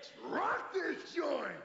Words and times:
Let's 0.00 0.12
rock 0.32 0.72
this 0.72 1.14
joint! 1.14 1.60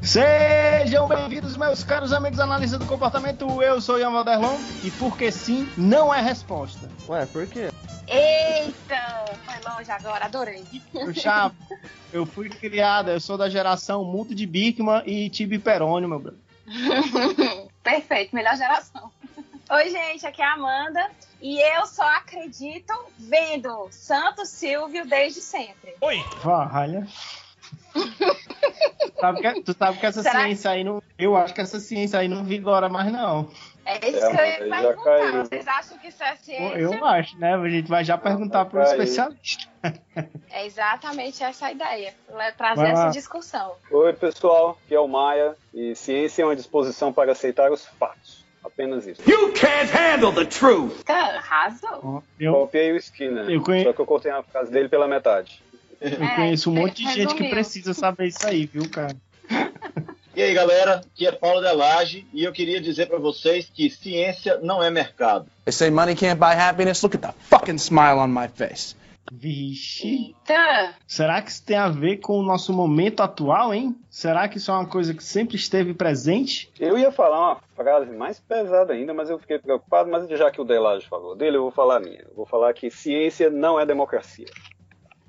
Sejam 0.00 1.06
bem-vindos, 1.06 1.54
meus 1.58 1.84
caros 1.84 2.14
amigos 2.14 2.40
analistas 2.40 2.78
do 2.78 2.86
comportamento. 2.86 3.62
Eu 3.62 3.82
sou 3.82 3.98
Ian 3.98 4.12
Valderlon 4.12 4.56
e 4.82 4.90
porque 4.92 5.30
sim 5.30 5.68
não 5.76 6.14
é 6.14 6.22
resposta. 6.22 6.88
Ué, 7.06 7.26
por 7.26 7.46
quê? 7.46 7.68
Eita, 8.08 9.36
foi 9.44 9.70
longe 9.70 9.90
agora, 9.90 10.24
adorei. 10.24 10.64
O 10.94 11.12
Chapo, 11.12 11.56
eu 12.10 12.24
fui 12.24 12.48
criada, 12.48 13.12
eu 13.12 13.20
sou 13.20 13.36
da 13.36 13.50
geração 13.50 14.02
Muto 14.02 14.34
de 14.34 14.46
Bigman 14.46 15.02
e 15.04 15.28
Tibi 15.28 15.58
Perônio, 15.58 16.08
meu 16.08 16.18
brother. 16.18 16.51
Perfeito, 17.82 18.34
melhor 18.34 18.56
geração. 18.56 19.10
Oi, 19.70 19.90
gente, 19.90 20.26
aqui 20.26 20.42
é 20.42 20.44
a 20.44 20.54
Amanda 20.54 21.10
e 21.40 21.58
eu 21.60 21.86
só 21.86 22.06
acredito 22.16 22.92
vendo 23.18 23.88
Santo 23.90 24.44
Silvio 24.44 25.06
desde 25.06 25.40
sempre. 25.40 25.94
Valha. 26.42 27.06
Sabe 29.20 29.40
que, 29.40 29.62
tu 29.62 29.74
sabe 29.78 29.98
que 29.98 30.06
essa 30.06 30.22
Será 30.22 30.40
ciência 30.44 30.70
aí 30.70 30.84
não. 30.84 31.02
Eu 31.18 31.36
acho 31.36 31.54
que 31.54 31.60
essa 31.60 31.78
ciência 31.80 32.18
aí 32.18 32.28
não 32.28 32.44
vigora 32.44 32.88
mais, 32.88 33.10
não. 33.12 33.48
É 33.84 34.08
isso 34.08 34.24
É, 34.24 34.30
que 34.56 34.62
eu 34.62 34.66
ia 34.68 34.70
perguntar. 34.80 35.04
caiu. 35.04 35.44
Vocês 35.44 35.68
acham 35.68 35.98
que 35.98 36.08
isso 36.08 36.22
é 36.22 36.36
ciência? 36.36 36.78
Eu 36.78 37.04
acho, 37.04 37.38
né? 37.38 37.54
A 37.54 37.68
gente 37.68 37.88
vai 37.88 38.04
já 38.04 38.16
perguntar 38.16 38.64
pro 38.66 38.80
Aí. 38.80 38.86
especialista. 38.86 39.68
É 40.50 40.66
exatamente 40.66 41.42
essa 41.42 41.66
a 41.66 41.72
ideia. 41.72 42.14
Trazer 42.56 42.86
essa 42.88 43.08
discussão. 43.10 43.72
Oi, 43.90 44.12
pessoal, 44.12 44.78
aqui 44.84 44.94
é 44.94 45.00
o 45.00 45.08
Maia 45.08 45.56
e 45.74 45.94
ciência 45.96 46.42
é 46.42 46.44
uma 46.44 46.54
disposição 46.56 47.12
para 47.12 47.32
aceitar 47.32 47.70
os 47.72 47.84
fatos. 47.98 48.42
Apenas 48.64 49.04
isso. 49.08 49.20
You 49.28 49.52
can't 49.52 49.90
handle 49.92 50.32
the 50.32 50.44
truth! 50.44 51.02
Tá, 51.02 51.14
arrasou. 51.36 52.22
Eu, 52.38 52.52
Copiei 52.52 52.92
o 52.92 52.96
Skinner, 52.96 53.60
conhe- 53.60 53.82
só 53.82 53.92
que 53.92 54.00
eu 54.00 54.06
cortei 54.06 54.30
a 54.30 54.40
frase 54.44 54.70
dele 54.70 54.88
pela 54.88 55.08
metade. 55.08 55.60
Eu 56.02 56.24
É, 56.24 56.36
conheço 56.36 56.70
um 56.70 56.74
monte 56.74 56.96
de 56.96 57.04
gente 57.04 57.14
que 57.14 57.22
resumiu. 57.42 57.50
precisa 57.50 57.94
saber 57.94 58.26
isso 58.28 58.46
aí, 58.46 58.66
viu, 58.66 58.88
cara? 58.90 59.16
E 60.34 60.40
aí, 60.42 60.54
galera, 60.54 61.02
aqui 61.12 61.26
é 61.26 61.32
Paulo 61.32 61.60
Delage 61.60 62.26
e 62.32 62.42
eu 62.42 62.52
queria 62.54 62.80
dizer 62.80 63.06
pra 63.06 63.18
vocês 63.18 63.68
que 63.70 63.90
ciência 63.90 64.58
não 64.62 64.82
é 64.82 64.90
mercado. 64.90 65.44
They 65.66 65.72
say 65.72 65.90
money 65.90 66.14
can't 66.16 66.36
buy 66.40 66.54
happiness. 66.58 67.02
Look 67.02 67.16
at 67.16 67.20
the 67.20 67.32
fucking 67.50 67.76
smile 67.76 68.16
on 68.18 68.28
my 68.28 68.48
face. 68.48 68.96
Vixe. 69.30 70.34
Eita, 70.48 70.94
Será 71.06 71.42
que 71.42 71.50
isso 71.50 71.62
tem 71.62 71.76
a 71.76 71.88
ver 71.88 72.16
com 72.16 72.38
o 72.38 72.42
nosso 72.42 72.72
momento 72.72 73.22
atual, 73.22 73.74
hein? 73.74 73.94
Será 74.08 74.48
que 74.48 74.56
isso 74.56 74.70
é 74.70 74.74
uma 74.74 74.86
coisa 74.86 75.12
que 75.12 75.22
sempre 75.22 75.56
esteve 75.56 75.92
presente? 75.92 76.70
Eu 76.80 76.96
ia 76.98 77.12
falar 77.12 77.38
uma 77.52 77.60
frase 77.76 78.10
mais 78.10 78.40
pesada 78.40 78.94
ainda, 78.94 79.12
mas 79.12 79.28
eu 79.28 79.38
fiquei 79.38 79.58
preocupado, 79.58 80.10
mas 80.10 80.26
já 80.30 80.50
que 80.50 80.60
o 80.62 80.64
Delage 80.64 81.06
falou 81.08 81.36
dele, 81.36 81.58
eu 81.58 81.62
vou 81.62 81.70
falar 81.70 81.98
a 81.98 82.00
minha. 82.00 82.20
Eu 82.20 82.34
vou 82.34 82.46
falar 82.46 82.72
que 82.72 82.90
ciência 82.90 83.50
não 83.50 83.78
é 83.78 83.84
democracia. 83.84 84.46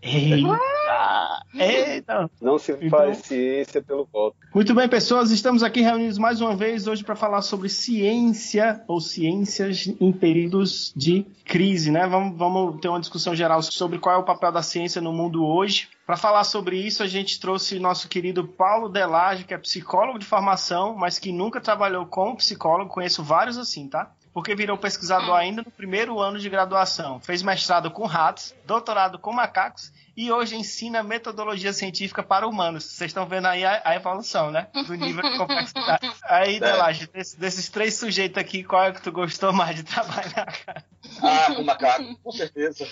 Eita! 0.06 1.46
Eita! 1.56 2.30
Não 2.42 2.59
se 2.59 2.73
Então- 2.73 2.90
faz 2.90 3.20
ciência 3.20 3.82
pelo 3.82 4.06
voto. 4.12 4.36
Muito 4.54 4.73
bem, 4.76 4.88
pessoas, 4.90 5.32
estamos 5.32 5.64
aqui 5.64 5.80
reunidos 5.80 6.18
mais 6.18 6.42
uma 6.42 6.56
vez 6.56 6.88
hoje 6.88 7.04
para 7.06 7.16
falar 7.16 7.42
sobre 7.42 7.70
ciência 7.70 8.84
ou 8.86 9.00
ciências 9.00 9.88
em 10.02 10.12
períodos 10.12 10.92
de 10.94 11.26
crise, 11.46 11.90
né? 11.90 12.06
Vamos, 12.06 12.38
vamos 12.38 12.81
ter 12.81 12.90
uma 12.90 13.00
discussão 13.00 13.34
geral 13.34 13.62
sobre 13.62 13.98
qual 13.98 14.16
é 14.16 14.20
o 14.20 14.26
papel 14.26 14.52
da 14.52 14.62
ciência 14.62 15.02
no 15.02 15.14
mundo 15.14 15.46
hoje. 15.46 15.88
Para 16.06 16.18
falar 16.18 16.44
sobre 16.44 16.76
isso, 16.78 17.02
a 17.02 17.08
gente 17.08 17.40
trouxe 17.40 17.80
nosso 17.80 18.09
querido 18.09 18.46
Paulo 18.46 18.90
Delage, 18.90 19.46
que 19.46 19.54
é 19.54 19.58
psicólogo 19.58 20.20
de 20.20 20.26
formação, 20.26 20.94
mas 20.96 21.18
que 21.18 21.31
nunca 21.31 21.62
trabalhou 21.62 22.06
como 22.06 22.36
psicólogo. 22.36 22.92
Conheço 22.92 23.24
vários 23.24 23.58
assim, 23.58 23.88
tá? 23.88 24.12
Porque 24.34 24.56
virou 24.56 24.78
pesquisador 24.78 25.36
ainda 25.36 25.62
no 25.62 25.70
primeiro 25.72 26.20
ano 26.20 26.39
de 26.39 26.50
graduação. 26.50 27.20
Fez 27.20 27.44
mestrado 27.44 27.92
com 27.92 28.06
ratos, 28.08 28.56
doutorado 28.66 29.20
com 29.20 29.31
macacos 29.31 29.91
e 30.18 30.31
hoje 30.31 30.56
ensina 30.56 31.03
metodologia 31.03 31.72
científica 31.74 32.24
para 32.24 32.47
humanos. 32.47 32.84
Vocês 32.84 33.09
estão 33.12 33.25
vendo 33.28 33.47
aí 33.47 33.63
a, 33.63 33.81
a 33.85 33.96
evolução, 33.96 34.50
né? 34.52 34.68
Do 34.88 34.96
nível 34.96 35.22
de 35.24 35.38
complexidade. 35.38 36.12
Aí, 36.25 36.59
Delage, 36.59 37.08
desse- 37.08 37.40
desses 37.40 37.69
três 37.69 37.96
sujeitos 37.96 38.38
aqui, 38.40 38.63
qual 38.63 38.85
é 38.85 38.91
que 38.91 39.02
tu 39.02 39.12
gostou 39.12 39.52
mais 39.53 39.75
de 39.75 39.84
trabalhar, 39.84 40.46
cara? 40.66 40.84
Ah, 41.22 41.53
o 41.58 41.63
macaco, 41.63 42.16
com 42.24 42.31
certeza. 42.31 42.88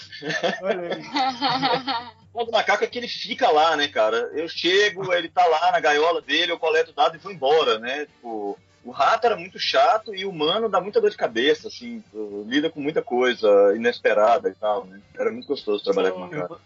Olha 0.62 0.96
aí. 0.96 1.02
O 2.34 2.46
do 2.46 2.52
macaco 2.54 2.82
é 2.82 2.88
que 2.88 2.98
ele 2.98 3.10
fica 3.10 3.50
lá, 3.50 3.76
né, 3.76 3.90
cara? 3.90 4.16
Eu 4.34 4.48
chego, 4.48 5.12
ele 5.14 5.28
tá 5.28 5.46
lá 5.48 5.70
na 5.74 5.82
gaiola 5.82 6.22
dele, 6.22 6.54
eu 6.54 6.58
coleto 6.58 6.94
dado 6.94 7.16
e 7.16 7.20
vou 7.20 7.30
embora, 7.30 7.78
né? 7.78 8.06
Tipo, 8.06 8.58
o 8.84 8.92
rato 8.92 9.26
era 9.26 9.36
muito 9.36 9.60
chato 9.60 10.14
e 10.16 10.26
o 10.26 10.30
humano 10.30 10.68
dá 10.70 10.82
muita 10.82 11.00
dor 11.00 11.10
de 11.10 11.18
cabeça, 11.18 11.68
assim, 11.68 12.04
lida 12.48 12.70
com 12.70 12.80
muita 12.82 13.02
coisa 13.02 13.48
inesperada 13.76 14.50
e 14.50 14.56
tal, 14.56 14.86
né? 14.86 15.00
Era 15.18 15.32
muito 15.32 15.48
gostoso 15.48 15.84
trabalhar 15.84 16.12
com 16.12 16.20
Eu 16.22 16.26
macaco. 16.26 16.48
vou, 16.48 16.60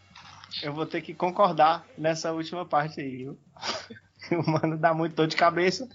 eu 0.64 0.74
vou 0.74 0.86
ter 0.86 1.02
que 1.02 1.14
concordar 1.14 1.86
nessa 1.98 2.32
última 2.32 2.66
parte 2.66 3.02
aí, 3.02 3.18
viu? 3.18 3.38
O 4.46 4.50
mano 4.50 4.78
dá 4.78 4.94
muito 4.94 5.16
dor 5.16 5.28
de 5.28 5.36
cabeça, 5.36 5.88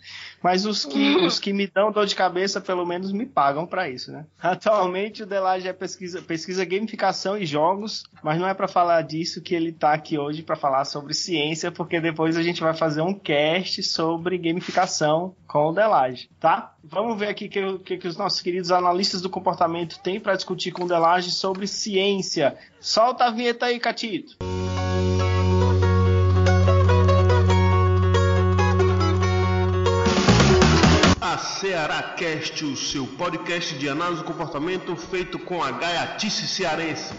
mas 0.43 0.65
os 0.65 0.85
que, 0.85 1.17
os 1.25 1.39
que 1.39 1.53
me 1.53 1.67
dão 1.67 1.93
dor 1.93 2.07
de 2.07 2.15
cabeça, 2.15 2.61
pelo 2.61 2.87
menos 2.87 3.13
me 3.13 3.27
pagam 3.27 3.67
pra 3.67 3.89
isso, 3.89 4.11
né? 4.13 4.27
Atualmente 4.41 5.23
o 5.23 5.27
Delage 5.27 5.69
é 5.69 5.73
pesquisa, 5.73 6.23
pesquisa 6.23 6.65
gamificação 6.65 7.37
e 7.37 7.45
jogos, 7.47 8.05
mas 8.23 8.39
não 8.39 8.49
é 8.49 8.55
pra 8.55 8.69
falar 8.69 9.03
disso 9.03 9.41
que 9.41 9.55
ele 9.55 9.73
tá 9.73 9.93
aqui 9.93 10.19
hoje 10.19 10.43
pra 10.43 10.57
falar 10.57 10.85
sobre 10.85 11.15
ciência, 11.15 11.71
porque 11.71 12.01
depois 12.01 12.37
a 12.37 12.43
gente 12.43 12.61
vai 12.61 12.75
fazer 12.75 13.03
um 13.03 13.15
cast 13.15 13.83
sobre 13.83 14.39
gamificação 14.39 15.35
com 15.47 15.69
o 15.69 15.73
Delage, 15.73 16.31
tá? 16.39 16.75
Vamos 16.85 17.19
ver 17.19 17.29
aqui 17.29 17.47
o 17.47 17.51
que, 17.51 17.79
que, 17.79 17.99
que 17.99 18.09
os 18.09 18.17
nossos 18.17 18.41
queridos 18.41 18.71
analistas 18.71 19.21
do 19.21 19.29
comportamento 19.31 19.99
têm 20.01 20.21
pra 20.21 20.37
discutir 20.37 20.71
com 20.71 20.85
o 20.85 20.89
Delage 20.89 21.31
sobre 21.31 21.67
ciência. 21.67 22.57
Solta 22.81 23.25
a 23.25 23.31
vinheta 23.31 23.67
aí, 23.67 23.79
Catito. 23.79 24.37
A 31.61 31.63
Ceará 31.63 32.03
Cast, 32.17 32.65
o 32.65 32.75
seu 32.75 33.07
podcast 33.07 33.75
de 33.75 33.87
análise 33.87 34.23
do 34.23 34.25
comportamento 34.25 34.97
feito 34.97 35.39
com 35.39 35.63
a 35.63 35.71
gaiatice 35.71 36.49
cearense. 36.49 37.13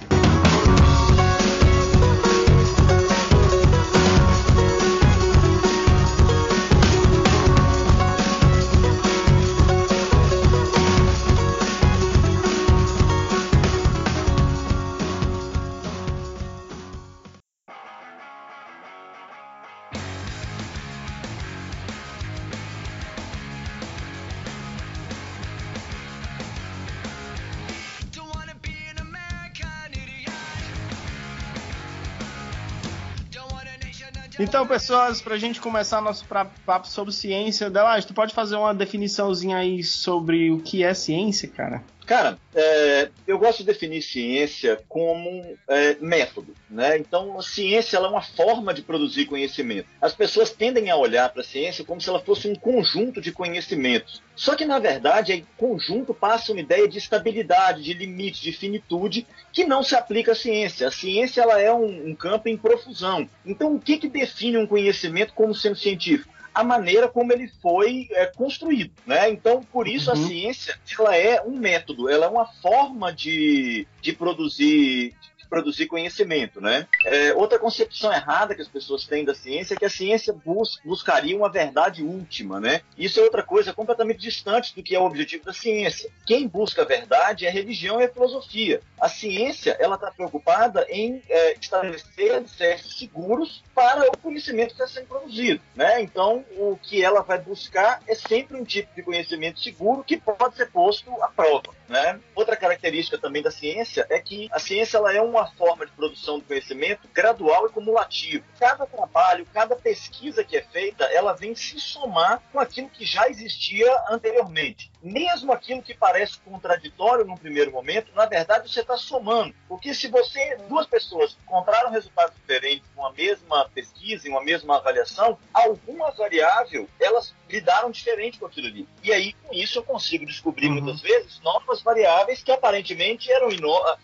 Então, 34.52 34.68
pessoas, 34.68 35.22
pra 35.22 35.38
gente 35.38 35.62
começar 35.62 36.02
nosso 36.02 36.26
papo 36.66 36.86
sobre 36.86 37.14
ciência, 37.14 37.70
Delage, 37.70 38.06
tu 38.06 38.14
pode 38.14 38.34
fazer 38.34 38.58
uma 38.58 38.74
definiçãozinha 38.74 39.56
aí 39.56 39.82
sobre 39.82 40.52
o 40.52 40.60
que 40.60 40.84
é 40.84 40.94
ciência, 40.94 41.48
cara? 41.48 41.82
Cara, 42.12 42.38
é, 42.54 43.10
eu 43.26 43.40
gosto 43.40 43.60
de 43.60 43.68
definir 43.68 44.02
ciência 44.02 44.84
como 44.90 45.58
é, 45.66 45.96
método, 46.02 46.54
né? 46.70 46.98
Então, 46.98 47.40
a 47.40 47.42
ciência 47.42 47.96
é 47.96 48.00
uma 48.02 48.22
forma 48.22 48.74
de 48.74 48.82
produzir 48.82 49.28
conhecimento. 49.28 49.88
As 50.02 50.14
pessoas 50.14 50.50
tendem 50.50 50.90
a 50.90 50.98
olhar 50.98 51.30
para 51.30 51.40
a 51.40 51.46
ciência 51.46 51.86
como 51.86 52.02
se 52.02 52.10
ela 52.10 52.20
fosse 52.20 52.50
um 52.50 52.54
conjunto 52.54 53.22
de 53.22 53.32
conhecimentos. 53.32 54.22
Só 54.36 54.58
que, 54.58 54.66
na 54.66 54.78
verdade, 54.78 55.32
aí, 55.32 55.46
conjunto 55.56 56.14
passa 56.14 56.52
uma 56.52 56.60
ideia 56.60 56.86
de 56.86 56.98
estabilidade, 56.98 57.82
de 57.82 57.94
limite, 57.94 58.42
de 58.42 58.52
finitude, 58.52 59.26
que 59.54 59.64
não 59.64 59.82
se 59.82 59.96
aplica 59.96 60.34
à 60.34 60.36
ciência. 60.36 60.90
A 60.90 60.92
ciência 60.92 61.42
ela 61.42 61.62
é 61.62 61.72
um, 61.72 62.10
um 62.10 62.14
campo 62.14 62.50
em 62.50 62.58
profusão. 62.58 63.26
Então, 63.46 63.74
o 63.74 63.80
que, 63.80 63.98
que 63.98 64.10
define 64.10 64.58
um 64.58 64.68
conhecimento 64.68 65.32
como 65.32 65.56
sendo 65.56 65.78
científico? 65.78 66.41
A 66.54 66.64
maneira 66.64 67.08
como 67.08 67.32
ele 67.32 67.48
foi 67.62 68.08
é, 68.12 68.26
construído, 68.26 68.92
né? 69.06 69.30
Então, 69.30 69.64
por 69.72 69.88
isso 69.88 70.12
a 70.12 70.16
ciência 70.16 70.78
ela 71.00 71.16
é 71.16 71.42
um 71.42 71.58
método, 71.58 72.10
ela 72.10 72.26
é 72.26 72.30
uma 72.30 72.46
forma 72.46 73.12
de, 73.14 73.88
de 74.02 74.14
produzir, 74.14 75.16
produzir 75.52 75.88
conhecimento, 75.88 76.62
né? 76.62 76.88
É, 77.06 77.34
outra 77.34 77.60
concepção 77.60 78.12
errada 78.14 78.56
que 78.56 78.62
as 78.62 78.70
pessoas 78.70 79.06
têm 79.06 79.26
da 79.26 79.36
ciência 79.36 79.74
é 79.74 79.78
que 79.78 79.84
a 79.84 79.90
ciência 79.90 80.32
bus 80.34 80.80
buscaria 80.86 81.36
uma 81.36 81.50
verdade 81.50 82.02
última, 82.02 82.58
né? 82.58 82.80
Isso 82.98 83.20
é 83.20 83.24
outra 83.24 83.44
coisa 83.44 83.74
completamente 83.74 84.22
distante 84.22 84.74
do 84.74 84.82
que 84.82 84.96
é 84.96 85.00
o 85.00 85.04
objetivo 85.04 85.44
da 85.44 85.52
ciência. 85.52 86.10
Quem 86.26 86.48
busca 86.48 86.84
a 86.84 86.86
verdade 86.86 87.46
é 87.46 87.50
a 87.50 87.52
religião 87.52 88.00
e 88.00 88.06
a 88.06 88.10
filosofia. 88.10 88.80
A 88.98 89.10
ciência, 89.10 89.76
ela 89.78 89.96
está 89.96 90.10
preocupada 90.10 90.88
em 90.90 91.22
é, 91.28 91.54
estabelecer 91.60 92.32
alicerces 92.32 92.98
seguros 92.98 93.62
para 93.76 94.10
o 94.10 94.18
conhecimento 94.18 94.74
que 94.74 94.82
está 94.82 94.88
sendo 94.88 95.08
produzido, 95.08 95.62
né? 95.76 96.02
Então, 96.02 96.46
o 96.58 96.78
que 96.82 97.04
ela 97.04 97.22
vai 97.22 97.40
buscar 97.40 98.02
é 98.08 98.16
sempre 98.16 98.56
um 98.56 98.64
tipo 98.64 98.96
de 98.96 99.04
conhecimento 99.04 99.60
seguro 99.60 100.02
que 100.02 100.16
pode 100.16 100.56
ser 100.56 100.72
posto 100.72 101.12
à 101.22 101.28
prova. 101.28 101.81
Né? 101.92 102.22
Outra 102.34 102.56
característica 102.56 103.18
também 103.18 103.44
da 103.44 103.52
ciência 103.52 104.08
é 104.10 104.18
que 104.18 104.48
a 104.54 104.60
ciência 104.60 104.96
ela 104.96 105.14
é 105.14 105.22
uma 105.22 105.46
forma 105.52 105.86
de 105.86 105.92
produção 105.92 106.40
do 106.40 106.46
conhecimento 106.46 107.06
gradual 107.14 107.68
e 107.68 107.70
cumulativo. 107.70 108.46
Cada 108.58 108.88
trabalho, 108.88 109.46
cada 109.54 109.76
pesquisa 109.76 110.42
que 110.42 110.56
é 110.56 110.62
feita, 110.62 111.04
ela 111.04 111.34
vem 111.34 111.54
se 111.54 111.82
somar 111.82 112.42
com 112.50 112.62
aquilo 112.62 112.88
que 112.88 113.04
já 113.04 113.28
existia 113.28 113.94
anteriormente. 114.10 114.90
Mesmo 115.04 115.52
aquilo 115.52 115.82
que 115.84 115.94
parece 115.94 116.40
contraditório 116.40 117.26
num 117.26 117.36
primeiro 117.36 117.72
momento, 117.72 118.16
na 118.16 118.26
verdade 118.26 118.72
você 118.72 118.80
está 118.80 118.96
somando. 118.96 119.54
Porque 119.68 119.94
se 119.94 120.08
você, 120.08 120.58
duas 120.70 120.88
pessoas, 120.88 121.38
encontraram 121.44 121.92
resultados 121.92 122.34
diferentes 122.38 122.88
com 122.96 123.06
a 123.06 123.12
mesma 123.12 123.68
pesquisa, 123.68 124.30
em 124.30 124.32
uma 124.32 124.42
mesma 124.42 124.78
avaliação, 124.78 125.38
alguma 125.54 126.10
variável 126.12 126.88
elas 127.02 127.34
lidaram 127.52 127.92
diferente 127.92 128.40
com 128.40 128.46
aquilo 128.46 128.68
ali. 128.68 128.88
E 129.04 129.12
aí, 129.12 129.34
com 129.34 129.54
isso, 129.54 129.80
eu 129.80 129.84
consigo 129.84 130.26
descobrir 130.26 130.68
uhum. 130.68 130.82
muitas 130.82 131.02
vezes 131.02 131.40
novas 131.42 131.82
variáveis 131.82 132.44
que 132.44 132.52
aparentemente 132.52 133.32
eram 133.32 133.52
inócuas. 133.52 134.00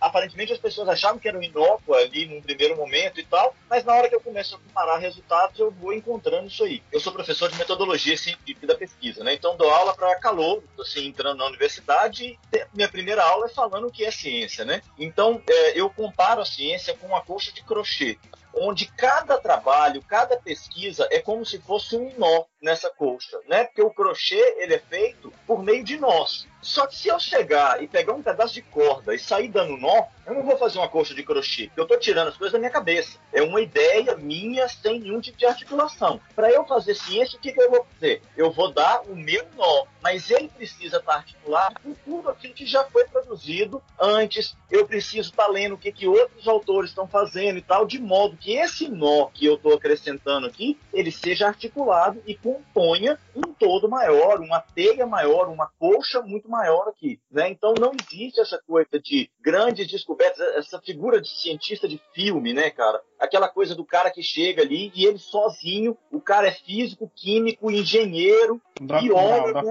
Aparentemente 0.00 0.52
as 0.52 0.58
pessoas 0.58 0.88
achavam 0.88 1.18
que 1.18 1.28
eram 1.28 1.42
inócuas 1.42 2.04
ali 2.04 2.26
num 2.26 2.42
primeiro 2.42 2.76
momento 2.76 3.20
e 3.20 3.24
tal, 3.24 3.54
mas 3.68 3.84
na 3.84 3.94
hora 3.94 4.08
que 4.08 4.14
eu 4.14 4.20
começo 4.20 4.56
a 4.56 4.58
comparar 4.58 4.98
resultados, 4.98 5.58
eu 5.58 5.70
vou 5.70 5.92
encontrando 5.92 6.48
isso 6.48 6.64
aí. 6.64 6.82
Eu 6.90 7.00
sou 7.00 7.12
professor 7.12 7.50
de 7.50 7.58
metodologia 7.58 8.16
científica 8.16 8.66
da 8.66 8.74
pesquisa, 8.74 9.22
né? 9.22 9.34
Então 9.34 9.56
dou 9.56 9.70
aula 9.70 9.94
para 9.94 10.18
calor, 10.18 10.62
assim, 10.78 11.06
entrando 11.06 11.38
na 11.38 11.46
universidade, 11.46 12.38
minha 12.74 12.88
primeira 12.88 13.22
aula 13.22 13.46
é 13.46 13.48
falando 13.48 13.86
o 13.86 13.90
que 13.90 14.04
é 14.04 14.10
ciência, 14.10 14.64
né? 14.64 14.82
Então 14.98 15.42
é, 15.48 15.78
eu 15.78 15.88
comparo 15.90 16.40
a 16.40 16.44
ciência 16.44 16.94
com 16.94 17.06
uma 17.06 17.22
colcha 17.22 17.52
de 17.52 17.62
crochê 17.62 18.18
onde 18.54 18.86
cada 18.86 19.38
trabalho, 19.38 20.02
cada 20.02 20.36
pesquisa 20.36 21.06
é 21.10 21.20
como 21.20 21.44
se 21.44 21.58
fosse 21.58 21.96
um 21.96 22.12
nó 22.18 22.44
nessa 22.60 22.90
colcha, 22.90 23.38
né? 23.48 23.64
Porque 23.64 23.82
o 23.82 23.90
crochê 23.90 24.56
ele 24.58 24.74
é 24.74 24.78
feito 24.78 25.32
por 25.46 25.62
meio 25.62 25.84
de 25.84 25.96
nós. 25.98 26.46
Só 26.62 26.86
que 26.86 26.96
se 26.96 27.08
eu 27.08 27.18
chegar 27.18 27.82
e 27.82 27.88
pegar 27.88 28.12
um 28.12 28.22
pedaço 28.22 28.54
de 28.54 28.62
corda 28.62 29.14
e 29.14 29.18
sair 29.18 29.48
dando 29.48 29.76
nó, 29.76 30.04
eu 30.26 30.34
não 30.34 30.42
vou 30.42 30.56
fazer 30.56 30.78
uma 30.78 30.88
colcha 30.88 31.14
de 31.14 31.22
crochê, 31.22 31.66
porque 31.66 31.80
eu 31.80 31.84
estou 31.84 31.98
tirando 31.98 32.28
as 32.28 32.36
coisas 32.36 32.52
da 32.52 32.58
minha 32.58 32.70
cabeça. 32.70 33.18
É 33.32 33.42
uma 33.42 33.60
ideia 33.60 34.14
minha 34.16 34.68
sem 34.68 35.00
nenhum 35.00 35.20
tipo 35.20 35.36
de 35.36 35.46
articulação. 35.46 36.20
Para 36.36 36.50
eu 36.50 36.64
fazer 36.64 36.94
ciência, 36.94 37.38
o 37.38 37.40
que, 37.40 37.52
que 37.52 37.60
eu 37.60 37.70
vou 37.70 37.86
fazer? 37.94 38.22
Eu 38.36 38.52
vou 38.52 38.70
dar 38.72 39.02
o 39.08 39.16
meu 39.16 39.44
nó, 39.56 39.86
mas 40.02 40.30
ele 40.30 40.48
precisa 40.48 40.98
estar 40.98 41.14
articulado 41.14 41.80
com 41.82 41.94
tudo 42.04 42.30
aquilo 42.30 42.54
que 42.54 42.66
já 42.66 42.84
foi 42.84 43.04
produzido 43.06 43.82
antes. 43.98 44.56
Eu 44.70 44.86
preciso 44.86 45.30
estar 45.30 45.48
lendo 45.48 45.74
o 45.74 45.78
que, 45.78 45.90
que 45.90 46.06
outros 46.06 46.46
autores 46.46 46.90
estão 46.90 47.08
fazendo 47.08 47.58
e 47.58 47.62
tal, 47.62 47.86
de 47.86 47.98
modo 47.98 48.36
que 48.36 48.52
esse 48.52 48.88
nó 48.88 49.26
que 49.32 49.46
eu 49.46 49.54
estou 49.54 49.74
acrescentando 49.74 50.46
aqui, 50.46 50.78
ele 50.92 51.10
seja 51.10 51.46
articulado 51.46 52.22
e 52.26 52.36
componha 52.36 53.18
um 53.34 53.52
todo 53.52 53.88
maior, 53.88 54.40
uma 54.40 54.60
teia 54.60 55.06
maior, 55.06 55.48
uma 55.48 55.70
colcha 55.78 56.20
muito 56.22 56.49
maior 56.50 56.88
aqui. 56.88 57.20
Né? 57.30 57.50
Então 57.50 57.72
não 57.78 57.92
existe 57.92 58.40
essa 58.40 58.60
coisa 58.66 59.00
de 59.02 59.30
grandes 59.40 59.86
descobertas, 59.86 60.40
essa 60.56 60.80
figura 60.80 61.20
de 61.20 61.28
cientista 61.28 61.88
de 61.88 62.00
filme, 62.14 62.52
né, 62.52 62.70
cara? 62.70 63.00
Aquela 63.18 63.48
coisa 63.48 63.74
do 63.74 63.84
cara 63.84 64.10
que 64.10 64.22
chega 64.22 64.62
ali 64.62 64.90
e 64.94 65.06
ele 65.06 65.18
sozinho, 65.18 65.96
o 66.10 66.20
cara 66.20 66.48
é 66.48 66.52
físico, 66.52 67.10
químico, 67.14 67.70
engenheiro, 67.70 68.60
biólogo, 68.80 69.70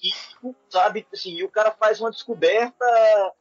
químico, 0.00 0.56
sabe? 0.68 1.06
Assim, 1.12 1.32
e 1.32 1.44
o 1.44 1.48
cara 1.48 1.70
faz 1.72 2.00
uma 2.00 2.10
descoberta 2.10 2.84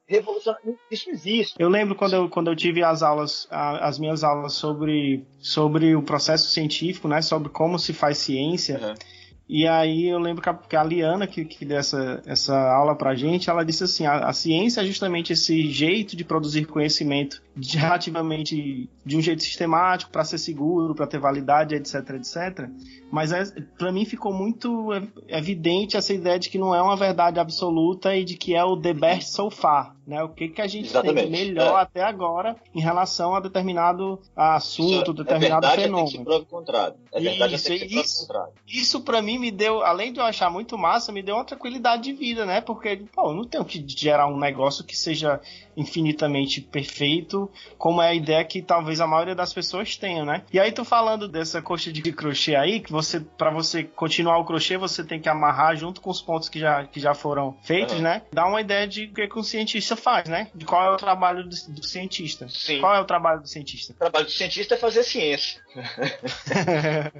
revolucionária. 0.05 0.75
Isso 0.89 1.09
existe. 1.09 1.55
Eu 1.59 1.69
lembro 1.69 1.95
quando 1.95 2.13
eu, 2.13 2.29
quando 2.29 2.49
eu 2.49 2.55
tive 2.55 2.83
as 2.83 3.03
aulas, 3.03 3.47
as 3.49 3.99
minhas 3.99 4.23
aulas 4.23 4.53
sobre, 4.53 5.25
sobre 5.39 5.95
o 5.95 6.01
processo 6.01 6.49
científico, 6.49 7.07
né? 7.07 7.21
Sobre 7.21 7.49
como 7.49 7.77
se 7.77 7.93
faz 7.93 8.17
ciência. 8.17 8.79
Uhum. 8.79 9.20
E 9.53 9.67
aí 9.67 10.07
eu 10.07 10.17
lembro 10.17 10.41
que 10.41 10.77
a, 10.77 10.81
Liana, 10.81 11.27
que, 11.27 11.43
que 11.43 11.65
deu 11.65 11.77
essa, 11.77 12.21
essa 12.25 12.57
aula 12.57 12.95
pra 12.95 13.13
gente, 13.15 13.49
ela 13.49 13.65
disse 13.65 13.83
assim, 13.83 14.05
a, 14.05 14.29
a 14.29 14.31
ciência 14.31 14.79
é 14.79 14.85
justamente 14.85 15.33
esse 15.33 15.69
jeito 15.69 16.15
de 16.15 16.23
produzir 16.23 16.65
conhecimento 16.65 17.43
de, 17.53 17.75
relativamente 17.77 18.89
de 19.05 19.17
um 19.17 19.21
jeito 19.21 19.43
sistemático, 19.43 20.09
para 20.09 20.23
ser 20.23 20.37
seguro, 20.37 20.95
para 20.95 21.05
ter 21.05 21.19
validade, 21.19 21.75
etc, 21.75 21.95
etc. 22.11 22.69
Mas 23.11 23.33
é, 23.33 23.43
para 23.77 23.91
mim 23.91 24.05
ficou 24.05 24.33
muito 24.33 24.87
evidente 25.27 25.97
essa 25.97 26.13
ideia 26.13 26.39
de 26.39 26.49
que 26.49 26.57
não 26.57 26.73
é 26.73 26.81
uma 26.81 26.95
verdade 26.95 27.37
absoluta 27.37 28.15
e 28.15 28.23
de 28.23 28.37
que 28.37 28.55
é 28.55 28.63
o 28.63 28.77
the 28.77 28.93
best 28.93 29.33
so 29.33 29.49
far, 29.49 29.97
né? 30.11 30.21
O 30.21 30.29
que, 30.29 30.49
que 30.49 30.61
a 30.61 30.67
gente 30.67 30.89
Exatamente. 30.89 31.31
tem 31.31 31.31
melhor 31.31 31.79
é. 31.79 31.81
até 31.81 32.03
agora 32.03 32.57
em 32.75 32.81
relação 32.81 33.33
a 33.33 33.39
determinado 33.39 34.19
assunto, 34.35 35.11
isso, 35.11 35.11
é 35.11 35.23
determinado 35.23 35.65
é 35.65 35.75
fenômeno. 35.75 36.21
É 36.21 36.23
prova 36.23 36.43
o 36.43 36.45
contrário. 36.45 36.95
É 37.13 37.21
verdade 37.21 37.55
isso, 37.55 37.71
é 37.71 37.75
isso, 37.75 38.27
isso 38.67 39.01
para 39.01 39.21
mim 39.21 39.39
me 39.39 39.49
deu, 39.49 39.81
além 39.81 40.11
de 40.11 40.19
eu 40.19 40.25
achar 40.25 40.49
muito 40.49 40.77
massa, 40.77 41.13
me 41.13 41.23
deu 41.23 41.35
uma 41.35 41.45
tranquilidade 41.45 42.03
de 42.03 42.13
vida, 42.13 42.45
né? 42.45 42.59
Porque, 42.59 42.97
pô, 43.13 43.29
eu 43.29 43.33
não 43.33 43.45
tenho 43.45 43.63
que 43.63 43.83
gerar 43.87 44.27
um 44.27 44.37
negócio 44.37 44.83
que 44.83 44.97
seja 44.97 45.39
infinitamente 45.75 46.61
perfeito, 46.61 47.49
como 47.77 48.01
é 48.01 48.09
a 48.09 48.13
ideia 48.13 48.43
que 48.43 48.61
talvez 48.61 48.99
a 48.99 49.07
maioria 49.07 49.35
das 49.35 49.53
pessoas 49.53 49.95
tenham, 49.95 50.25
né? 50.25 50.43
E 50.51 50.59
aí 50.59 50.71
tu 50.71 50.83
falando 50.83 51.27
dessa 51.27 51.61
coxa 51.61 51.91
de 51.91 52.01
crochê 52.11 52.55
aí, 52.55 52.79
que 52.79 52.91
você 52.91 53.19
para 53.19 53.49
você 53.49 53.83
continuar 53.83 54.37
o 54.37 54.45
crochê, 54.45 54.77
você 54.77 55.03
tem 55.03 55.19
que 55.19 55.29
amarrar 55.29 55.75
junto 55.75 56.01
com 56.01 56.09
os 56.09 56.21
pontos 56.21 56.49
que 56.49 56.59
já, 56.59 56.85
que 56.85 56.99
já 56.99 57.13
foram 57.13 57.55
feitos, 57.63 57.95
uhum. 57.95 58.01
né? 58.01 58.23
Dá 58.31 58.45
uma 58.45 58.61
ideia 58.61 58.87
de 58.87 59.05
o 59.05 59.13
que, 59.13 59.27
que 59.27 59.39
o 59.39 59.43
cientista 59.43 59.95
faz, 60.01 60.27
né? 60.27 60.49
De 60.53 60.65
qual 60.65 60.83
é 60.83 60.91
o 60.91 60.97
trabalho 60.97 61.43
do, 61.43 61.55
do 61.69 61.85
cientista. 61.85 62.47
Sim. 62.49 62.79
Qual 62.79 62.93
é 62.93 62.99
o 62.99 63.05
trabalho 63.05 63.41
do 63.41 63.47
cientista? 63.47 63.93
O 63.93 63.95
trabalho 63.95 64.25
do 64.25 64.31
cientista 64.31 64.75
é 64.75 64.77
fazer 64.77 65.03
ciência. 65.03 65.61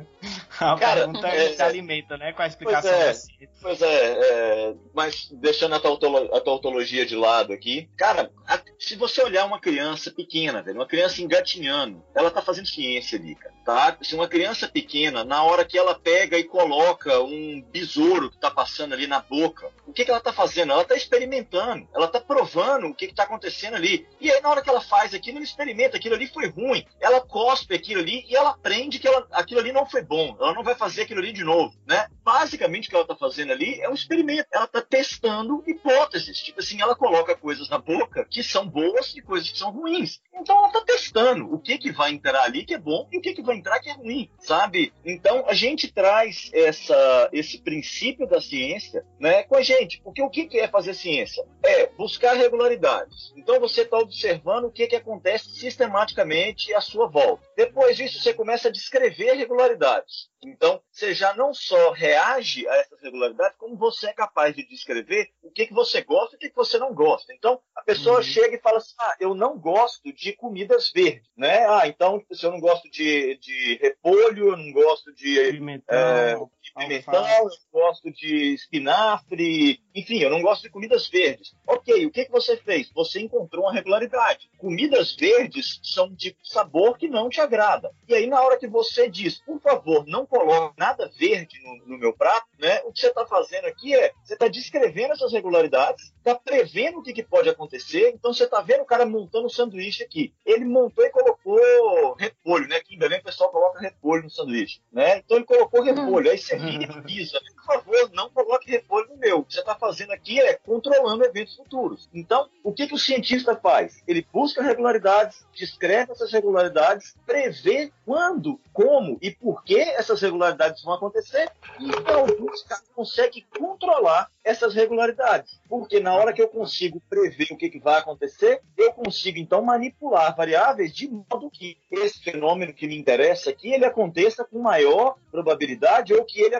a 0.60 0.78
Cara, 0.78 1.06
pergunta 1.06 1.28
é, 1.28 1.54
se 1.54 1.62
alimenta, 1.62 2.18
né? 2.18 2.34
Com 2.34 2.42
a 2.42 2.48
explicação 2.48 2.92
pois 2.92 3.02
é, 3.02 3.06
da 3.06 3.14
ciência. 3.14 3.50
Pois 3.62 3.82
é, 3.82 4.12
é, 4.12 4.74
mas 4.94 5.30
deixando 5.32 5.76
a, 5.76 5.80
tautolo, 5.80 6.36
a 6.36 6.42
tautologia 6.42 7.06
de 7.06 7.16
lado 7.16 7.54
aqui, 7.54 7.90
cara, 7.96 8.32
a, 8.48 8.60
se 8.80 8.96
você 8.96 9.22
olhar 9.22 9.46
uma 9.46 9.60
criança 9.60 10.12
pequena, 10.12 10.62
velho, 10.62 10.80
uma 10.80 10.88
criança 10.88 11.22
engatinhando, 11.22 12.04
ela 12.16 12.32
tá 12.32 12.42
fazendo 12.42 12.68
ciência 12.68 13.18
ali, 13.18 13.36
cara, 13.36 13.54
tá? 13.66 13.98
Se 14.02 14.16
uma 14.16 14.28
criança 14.28 14.68
pequena, 14.68 15.24
na 15.24 15.44
hora 15.44 15.64
que 15.64 15.78
ela 15.78 15.94
pega 15.94 16.38
e 16.38 16.44
coloca 16.44 17.22
um 17.22 17.62
besouro 17.72 18.32
que 18.32 18.40
tá 18.40 18.50
passando 18.50 18.94
ali 18.94 19.08
na 19.08 19.20
boca, 19.20 19.70
o 19.86 19.94
que, 19.94 20.06
que 20.06 20.12
ela 20.12 20.20
tá 20.20 20.34
fazendo? 20.34 20.72
Ela 20.72 20.86
tá 20.86 20.96
experimentando, 20.96 21.88
ela 21.94 22.08
tá 22.08 22.20
provando 22.20 22.61
o 22.62 22.94
que, 22.94 23.08
que 23.08 23.16
tá 23.16 23.24
acontecendo 23.24 23.76
ali. 23.76 24.08
E 24.20 24.32
aí, 24.32 24.42
na 24.42 24.50
hora 24.50 24.62
que 24.62 24.70
ela 24.70 24.82
faz 24.82 25.14
aquilo, 25.14 25.38
ela 25.38 25.46
experimenta, 25.46 25.98
aquilo 25.98 26.16
ali 26.16 26.28
foi 26.28 26.48
ruim, 26.48 26.86
ela 27.00 27.22
cospe 27.22 27.76
aquilo 27.76 28.02
ali 28.02 28.26
e 28.28 28.36
ela 28.36 28.52
aprende 28.52 29.00
que 29.00 29.08
ela, 29.08 29.28
aquilo 29.32 29.60
ali 29.60 29.72
não 29.72 29.86
foi 29.86 30.02
bom, 30.02 30.36
ela 30.40 30.54
não 30.54 30.64
vai 30.64 30.76
fazer 30.76 31.04
aquilo 31.04 31.20
ali 31.20 31.32
de 31.32 31.44
novo, 31.44 31.74
né? 31.86 32.08
Basicamente, 32.24 32.88
o 32.88 32.90
que 32.90 32.96
ela 32.96 33.08
tá 33.08 33.16
fazendo 33.16 33.52
ali 33.52 33.80
é 33.82 33.90
um 33.90 33.94
experimento, 33.94 34.48
ela 34.52 34.68
tá 34.68 34.82
testando 34.82 35.64
hipóteses, 35.68 36.38
tipo 36.42 36.60
assim, 36.60 36.82
ela 36.82 36.96
coloca 36.96 37.36
coisas 37.36 37.70
na 37.70 37.78
boca 37.78 38.26
que 38.30 38.44
são 38.44 38.68
boas 38.68 39.14
e 39.16 39.22
coisas 39.22 39.50
que 39.50 39.58
são 39.58 39.72
ruins. 39.72 40.22
Então 40.34 40.58
ela 40.58 40.72
tá 40.72 40.82
testando 40.82 41.54
o 41.54 41.60
que 41.60 41.78
que 41.78 41.92
vai 41.92 42.12
entrar 42.12 42.44
ali 42.44 42.66
que 42.66 42.74
é 42.74 42.80
bom 42.80 43.08
e 43.12 43.18
o 43.18 43.22
que 43.22 43.34
que 43.34 43.42
vai 43.42 43.56
entrar 43.56 43.80
que 43.80 43.90
é 43.90 43.94
ruim, 43.94 44.30
sabe? 44.40 44.94
Então 45.06 45.46
a 45.48 45.54
gente 45.54 45.92
traz 45.92 46.50
essa, 46.54 47.30
esse 47.32 47.60
princípio 47.60 48.28
da 48.28 48.42
ciência 48.42 49.06
né, 49.20 49.44
com 49.44 49.56
a 49.56 49.62
gente. 49.62 50.02
Porque 50.04 50.22
o 50.22 50.30
que 50.30 50.60
é 50.60 50.68
fazer 50.68 50.94
ciência? 50.94 51.46
É 51.64 51.88
buscar 51.88 52.36
regularidades. 52.52 53.34
Então 53.36 53.60
você 53.60 53.82
está 53.82 53.98
observando 53.98 54.66
o 54.66 54.72
que, 54.72 54.88
que 54.88 54.96
acontece 54.96 55.50
sistematicamente 55.52 56.74
à 56.74 56.82
sua 56.82 57.08
volta. 57.08 57.48
Depois 57.56 57.96
disso, 57.96 58.22
você 58.22 58.34
começa 58.34 58.68
a 58.68 58.72
descrever 58.72 59.34
regularidades. 59.34 60.30
Então, 60.44 60.82
você 60.92 61.14
já 61.14 61.36
não 61.36 61.54
só 61.54 61.92
reage 61.92 62.68
a 62.68 62.76
essas 62.78 63.00
regularidades, 63.02 63.56
como 63.58 63.78
você 63.78 64.08
é 64.08 64.14
capaz 64.14 64.56
de 64.56 64.68
descrever 64.68 65.30
o 65.44 65.52
que, 65.52 65.68
que 65.68 65.74
você 65.74 66.02
gosta 66.02 66.34
e 66.34 66.38
o 66.38 66.40
que, 66.40 66.50
que 66.50 66.56
você 66.56 66.80
não 66.80 66.94
gosta. 66.96 67.32
Então, 67.32 67.60
a 67.76 67.84
pessoa 67.84 68.18
uhum. 68.18 68.24
chega 68.24 68.56
e 68.56 68.60
fala 68.60 68.78
assim: 68.78 68.96
ah, 69.00 69.16
eu 69.20 69.36
não 69.36 69.58
gosto 69.60 70.12
de 70.12 70.34
comidas 70.34 70.92
verdes, 70.92 71.30
né? 71.38 71.68
Ah, 71.68 71.88
então, 71.88 72.24
se 72.32 72.44
eu 72.44 72.52
não 72.52 72.60
gosto 72.60 72.90
de, 72.90 73.38
de 73.38 73.80
repolho, 73.82 74.50
eu 74.50 74.58
não 74.58 74.72
gosto 74.72 75.14
de 75.14 75.52
pimentão, 75.52 75.96
é, 75.96 76.36
de 76.36 76.74
pimentão 76.76 77.28
eu 77.28 77.50
gosto 77.72 78.12
de 78.12 78.56
espinafre, 78.56 79.80
enfim, 79.94 80.20
eu 80.20 80.32
não 80.32 80.42
gosto 80.42 80.64
de 80.64 80.72
comidas 80.72 81.08
verdes. 81.08 81.54
Ok, 81.68 82.04
o 82.06 82.12
que, 82.12 82.26
que 82.26 82.32
você 82.32 82.41
fez? 82.58 82.92
Você 82.94 83.20
encontrou 83.20 83.66
uma 83.66 83.74
regularidade. 83.74 84.50
Comidas 84.58 85.16
verdes 85.16 85.80
são 85.84 86.14
de 86.14 86.36
sabor 86.44 86.98
que 86.98 87.08
não 87.08 87.30
te 87.30 87.42
agrada. 87.42 87.92
E 88.08 88.14
aí, 88.14 88.28
na 88.28 88.42
hora 88.42 88.58
que 88.58 88.68
você 88.68 89.10
diz, 89.10 89.40
por 89.40 89.60
favor, 89.60 90.06
não 90.08 90.26
coloque 90.26 90.74
nada 90.78 91.10
verde 91.18 91.60
no, 91.64 91.86
no 91.88 91.98
meu 91.98 92.14
prato, 92.14 92.48
né? 92.60 92.82
O 92.86 92.92
que 92.92 93.02
você 93.02 93.08
está 93.08 93.26
fazendo 93.26 93.66
aqui 93.66 93.94
é, 93.96 94.12
você 94.24 94.34
está 94.34 94.48
descrevendo 94.48 95.14
essas 95.14 95.32
regularidades, 95.32 96.14
está 96.18 96.36
prevendo 96.36 97.00
o 97.00 97.04
que, 97.04 97.14
que 97.14 97.24
pode 97.24 97.50
acontecer. 97.50 98.12
Então, 98.14 98.34
você 98.34 98.46
está 98.46 98.62
vendo 98.62 98.82
o 98.82 98.86
cara 98.86 99.06
montando 99.06 99.46
um 99.46 99.50
sanduíche 99.50 100.04
aqui. 100.04 100.34
Ele 100.46 100.66
montou 100.66 101.06
e 101.06 101.10
colocou 101.10 102.16
repolho, 102.18 102.68
né? 102.68 102.78
Aqui 102.78 102.96
em 102.96 103.00
Belém 103.00 103.20
o 103.20 103.24
pessoal 103.24 103.50
coloca 103.50 103.80
repolho 103.80 104.24
no 104.24 104.30
sanduíche, 104.30 104.82
né? 104.92 105.18
Então, 105.20 105.38
ele 105.38 105.46
colocou 105.46 105.82
repolho. 105.82 106.30
Aí 106.30 106.38
você 106.38 106.58
vira 106.58 106.84
e 106.84 106.98
avisa, 106.98 107.40
por 107.56 107.66
favor, 107.66 108.10
não 108.14 108.30
coloque 108.30 108.70
repolho 108.70 109.10
no 109.10 109.18
meu. 109.18 109.40
O 109.40 109.46
que 109.46 109.54
você 109.54 109.60
está 109.60 109.76
fazendo 109.76 110.12
aqui 110.12 110.40
é 110.40 110.54
controlando 110.54 111.26
eventos 111.26 111.56
futuros. 111.56 112.10
Então, 112.14 112.31
o 112.64 112.72
que, 112.72 112.88
que 112.88 112.94
o 112.94 113.00
cientista 113.00 113.56
faz? 113.56 114.02
Ele 114.08 114.26
busca 114.32 114.62
regularidades, 114.62 115.46
descreve 115.54 116.12
essas 116.12 116.32
regularidades, 116.32 117.16
prevê 117.26 117.92
quando, 118.06 118.60
como 118.72 119.18
e 119.22 119.32
por 119.32 119.64
que 119.64 119.80
essas 119.80 120.22
regularidades 120.22 120.84
vão 120.84 120.94
acontecer 120.94 121.50
e, 121.80 121.86
em 121.86 122.14
alguns 122.14 122.64
casos, 122.64 122.88
consegue 122.96 123.46
controlar 123.58 124.30
essas 124.44 124.74
regularidades. 124.74 125.60
Porque 125.68 126.00
na 126.00 126.16
hora 126.16 126.34
que 126.34 126.42
eu 126.42 126.48
consigo 126.48 127.02
prever 127.10 127.48
o 127.52 127.58
que, 127.58 127.70
que 127.70 127.80
vai 127.80 128.00
acontecer, 128.00 128.62
eu 128.78 128.94
consigo, 128.94 129.38
então, 129.38 129.62
manipular 129.62 130.36
variáveis 130.36 130.94
de 130.94 131.08
modo 131.10 131.50
que 131.50 131.78
esse 131.92 132.20
fenômeno 132.24 132.74
que 132.74 132.88
me 132.88 132.98
interessa 132.98 133.50
aqui, 133.50 133.72
ele 133.72 133.86
aconteça 133.86 134.44
com 134.44 134.60
maior 134.60 135.16
probabilidade 135.32 136.14
ou 136.14 136.24
que 136.26 136.42
ele, 136.42 136.56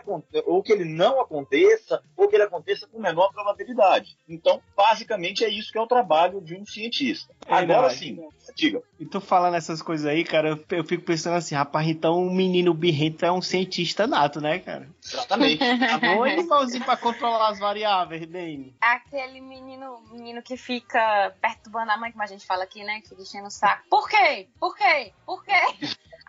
ou 0.46 0.64
que 0.64 0.72
ele 0.72 0.86
não 0.86 1.20
aconteça 1.20 2.02
ou 2.16 2.28
que 2.28 2.36
ele 2.36 2.44
aconteça 2.44 2.88
com 2.88 3.00
menor 3.00 3.32
probabilidade. 3.32 4.18
Então, 4.28 4.62
basicamente, 4.76 5.44
é 5.44 5.50
isso 5.50 5.61
que 5.70 5.78
é 5.78 5.82
o 5.82 5.88
trabalho 5.88 6.40
de 6.42 6.56
um 6.56 6.66
cientista. 6.66 7.34
É, 7.46 7.54
Agora 7.56 7.90
sim, 7.90 8.18
diga. 8.56 8.82
E 9.00 9.06
tu 9.06 9.20
falando 9.20 9.56
essas 9.56 9.82
coisas 9.82 10.06
aí, 10.06 10.24
cara, 10.24 10.50
eu, 10.50 10.66
eu 10.78 10.84
fico 10.84 11.04
pensando 11.04 11.36
assim, 11.36 11.56
rapaz, 11.56 11.88
então 11.88 12.26
o 12.26 12.34
menino 12.34 12.74
birrento 12.74 13.26
é 13.26 13.32
um 13.32 13.42
cientista 13.42 14.08
nato, 14.08 14.40
né, 14.40 14.60
cara? 14.60 14.88
Exatamente. 15.04 15.60
Bom 16.02 16.24
animalzinho 16.24 16.86
pra 16.86 16.98
controlar 16.98 17.50
as 17.50 17.60
variáveis, 17.60 18.26
bem. 18.26 18.74
Aquele 18.80 19.42
menino, 19.42 20.02
menino 20.12 20.42
que 20.42 20.56
fica 20.56 21.34
perturbando 21.42 21.92
a 21.92 21.98
mãe, 21.98 22.12
como 22.12 22.24
a 22.24 22.28
gente 22.28 22.46
fala 22.46 22.64
aqui, 22.64 22.84
né? 22.84 23.02
Que 23.02 23.10
fica 23.10 23.22
enchendo 23.22 23.48
o 23.48 23.52
saco. 23.52 23.84
Por 23.90 24.08
quê? 24.10 24.48
Por 24.60 24.76
quê? 24.76 25.14
Por 25.26 25.44
quê? 25.44 25.52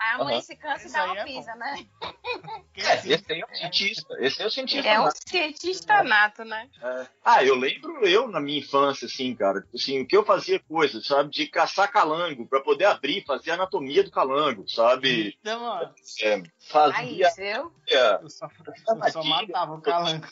Aí 0.02 0.14
a 0.20 0.24
mãe 0.24 0.34
Aham. 0.34 0.42
se 0.42 0.56
cansa 0.56 0.88
e 0.88 0.92
dá 0.92 1.04
uma 1.04 1.18
é 1.20 1.24
pisa, 1.24 1.54
né? 1.54 1.86
Porque, 2.00 2.80
É, 2.80 2.96
esse 3.06 3.32
aí 3.32 3.40
é 3.40 3.44
o 3.44 3.56
cientista. 3.56 4.16
Esse 4.18 4.42
é 4.42 4.46
o 4.46 4.50
cientista. 4.50 4.80
Ele 4.80 4.88
é 4.88 5.00
um 5.00 5.04
nato. 5.04 5.18
cientista 5.28 6.02
nato, 6.02 6.44
né? 6.44 6.68
É. 6.82 7.06
Ah, 7.24 7.44
eu 7.44 7.54
lembro 7.54 8.04
eu 8.06 8.26
na 8.26 8.40
minha 8.40 8.58
infância, 8.58 9.06
assim, 9.06 9.34
cara, 9.34 9.64
assim, 9.72 10.00
o 10.00 10.06
que 10.06 10.16
eu 10.16 10.24
fazia 10.24 10.58
coisas, 10.58 11.06
sabe, 11.06 11.30
de 11.30 11.46
caçar 11.46 11.90
calango 11.92 12.46
pra 12.48 12.60
poder 12.60 12.86
abrir, 12.86 13.24
fazer 13.24 13.52
a 13.52 13.54
anatomia 13.54 14.02
do 14.02 14.10
calango, 14.10 14.68
sabe? 14.68 15.36
Então, 15.40 15.60
mano, 15.60 15.94
É, 16.20 16.34
Aí, 16.34 16.42
fazia, 16.68 17.30
viu? 17.36 17.72
eu 17.86 18.28
só, 18.28 18.48
eu 18.88 19.10
só 19.12 19.22
matava 19.22 19.74
o 19.74 19.80
calango. 19.80 20.26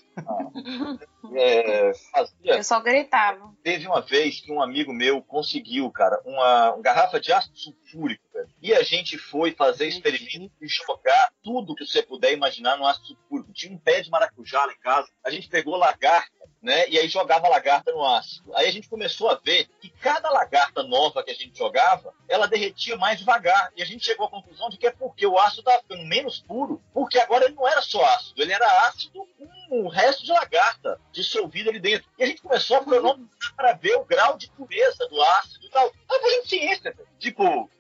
é, 1.37 1.93
fazia. 2.13 2.57
Eu 2.57 2.65
só 2.65 2.81
gritava. 2.81 3.53
Teve 3.63 3.87
uma 3.87 4.01
vez 4.01 4.41
que 4.41 4.51
um 4.53 4.61
amigo 4.63 4.93
meu 4.93 5.23
conseguiu, 5.23 5.91
cara, 5.91 6.21
uma, 6.25 6.73
uma 6.75 6.83
garrafa 6.83 7.21
de 7.21 7.33
ácido 7.33 7.57
sulfúrico, 7.57 8.25
E 8.63 8.75
a 8.75 8.83
gente 8.83 9.19
foi 9.19 9.53
fazer 9.53 9.87
experimento 9.89 10.53
e 10.61 10.69
jogar 10.69 11.33
tudo 11.43 11.75
que 11.75 11.87
você 11.87 12.03
puder 12.03 12.33
imaginar 12.33 12.77
no 12.77 12.87
ácido 12.87 13.09
sulfúrico. 13.09 13.53
Tinha 13.53 13.73
um 13.73 13.79
pé 13.79 14.01
de 14.01 14.11
maracujá 14.11 14.65
lá 14.65 14.73
em 14.73 14.79
casa. 14.79 15.09
A 15.25 15.31
gente 15.31 15.49
pegou 15.49 15.77
lagarta, 15.77 16.49
né? 16.63 16.89
E 16.89 16.99
aí 16.99 17.09
jogava 17.09 17.47
a 17.47 17.51
lagarta 17.51 17.93
no 17.93 18.05
ácido. 18.05 18.55
Aí 18.55 18.69
a 18.69 18.73
gente 18.73 18.89
começou 18.89 19.31
a 19.31 19.35
ver 19.35 19.69
que 19.81 19.89
cada 19.89 20.31
lagarta 20.31 20.83
nova 20.83 21.23
que 21.23 21.31
a 21.31 21.35
gente 21.35 21.57
jogava, 21.57 22.13
ela 22.29 22.47
derretia 22.47 22.97
mais 22.97 23.19
devagar. 23.19 23.73
E 23.77 23.83
a 23.83 23.87
gente 23.87 24.05
chegou 24.05 24.27
à 24.27 24.31
conclusão 24.31 24.69
de 24.69 24.77
que 24.77 24.87
é 24.87 24.91
porque 24.91 25.27
o 25.27 25.39
ácido 25.39 25.61
estava 25.61 25.83
ficando 25.83 26.05
menos 26.05 26.41
puro, 26.41 26.83
porque 26.93 27.19
agora 27.19 27.45
ele 27.47 27.55
não 27.55 27.67
era 27.67 27.83
só 27.83 28.05
ácido, 28.05 28.43
ele 28.43 28.53
era 28.53 28.89
ácido 28.89 29.27
com 29.69 29.85
o 29.85 29.89
resto 29.89 30.25
de 30.25 30.33
lagarta 30.33 31.01
dissolvido 31.13 31.71
ali 31.71 31.79
dentro. 31.79 32.09
E 32.19 32.25
a 32.25 32.27
gente 32.27 32.43
começou 32.43 32.77
a 32.77 32.85
cronometrar 32.85 33.55
para 33.57 33.73
ver 33.75 33.97
o 33.97 34.05
grau 34.05 34.37
de 34.37 34.51
pureza 34.51 35.09
do 35.09 35.23
ácido 35.23 35.65
e 35.65 35.71
tal. 35.71 35.91
Tava 36.09 36.21
fazendo 36.21 36.49
ciência, 36.49 36.97
tipo, 37.19 37.71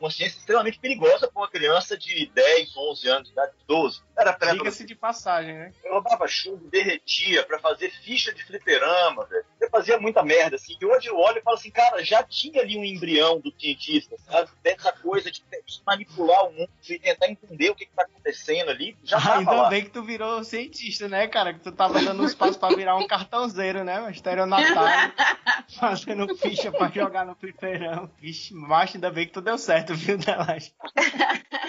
uma 0.00 0.10
ciência 0.10 0.38
extremamente 0.38 0.78
perigosa 0.78 1.28
para 1.28 1.42
uma 1.42 1.50
criança 1.50 1.96
de 1.96 2.30
10, 2.34 2.76
11 2.76 3.08
anos, 3.08 3.28
de 3.28 3.32
idade, 3.32 3.52
12. 3.66 4.02
Era 4.16 4.32
pré 4.32 4.52
Diga-se 4.52 4.84
de 4.84 4.94
passagem, 4.94 5.54
né? 5.54 5.72
eu 5.84 5.94
roubava 5.94 6.26
chumbo, 6.28 6.68
derretia 6.70 7.42
pra 7.44 7.58
fazer 7.58 7.90
ficha 7.90 8.32
de 8.32 8.44
fliperama, 8.44 9.24
velho. 9.26 9.44
Eu 9.60 9.68
fazia 9.70 9.98
muita 9.98 10.22
merda, 10.22 10.56
assim, 10.56 10.76
que 10.78 10.86
hoje 10.86 11.08
eu 11.08 11.18
olho 11.18 11.38
e 11.38 11.42
falo 11.42 11.56
assim, 11.56 11.70
cara, 11.70 12.02
já 12.04 12.22
tinha 12.22 12.60
ali 12.62 12.78
um 12.78 12.84
embrião 12.84 13.40
do 13.40 13.52
cientista, 13.58 14.16
sabe? 14.26 14.50
Dessa 14.62 14.92
coisa 14.92 15.30
de, 15.30 15.40
de 15.40 15.82
manipular 15.86 16.44
o 16.46 16.52
mundo 16.52 16.68
e 16.88 16.98
tentar 16.98 17.28
entender 17.28 17.70
o 17.70 17.74
que, 17.74 17.86
que 17.86 17.92
tá 17.92 18.02
acontecendo 18.02 18.70
ali, 18.70 18.96
já 19.02 19.20
tava 19.20 19.38
Ainda 19.38 19.52
lá. 19.52 19.68
bem 19.68 19.82
que 19.82 19.90
tu 19.90 20.02
virou 20.02 20.44
cientista, 20.44 21.08
né, 21.08 21.26
cara? 21.26 21.52
Que 21.54 21.60
tu 21.60 21.72
tava 21.72 22.00
dando 22.00 22.22
uns 22.22 22.34
passos 22.34 22.56
pra 22.56 22.68
virar 22.68 22.96
um 22.96 23.06
cartãozeiro, 23.06 23.82
né? 23.82 24.00
Um 24.00 24.10
estelionatário, 24.10 25.12
fazendo 25.78 26.36
ficha 26.36 26.70
pra 26.70 26.88
jogar 26.88 27.26
no 27.26 27.34
fliperão. 27.34 28.10
Vixe, 28.20 28.54
mas 28.54 28.94
ainda 28.94 29.10
bem 29.10 29.26
que 29.26 29.32
tu 29.32 29.40
deu 29.40 29.58
certo, 29.58 29.94
viu, 29.94 30.16
Delage? 30.18 30.72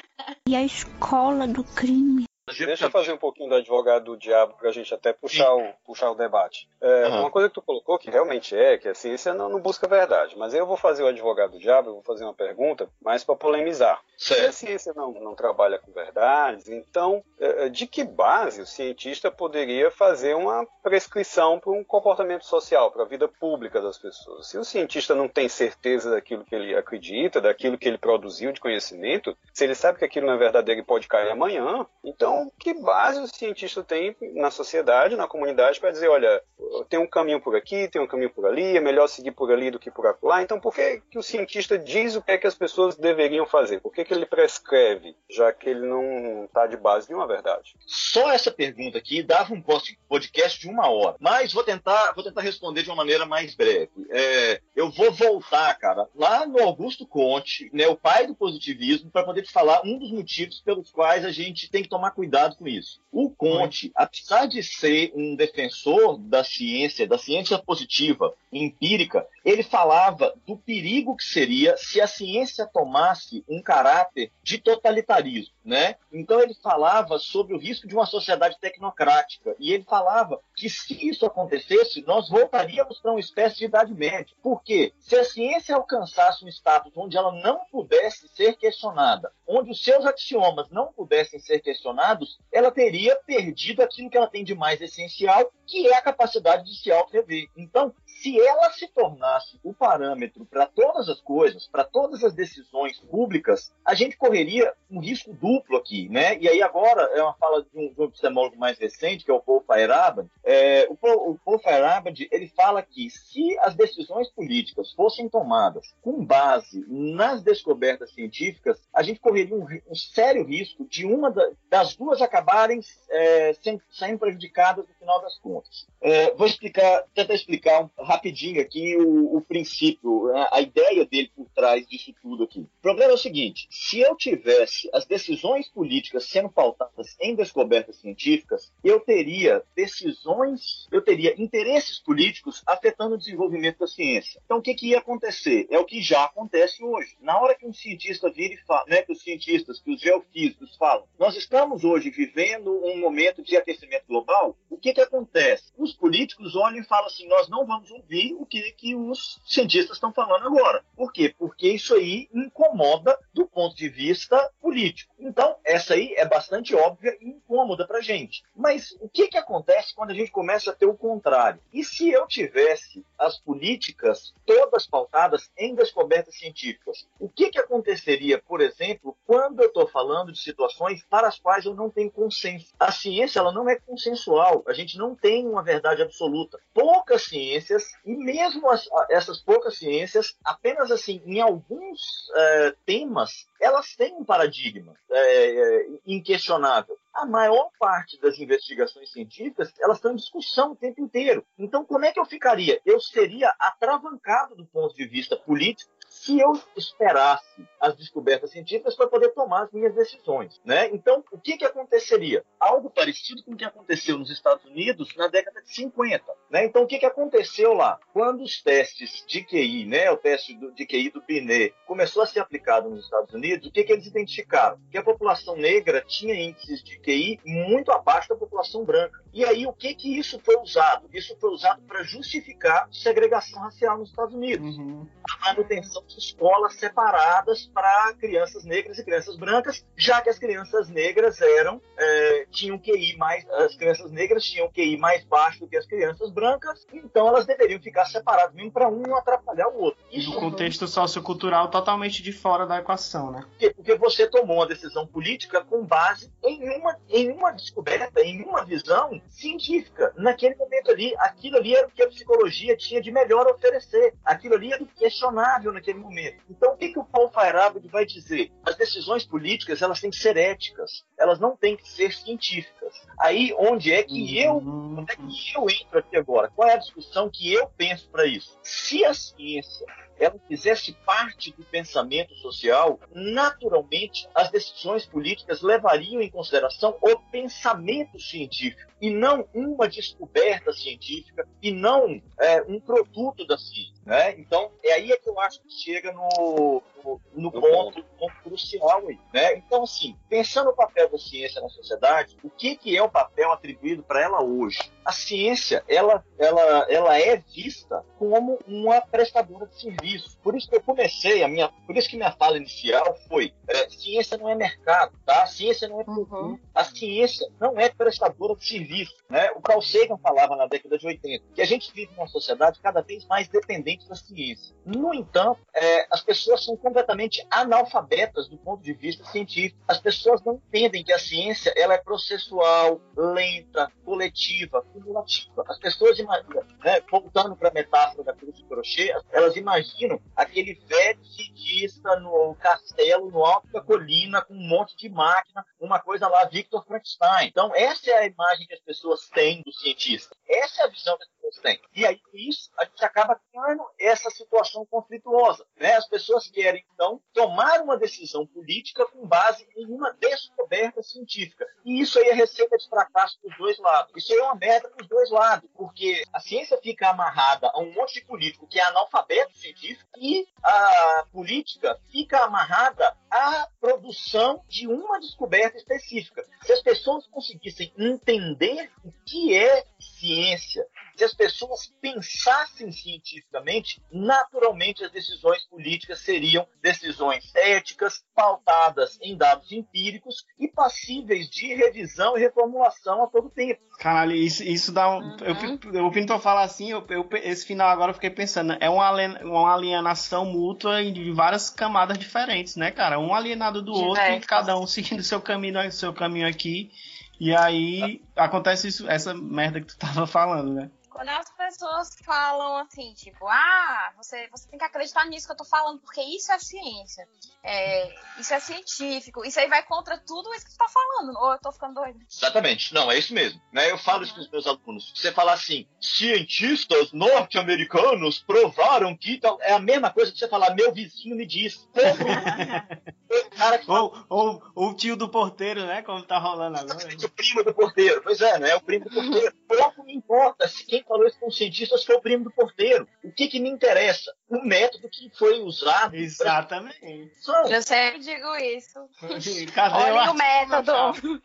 E 0.47 0.55
a 0.55 0.63
escola 0.63 1.47
do 1.47 1.63
crime. 1.63 2.25
Deixa 2.47 2.85
eu 2.85 2.91
fazer 2.91 3.11
um 3.11 3.17
pouquinho 3.17 3.49
do 3.49 3.55
advogado 3.55 4.05
do 4.05 4.17
diabo 4.17 4.53
pra 4.53 4.71
gente 4.71 4.93
até 4.93 5.11
puxar 5.11 5.51
o, 5.55 5.73
puxar 5.83 6.11
o 6.11 6.15
debate. 6.15 6.69
É, 6.79 7.05
Aham. 7.05 7.21
Uma 7.21 7.31
coisa 7.31 7.49
que 7.49 7.55
tu 7.55 7.61
colocou 7.61 7.97
que 7.97 8.11
realmente 8.11 8.55
é, 8.55 8.77
que 8.77 8.87
a 8.87 8.93
ciência 8.93 9.33
não, 9.33 9.49
não 9.49 9.59
busca 9.59 9.87
verdade. 9.87 10.37
Mas 10.37 10.53
eu 10.53 10.65
vou 10.65 10.77
fazer 10.77 11.01
o 11.03 11.07
advogado 11.07 11.53
do 11.53 11.59
diabo, 11.59 11.89
eu 11.89 11.93
vou 11.95 12.03
fazer 12.03 12.23
uma 12.23 12.35
pergunta 12.35 12.87
mais 13.01 13.23
para 13.23 13.35
polemizar. 13.35 13.99
Se 14.15 14.33
a 14.33 14.37
Certo. 14.37 14.53
ciência 14.53 14.93
não, 14.95 15.11
não 15.13 15.33
trabalha 15.33 15.79
com 15.79 15.91
verdades, 15.91 16.69
então 16.69 17.23
eh, 17.39 17.67
de 17.69 17.87
que 17.87 18.03
base 18.03 18.61
o 18.61 18.65
cientista 18.65 19.31
poderia 19.31 19.89
fazer 19.89 20.35
uma 20.35 20.67
prescrição 20.83 21.59
para 21.59 21.71
um 21.71 21.83
comportamento 21.83 22.45
social, 22.45 22.91
para 22.91 23.03
a 23.03 23.07
vida 23.07 23.27
pública 23.27 23.81
das 23.81 23.97
pessoas? 23.97 24.47
Se 24.47 24.57
o 24.57 24.63
cientista 24.63 25.15
não 25.15 25.27
tem 25.27 25.49
certeza 25.49 26.11
daquilo 26.11 26.45
que 26.45 26.53
ele 26.53 26.75
acredita, 26.75 27.41
daquilo 27.41 27.77
que 27.77 27.87
ele 27.87 27.97
produziu 27.97 28.51
de 28.51 28.61
conhecimento, 28.61 29.35
se 29.51 29.63
ele 29.63 29.73
sabe 29.73 29.97
que 29.97 30.05
aquilo 30.05 30.27
não 30.27 30.33
é 30.33 30.37
verdadeiro 30.37 30.81
e 30.81 30.85
pode 30.85 31.07
cair 31.07 31.31
amanhã, 31.31 31.85
então 32.03 32.35
que 32.60 32.74
base 32.74 33.20
o 33.20 33.27
cientista 33.27 33.84
tem 33.84 34.15
na 34.34 34.51
sociedade, 34.51 35.15
na 35.15 35.27
comunidade, 35.27 35.80
para 35.80 35.92
dizer, 35.92 36.10
olha, 36.10 36.42
tem 36.89 37.00
um 37.00 37.08
caminho 37.08 37.42
por 37.42 37.56
aqui, 37.56 37.88
tem 37.88 38.01
um 38.01 38.08
caminho 38.08 38.30
por 38.30 38.46
ali, 38.46 38.77
é 38.77 38.82
melhor 38.82 39.08
seguir 39.08 39.32
por 39.32 39.51
ali 39.51 39.72
do 39.72 39.80
que 39.80 39.92
por 39.92 40.15
lá. 40.22 40.42
Então 40.42 40.60
por 40.60 40.74
que, 40.74 41.01
que 41.10 41.18
o 41.18 41.24
cientista 41.24 41.77
diz 41.77 42.15
o 42.15 42.22
que 42.22 42.32
é 42.32 42.38
que 42.38 42.48
as 42.48 42.56
pessoas 42.56 42.96
deveriam 42.96 43.46
fazer? 43.46 43.80
Por 43.80 43.92
que, 43.92 44.06
que 44.06 44.13
ele 44.13 44.25
prescreve, 44.25 45.15
já 45.30 45.51
que 45.51 45.70
ele 45.70 45.86
não 45.86 46.46
está 46.46 46.68
de 46.68 46.77
base 46.77 47.08
de 47.08 47.13
uma 47.13 47.27
verdade? 47.27 47.75
Só 47.86 48.32
essa 48.32 48.51
pergunta 48.51 48.98
aqui 48.98 49.24
dava 49.24 49.54
um 49.54 49.63
podcast 50.08 50.60
de 50.60 50.68
uma 50.68 50.89
hora. 50.89 51.15
Mas 51.20 51.54
vou 51.54 51.63
tentar, 51.63 52.13
vou 52.13 52.24
tentar 52.24 52.42
responder 52.42 52.84
de 52.84 52.89
uma 52.89 52.96
maneira 52.96 53.25
mais 53.25 53.56
breve. 53.56 53.89
É, 54.10 54.62
eu 54.75 54.89
vou 54.92 55.12
voltar, 55.12 55.74
cara, 55.75 56.08
lá 56.15 56.46
no 56.46 56.62
Augusto 56.62 57.08
Conte, 57.08 57.70
né, 57.74 57.88
o 57.88 57.96
pai 57.96 58.27
do 58.27 58.36
positivismo, 58.36 59.10
para 59.10 59.24
poder 59.24 59.44
te 59.44 59.51
falar 59.51 59.82
um 59.84 59.98
dos 59.98 60.12
motivos 60.12 60.60
pelos 60.62 60.92
quais 60.92 61.25
a 61.25 61.32
gente 61.32 61.70
tem 61.70 61.84
que 61.84 61.89
tomar 61.89 62.12
cuidado 62.12 62.25
com 62.58 62.67
isso. 62.67 63.00
O 63.12 63.29
Conte, 63.29 63.91
apesar 63.96 64.46
de 64.46 64.62
ser 64.62 65.12
um 65.15 65.36
defensor 65.36 66.17
da 66.17 66.44
ciência, 66.44 67.08
da 67.08 67.17
ciência 67.17 67.58
positiva, 67.58 68.34
empírica, 68.51 69.27
ele 69.44 69.63
falava 69.63 70.34
do 70.46 70.58
perigo 70.58 71.15
que 71.15 71.24
seria 71.24 71.75
se 71.77 72.01
a 72.01 72.08
ciência 72.08 72.65
tomasse 72.65 73.44
um 73.48 73.62
caráter 73.62 74.32
de 74.44 74.58
totalitarismo, 74.58 75.53
né? 75.63 75.96
Então 76.12 76.41
ele 76.41 76.53
falava 76.55 77.20
sobre 77.20 77.53
o 77.53 77.60
risco 77.60 77.88
de 77.88 77.96
uma 77.96 78.05
sociedade 78.05 78.58
tecnocrática 78.60 79.55
e 79.60 79.74
ele 79.74 79.84
falava 79.84 80.39
que 80.55 80.70
se 80.70 81.08
isso 81.08 81.25
acontecesse, 81.25 82.03
nós 82.05 82.29
voltaríamos 82.29 83.00
para 83.00 83.12
uma 83.12 83.20
espécie 83.20 83.58
de 83.58 83.65
idade 83.65 83.94
média. 83.94 84.36
Por 84.41 84.62
quê? 84.63 84.94
Se 85.00 85.15
a 85.15 85.24
ciência 85.24 85.75
alcançasse 85.75 86.44
um 86.44 86.48
status 86.48 86.91
onde 86.96 87.17
ela 87.17 87.32
não 87.32 87.62
pudesse 87.72 88.27
ser 88.29 88.55
questionada, 88.55 89.32
onde 89.48 89.72
os 89.72 89.84
seus 89.84 90.05
axiomas 90.05 90.70
não 90.70 90.91
pudessem 90.91 91.39
ser 91.39 91.60
questionados, 91.60 92.14
ela 92.51 92.72
teria 92.72 93.15
perdido 93.25 93.81
aquilo 93.81 94.10
que 94.10 94.17
ela 94.17 94.27
tem 94.27 94.43
de 94.43 94.55
mais 94.55 94.79
essencial, 94.81 95.51
que 95.65 95.88
é 95.88 95.95
a 95.95 96.01
capacidade 96.01 96.65
de 96.65 96.75
se 96.77 96.91
auto-rever. 96.91 97.48
Então, 97.57 97.93
se 98.05 98.39
ela 98.39 98.72
se 98.72 98.88
tornasse 98.88 99.60
o 99.63 99.74
parâmetro 99.74 100.45
para 100.45 100.65
todas 100.65 101.10
as 101.10 101.19
coisas, 101.22 101.67
para 101.67 101.84
todas 101.84 102.24
as 102.24 102.34
decisões 102.34 103.00
públicas, 103.00 103.74
a 103.84 103.93
gente 103.93 104.17
correria 104.17 104.74
um 104.89 105.00
risco 105.00 105.34
duplo 105.34 105.77
aqui, 105.77 106.07
né? 106.10 106.38
E 106.39 106.48
aí 106.48 106.62
agora 106.62 107.01
é 107.13 107.22
uma 107.22 107.34
fala 107.34 107.63
de 107.63 107.69
um, 107.75 107.93
de 107.93 108.01
um 108.01 108.05
epistemólogo 108.05 108.57
mais 108.57 108.77
recente, 108.79 109.25
que 109.25 109.31
é 109.31 109.34
o 109.34 109.41
Paul 109.41 109.63
Feyerabend. 109.67 110.29
É, 110.43 110.88
o, 110.89 110.95
Paul, 110.95 111.31
o 111.31 111.39
Paul 111.43 111.60
Feyerabend, 111.60 112.27
ele 112.31 112.48
fala 112.48 112.81
que 112.81 113.10
se 113.10 113.57
as 113.60 113.75
decisões 113.75 114.29
políticas 114.29 114.93
fossem 114.93 115.27
tomadas 115.27 115.93
com 116.01 116.24
base 116.24 116.86
nas 116.88 117.43
descobertas 117.43 118.13
científicas, 118.13 118.79
a 118.93 119.03
gente 119.03 119.19
correria 119.19 119.55
um, 119.55 119.65
um 119.89 119.95
sério 119.95 120.45
risco 120.45 120.86
de 120.88 121.05
uma 121.05 121.31
da- 121.31 121.50
das 121.69 121.95
duas 121.95 122.04
duas 122.05 122.21
acabarem 122.21 122.79
é, 123.09 123.53
sem, 123.62 123.81
saindo 123.89 124.19
prejudicadas 124.19 124.88
no 124.88 124.93
final 124.93 125.21
das 125.21 125.38
contas. 125.39 125.88
É, 126.00 126.31
vou 126.35 126.45
explicar, 126.45 127.03
tentar 127.15 127.33
explicar 127.33 127.81
um, 127.83 128.03
rapidinho 128.03 128.62
aqui 128.62 128.95
o, 128.95 129.38
o 129.38 129.41
princípio, 129.41 130.31
a, 130.35 130.57
a 130.57 130.62
ideia 130.62 131.03
dele 131.05 131.31
por 131.35 131.47
trás 131.55 131.85
disso 131.88 132.13
tudo 132.21 132.43
aqui. 132.43 132.59
O 132.59 132.81
problema 132.81 133.12
é 133.12 133.15
o 133.15 133.17
seguinte: 133.17 133.67
se 133.71 134.00
eu 134.00 134.15
tivesse 134.15 134.88
as 134.93 135.05
decisões 135.05 135.67
políticas 135.67 136.25
sendo 136.25 136.50
pautadas 136.50 137.15
em 137.19 137.33
descobertas 137.33 137.95
científicas, 137.97 138.71
eu 138.83 139.00
teria 139.00 139.63
decisões, 139.75 140.88
eu 140.91 141.01
teria 141.01 141.33
interesses 141.41 141.97
políticos 141.97 142.62
afetando 142.67 143.15
o 143.15 143.17
desenvolvimento 143.17 143.79
da 143.79 143.88
ciência. 143.88 144.39
Então, 144.45 144.57
o 144.57 144.62
que, 144.62 144.75
que 144.75 144.89
ia 144.89 145.00
acontecer? 145.00 145.65
É 145.71 145.79
o 145.79 145.85
que 145.85 146.01
já 146.01 146.25
acontece 146.25 146.83
hoje. 146.83 147.17
Na 147.19 147.39
hora 147.39 147.55
que 147.55 147.65
um 147.65 147.74
cientista 147.74 148.29
vira 148.29 148.53
e 148.53 148.57
fala, 148.57 148.85
né, 148.88 149.01
que 149.01 149.12
os 149.12 149.24
cientistas, 149.24 149.79
que 149.79 149.91
os 149.91 150.00
geofísicos 150.00 150.75
falam, 150.77 151.05
nós 151.17 151.35
estamos 151.35 151.83
hoje 151.83 151.94
vivendo 152.03 152.71
um 152.83 152.97
momento 152.99 153.41
de 153.41 153.55
aquecimento 153.55 154.05
global, 154.07 154.57
o 154.69 154.77
que, 154.77 154.93
que 154.93 155.01
acontece? 155.01 155.71
Os 155.77 155.93
políticos 155.93 156.55
olham 156.55 156.79
e 156.79 156.83
falam 156.83 157.07
assim: 157.07 157.27
nós 157.27 157.47
não 157.49 157.65
vamos 157.65 157.89
ouvir 157.91 158.33
o 158.35 158.45
que, 158.45 158.71
que 158.73 158.95
os 158.95 159.41
cientistas 159.45 159.97
estão 159.97 160.13
falando 160.13 160.47
agora. 160.47 160.83
Por 160.95 161.11
quê? 161.11 161.33
Porque 161.37 161.69
isso 161.69 161.95
aí 161.95 162.27
incomoda 162.33 163.17
do 163.33 163.47
ponto 163.47 163.75
de 163.75 163.89
vista 163.89 164.51
político. 164.61 165.13
Então, 165.19 165.55
essa 165.63 165.93
aí 165.93 166.13
é 166.17 166.25
bastante 166.25 166.75
óbvia 166.75 167.17
e 167.21 167.29
incômoda 167.29 167.87
para 167.87 168.01
gente. 168.01 168.43
Mas 168.55 168.95
o 168.99 169.09
que, 169.09 169.27
que 169.27 169.37
acontece 169.37 169.93
quando 169.95 170.11
a 170.11 170.13
gente 170.13 170.31
começa 170.31 170.71
a 170.71 170.75
ter 170.75 170.85
o 170.85 170.97
contrário? 170.97 171.59
E 171.73 171.83
se 171.83 172.09
eu 172.09 172.27
tivesse 172.27 173.05
as 173.17 173.39
políticas 173.39 174.33
todas 174.45 174.85
pautadas 174.85 175.49
em 175.57 175.73
descobertas 175.73 176.37
científicas, 176.37 177.07
o 177.19 177.29
que, 177.29 177.49
que 177.49 177.59
aconteceria, 177.59 178.41
por 178.41 178.61
exemplo, 178.61 179.17
quando 179.25 179.61
eu 179.61 179.67
estou 179.67 179.87
falando 179.87 180.31
de 180.31 180.39
situações 180.39 181.03
para 181.09 181.27
as 181.27 181.39
quais 181.39 181.65
eu 181.65 181.73
não 181.73 181.85
tenho 181.89 182.12
consenso? 182.12 182.74
A 182.80 182.92
ciência 182.92 183.39
ela 183.39 183.51
não 183.51 183.70
é 183.70 183.75
consensual, 183.75 184.63
a 184.68 184.74
gente 184.74 184.98
não 184.98 185.15
tem 185.15 185.48
uma 185.48 185.63
verdade 185.63 186.01
absoluta. 186.01 186.60
Poucas 186.74 187.24
ciências, 187.24 187.92
e 188.06 188.15
mesmo 188.15 188.70
as, 188.70 188.88
essas 189.10 189.39
poucas 189.39 189.77
ciências, 189.77 190.36
apenas 190.44 190.92
assim, 190.92 191.22
em 191.25 191.42
alguns 191.42 192.30
é, 192.36 192.75
temas, 192.86 193.48
elas 193.60 193.96
têm 193.96 194.13
um 194.15 194.24
paradigma 194.24 194.94
é, 195.10 195.18
é, 195.20 195.88
inquestionável. 196.06 196.98
A 197.13 197.25
maior 197.25 197.70
parte 197.80 198.20
das 198.20 198.38
investigações 198.38 199.12
científicas 199.12 199.74
elas 199.80 199.98
estão 199.98 200.12
em 200.12 200.18
discussão 200.18 200.74
o 200.74 200.75
tempo 200.75 201.01
inteiro. 201.01 201.46
Então, 201.58 201.86
como 201.86 202.04
é 202.04 202.12
que 202.12 202.20
eu 202.20 202.25
ficaria? 202.25 202.82
Eu 202.86 203.00
seria 203.00 203.54
atravancado 203.58 204.56
do 204.56 204.65
ponto 204.65 204.94
de 204.94 205.08
vista 205.08 205.38
político 205.38 205.94
se 206.25 206.39
eu 206.39 206.60
esperasse 206.75 207.63
as 207.79 207.96
descobertas 207.96 208.50
científicas 208.50 208.96
para 208.96 209.08
poder 209.08 209.29
tomar 209.29 209.63
as 209.63 209.72
minhas 209.72 209.94
decisões. 209.94 210.60
Né? 210.65 210.89
Então, 210.91 211.24
o 211.32 211.39
que, 211.39 211.55
que 211.55 211.65
aconteceria? 211.65 212.44
Algo 212.60 212.89
parecido 212.89 213.44
com 213.44 213.51
o 213.51 213.55
que 213.55 213.63
aconteceu 213.63 214.17
nos 214.17 214.32
Estados 214.32 214.65
Unidos 214.65 215.15
na 215.15 215.27
década 215.27 215.62
de 215.62 215.72
50. 215.72 216.24
Né? 216.50 216.65
Então, 216.65 216.82
o 216.82 216.88
que, 216.88 216.98
que 216.98 217.05
aconteceu 217.05 217.74
lá? 217.74 218.00
Quando 218.12 218.41
os 218.41 218.62
testes 218.62 219.24
de 219.27 219.44
QI, 219.44 219.86
né, 219.86 220.10
o 220.10 220.17
teste 220.17 220.55
do, 220.55 220.72
de 220.72 220.86
QI 220.86 221.12
do 221.12 221.22
Binet, 221.22 221.75
começou 221.86 222.24
a 222.24 222.25
ser 222.25 222.39
aplicado 222.39 222.89
nos 222.89 223.03
Estados 223.03 223.34
Unidos, 223.34 223.67
o 223.67 223.72
que, 223.72 223.84
que 223.84 223.94
eles 223.94 224.08
identificaram? 224.08 224.79
Que 224.89 224.98
a 224.98 225.03
população 225.03 225.55
negra 225.55 226.03
tinha 226.08 226.34
índices 226.34 226.84
de 226.84 226.98
QI 227.00 227.39
muito 227.46 227.91
abaixo 227.91 228.29
da 228.29 228.36
população 228.36 228.84
branca. 228.84 229.24
E 229.32 229.46
aí, 229.46 229.67
o 229.67 229.74
que, 229.74 229.94
que 229.94 230.17
isso 230.17 230.39
foi 230.44 230.55
usado? 230.58 231.08
Isso 231.13 231.38
foi 231.39 231.51
usado 231.51 231.84
para 231.84 232.01
justificar 232.03 232.88
segregação 232.91 233.62
racial 233.62 233.98
nos 233.98 234.10
Estados 234.10 234.34
Unidos. 234.34 234.77
Uhum. 234.77 235.08
A 235.29 235.48
manutenção 235.48 236.03
escolas 236.17 236.75
separadas 236.75 237.69
para 237.74 238.13
crianças 238.13 238.63
negras 238.63 238.98
e 238.98 239.03
crianças 239.03 239.36
brancas, 239.38 239.86
já 239.95 240.22
que 240.22 240.29
as 240.29 240.39
crianças 240.39 240.89
negras 240.89 241.41
eram 241.41 241.81
é, 241.98 242.48
tinham 242.51 242.77
QI 242.77 243.15
mais 243.17 243.48
as 243.50 243.75
crianças 243.75 244.12
negras 244.12 244.43
tinham 244.43 244.69
QI 244.69 244.98
mais 244.98 245.24
baixo 245.25 245.60
do 245.62 245.67
que 245.67 245.77
as 245.77 245.86
crianças 245.86 246.31
brancas, 246.31 246.86
então 246.93 247.27
elas 247.27 247.45
deveriam 247.45 247.79
ficar 247.81 248.05
separadas 248.05 248.53
mesmo 248.53 248.72
para 248.72 248.88
um 248.88 249.01
não 249.01 249.17
atrapalhar 249.17 249.67
o 249.69 249.79
outro. 249.79 250.03
Isso 250.12 250.31
no 250.31 250.39
contexto 250.39 250.88
sociocultural 250.88 251.69
totalmente 251.69 252.22
de 252.22 252.31
fora 252.31 252.65
da 252.65 252.79
equação, 252.79 253.31
né? 253.31 253.45
Porque, 253.75 253.95
você 253.95 254.27
tomou 254.27 254.57
uma 254.57 254.67
decisão 254.67 255.07
política 255.07 255.63
com 255.63 255.86
base 255.86 256.31
em 256.43 256.77
uma 256.77 256.98
em 257.10 257.31
uma 257.31 257.51
descoberta, 257.51 258.22
em 258.22 258.43
uma 258.43 258.63
visão 258.65 259.22
científica. 259.29 260.13
Naquele 260.17 260.55
momento 260.55 260.91
ali, 260.91 261.13
aquilo 261.17 261.57
ali 261.57 261.75
era 261.75 261.88
o 261.88 261.91
que 261.91 262.03
a 262.03 262.07
psicologia 262.07 262.75
tinha 262.75 263.01
de 263.01 263.12
melhor 263.12 263.48
a 263.48 263.51
oferecer. 263.51 264.13
Aquilo 264.24 264.55
ali 264.55 264.72
era 264.72 264.84
questionável 264.98 265.72
naquele 265.72 266.00
momento. 266.05 266.43
Então, 266.50 266.74
o 266.74 266.77
que, 266.77 266.89
que 266.89 267.00
o 267.00 267.03
Paul 267.03 267.29
Feyerabend 267.29 267.88
vai 267.89 268.05
dizer? 268.05 268.51
As 268.65 268.75
decisões 268.75 269.25
políticas 269.25 269.81
elas 269.81 270.00
têm 270.00 270.09
que 270.09 270.17
ser 270.17 270.38
éticas, 270.38 271.03
elas 271.19 271.39
não 271.39 271.55
têm 271.57 271.75
que 271.75 271.88
ser 271.89 272.13
científicas. 272.13 272.93
Aí, 273.19 273.53
onde 273.57 273.91
é 273.91 274.03
que 274.03 274.38
eu, 274.39 274.53
Uhum. 274.57 275.00
onde 275.00 275.12
é 275.12 275.15
que 275.15 275.21
eu 275.55 275.69
entro 275.69 276.00
aqui 276.00 276.15
agora? 276.17 276.50
Qual 276.55 276.67
é 276.69 276.74
a 276.74 276.77
discussão 276.77 277.29
que 277.31 277.51
eu 277.51 277.67
penso 277.77 278.09
para 278.09 278.25
isso? 278.25 278.57
Se 278.63 279.03
a 279.03 279.13
ciência 279.13 279.85
ela 280.19 280.36
fizesse 280.48 280.93
parte 281.05 281.51
do 281.51 281.63
pensamento 281.65 282.34
social, 282.36 283.00
naturalmente 283.13 284.27
as 284.34 284.50
decisões 284.50 285.05
políticas 285.05 285.62
levariam 285.62 286.22
em 286.22 286.29
consideração 286.29 286.98
o 287.01 287.17
pensamento 287.31 288.19
científico 288.19 288.91
e 289.01 289.10
não 289.10 289.48
uma 289.53 289.88
descoberta 289.88 290.72
científica 290.74 291.48
e 291.62 291.72
não 291.72 292.22
é, 292.39 292.62
um 292.63 292.79
produto 292.79 293.45
da 293.45 293.57
ciência. 293.57 293.95
Né? 294.05 294.36
Então, 294.39 294.71
é 294.84 294.93
aí 294.93 295.12
é 295.12 295.17
que 295.17 295.30
eu 295.30 295.39
acho 295.39 295.62
que 295.62 295.71
chega 295.71 296.12
no, 296.12 296.82
no, 297.04 297.21
no 297.34 297.51
ponto, 297.51 298.04
ponto 298.17 298.36
crucial 298.43 299.04
aí. 299.08 299.19
Né? 299.34 299.58
Então, 299.58 299.84
assim, 299.84 300.15
pensando 300.30 300.67
no 300.67 300.75
papel 300.75 301.10
da 301.10 301.17
ciência 301.17 301.62
na 301.62 301.69
sociedade, 301.69 302.38
o 302.43 302.49
que, 302.49 302.78
que 302.78 302.95
é 302.95 303.01
o 303.01 303.10
papel 303.10 303.51
atribuído 303.51 304.04
para 304.04 304.21
ela 304.21 304.43
hoje? 304.43 304.80
A 305.04 305.12
ciência, 305.12 305.84
ela, 305.88 306.23
ela, 306.38 306.86
ela 306.89 307.19
é 307.19 307.38
vista 307.38 308.04
como 308.17 308.60
uma 308.67 309.01
prestadora 309.01 309.65
de 309.67 309.82
serviço. 309.82 310.05
Por 310.44 310.56
isso 310.56 310.70
que 310.70 310.76
eu 310.76 310.82
comecei, 310.82 311.44
a 311.44 311.48
minha, 311.48 311.70
por 311.86 311.98
isso 311.98 312.10
que 312.10 312.18
minha 312.18 312.32
fala 312.32 312.58
inicial 312.58 313.18
foi, 313.28 313.54
é, 313.68 313.89
ciência 313.89 314.38
não 314.38 314.50
é 314.50 314.56
mercado, 314.56 315.13
tá? 315.26 315.44
A 315.44 315.48
ciência 315.48 315.88
não 315.88 316.02
é 316.02 316.04
produto. 316.04 316.36
Uhum. 316.36 316.60
A 316.74 316.84
ciência 316.84 317.48
não 317.60 317.80
é 317.80 317.89
prestadora 317.89 318.56
de 318.56 318.68
serviço. 318.68 319.15
Né? 319.30 319.50
O 319.52 319.62
Carl 319.62 319.82
Sagan 319.82 320.18
falava 320.18 320.56
na 320.56 320.68
década 320.68 320.98
de 320.98 321.08
80 321.08 321.46
que 321.54 321.62
a 321.62 321.65
gente 321.65 321.91
vive 321.94 322.12
numa 322.15 322.28
sociedade 322.28 322.80
cada 322.82 323.02
vez 323.02 323.26
mais 323.26 323.48
dependente 323.48 324.08
da 324.08 324.15
ciência. 324.15 324.76
No 324.86 325.13
entanto, 325.13 325.60
é, 325.74 326.08
as 326.12 326.22
pessoas 326.22 326.63
são 326.63 326.78
completamente 326.78 327.46
analfabetas 327.50 328.48
do 328.48 328.58
ponto 328.58 328.84
de 328.84 328.94
vista 328.94 329.24
científico. 329.26 329.80
As 329.88 330.00
pessoas 330.00 330.44
não 330.44 330.56
entendem 330.56 331.04
que 331.04 331.13
a 331.13 331.20
ciência 331.20 331.74
ela 331.76 331.94
é 331.94 331.98
processual, 331.98 333.02
lenta, 333.15 333.91
coletiva, 334.04 334.84
cumulativa. 334.94 335.63
As 335.68 335.80
pessoas 335.80 336.20
imaginam, 336.20 336.63
né, 336.84 337.02
voltando 337.10 337.56
para 337.56 337.70
a 337.70 337.74
metáfora 337.74 338.24
da 338.24 338.34
cruz 338.34 338.58
de 338.58 338.63
crochê, 338.65 339.13
elas 339.32 339.56
imaginam 339.56 339.94
aquele 340.36 340.73
velho 340.73 341.23
cientista 341.25 342.19
no 342.19 342.55
castelo, 342.55 343.31
no 343.31 343.45
alto 343.45 343.67
da 343.71 343.81
colina, 343.81 344.41
com 344.41 344.53
um 344.53 344.67
monte 344.67 344.95
de 344.95 345.10
máquina, 345.10 345.65
uma 345.79 345.99
coisa 345.99 346.27
lá, 346.27 346.45
Victor 346.45 346.86
Frankenstein. 346.86 347.47
Então, 347.47 347.73
essa 347.73 348.12
é 348.12 348.17
a 348.17 348.25
imagem 348.25 348.67
que 348.67 348.73
as 348.73 348.81
pessoas 348.81 349.27
têm 349.29 349.62
do 349.63 349.71
cientista. 349.71 350.36
Essa 350.47 350.84
é 350.84 350.86
a 350.86 350.89
visão 350.89 351.17
que 351.17 351.23
as 351.23 351.29
pessoas 351.29 351.58
têm. 351.62 351.81
E 351.95 352.05
aí, 352.05 352.17
com 352.17 352.38
isso, 352.38 352.69
a 352.77 352.86
gente 352.86 353.03
acaba 353.03 353.39
criando 353.51 353.84
essa 353.99 354.29
situação 354.29 354.86
conflituosa. 354.86 355.65
Né? 355.77 355.93
As 355.93 356.08
pessoas 356.08 356.49
querem, 356.49 356.86
então, 356.93 357.21
tomar 357.34 357.81
uma 357.81 357.97
decisão 357.97 358.45
política 358.45 359.05
com 359.08 359.27
base 359.27 359.67
em 359.75 359.86
uma 359.86 360.12
descoberta 360.13 361.01
científica. 361.01 361.65
E 361.84 362.01
isso 362.01 362.19
aí 362.19 362.29
é 362.29 362.34
receita 362.34 362.77
de 362.77 362.89
fracasso 362.89 363.39
dos 363.41 363.58
dois 363.58 363.77
lados. 363.79 364.12
Isso 364.15 364.34
aí 364.34 364.39
é 364.39 364.43
uma 364.43 364.55
merda 364.55 364.89
dos 364.97 365.08
dois 365.08 365.29
lados, 365.29 365.69
porque 365.75 366.23
a 366.34 366.39
ciência 366.39 366.79
fica 366.81 367.10
amarrada 367.10 367.69
a 367.73 367.79
um 367.79 367.91
monte 367.93 368.15
de 368.15 368.25
político 368.25 368.67
que 368.67 368.79
é 368.79 368.84
analfabeto 368.84 369.53
científico 369.58 369.85
e 370.17 370.48
a 370.63 371.26
política 371.32 372.00
fica 372.12 372.43
amarrada 372.43 373.15
à 373.30 373.67
produção 373.80 374.63
de 374.67 374.88
uma 374.88 375.19
descoberta 375.19 375.78
específica. 375.78 376.43
Se 376.63 376.71
as 376.71 376.82
pessoas 376.82 377.28
conseguissem 377.28 377.91
entender 377.98 378.91
o 379.04 379.12
que 379.26 379.56
é 379.56 379.86
ciência, 380.00 380.86
se 381.15 381.23
as 381.23 381.34
pessoas 381.34 381.93
pensassem 382.01 382.91
cientificamente, 382.91 384.01
naturalmente 384.12 385.04
as 385.04 385.12
decisões 385.12 385.63
políticas 385.65 386.19
seriam 386.19 386.67
decisões 386.82 387.51
éticas, 387.56 388.23
pautadas 388.36 389.17
em 389.21 389.36
dados 389.38 389.71
empíricos 389.71 390.45
e 390.60 390.67
passíveis 390.67 391.49
de 391.49 391.73
revisão 391.73 392.38
e 392.38 392.39
reformulação 392.41 393.23
a 393.23 393.28
todo 393.28 393.49
tempo. 393.49 393.82
Caralho, 393.99 394.34
isso, 394.36 394.63
isso 394.63 394.91
dá 394.91 395.10
um. 395.10 395.19
Uhum. 395.21 395.80
Eu, 395.93 396.06
o 396.08 396.12
Pinto 396.12 396.38
fala 396.39 396.63
assim, 396.63 396.91
eu, 396.91 397.06
eu- 397.10 397.30
esse 397.43 397.65
final 397.65 397.89
agora 397.89 398.12
eu 398.12 398.15
fiquei 398.15 398.30
pensando, 398.30 398.75
é 398.80 398.89
uma, 398.89 399.08
alien- 399.08 399.38
uma 399.43 399.73
alienação 399.73 400.45
mútua 400.45 401.01
em 401.01 401.13
de 401.13 401.32
várias 401.32 401.69
camadas 401.69 402.17
diferentes, 402.17 402.75
né, 402.75 402.91
cara? 402.91 403.19
Um 403.19 403.34
alienado 403.34 403.82
do 403.82 403.93
outro 403.93 404.21
e 404.38 404.39
cada 404.41 404.78
um 404.78 404.86
seguindo 404.86 405.23
seu 405.23 405.41
caminho, 405.41 405.91
seu 405.91 406.13
caminho 406.13 406.47
aqui. 406.47 406.91
E 407.39 407.54
aí 407.54 408.21
acontece 408.36 408.88
isso, 408.88 409.10
essa 409.10 409.34
merda 409.34 409.82
que 409.82 409.88
tu 409.88 409.97
tava 409.97 410.25
falando, 410.25 410.73
né? 410.73 410.89
Quando 411.15 411.30
as 411.30 411.49
pessoas 411.49 412.10
falam 412.25 412.75
assim, 412.75 413.13
tipo, 413.13 413.47
ah, 413.47 414.12
você, 414.17 414.49
você 414.51 414.67
tem 414.67 414.78
que 414.78 414.84
acreditar 414.84 415.23
nisso 415.28 415.45
que 415.45 415.54
eu 415.54 415.58
tô 415.58 415.63
falando, 415.63 416.01
porque 416.01 416.19
isso 416.21 416.51
é 416.51 416.60
ciência, 416.60 417.25
é, 417.63 418.13
isso 418.38 418.54
é 418.54 418.60
científico, 418.60 419.45
isso 419.45 419.58
aí 419.58 419.69
vai 419.69 419.82
contra 419.84 420.17
tudo 420.17 420.54
isso 420.54 420.65
que 420.65 420.71
você 420.73 420.78
tá 420.78 420.89
falando, 420.89 421.38
ou 421.38 421.54
eu 421.54 421.60
tô 421.60 421.71
ficando 421.71 421.93
doido? 421.93 422.19
Exatamente, 422.30 422.93
não, 422.93 423.10
é 423.10 423.17
isso 423.17 423.34
mesmo. 423.34 423.62
Né? 423.71 423.89
Eu 423.89 423.97
falo 423.97 424.25
isso 424.25 424.36
com 424.36 424.41
os 424.41 424.51
meus 424.51 424.67
alunos. 424.67 425.13
Você 425.15 425.32
falar 425.32 425.54
assim, 425.54 425.88
cientistas 426.01 427.13
norte-americanos 427.13 428.39
provaram 428.39 429.15
que 429.15 429.38
tal, 429.38 429.58
é 429.62 429.71
a 429.71 429.80
mesma 429.80 430.12
coisa 430.12 430.34
que 430.34 430.38
você 430.38 430.49
falar, 430.49 430.75
meu 430.75 430.93
vizinho 430.93 431.38
me 431.38 431.45
disse. 431.45 431.88
ou, 433.88 434.13
ou, 434.28 434.63
ou 434.75 434.89
o 434.89 434.93
tio 434.93 435.15
do 435.15 435.30
porteiro, 435.30 435.86
né? 435.86 436.01
Como 436.01 436.21
tá 436.23 436.38
rolando 436.38 436.78
agora. 436.78 437.08
O 437.23 437.30
primo 437.30 437.63
do 437.63 437.73
porteiro, 437.73 438.21
pois 438.21 438.41
é, 438.41 438.60
né? 438.60 438.75
O 438.75 438.82
primo 438.82 439.06
do 439.06 439.12
porteiro. 439.12 439.56
Pouco 439.67 440.04
me 440.04 440.13
importa 440.13 440.67
se 440.67 440.86
quem 440.86 441.05
falou 441.08 441.26
isso 441.26 441.39
com 441.39 441.48
os 441.48 441.58
cientistas 441.58 442.04
foi 442.04 442.15
o 442.15 442.22
primo 442.22 442.44
do 442.44 442.52
porteiro. 442.52 443.08
O 443.24 443.32
que 443.32 443.48
que 443.48 443.60
me 443.60 443.70
interessa? 443.70 444.34
O 444.47 444.63
método 444.63 445.10
que 445.10 445.31
foi 445.38 445.60
usado. 445.60 446.15
Exatamente. 446.15 447.31
Pra... 447.43 447.69
Eu 447.69 447.81
sempre 447.81 448.19
digo 448.19 448.55
isso. 448.58 449.10
Cadê 449.73 449.95
Olha 449.95 450.29
o, 450.29 450.34
o 450.34 450.38
método. 450.38 451.41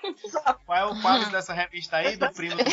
Qual 0.66 0.78
é 0.78 0.84
o 0.84 1.00
quadro 1.00 1.30
dessa 1.32 1.54
revista 1.54 1.96
aí, 1.96 2.16
do 2.16 2.30
primo 2.32 2.56
do? 2.56 2.70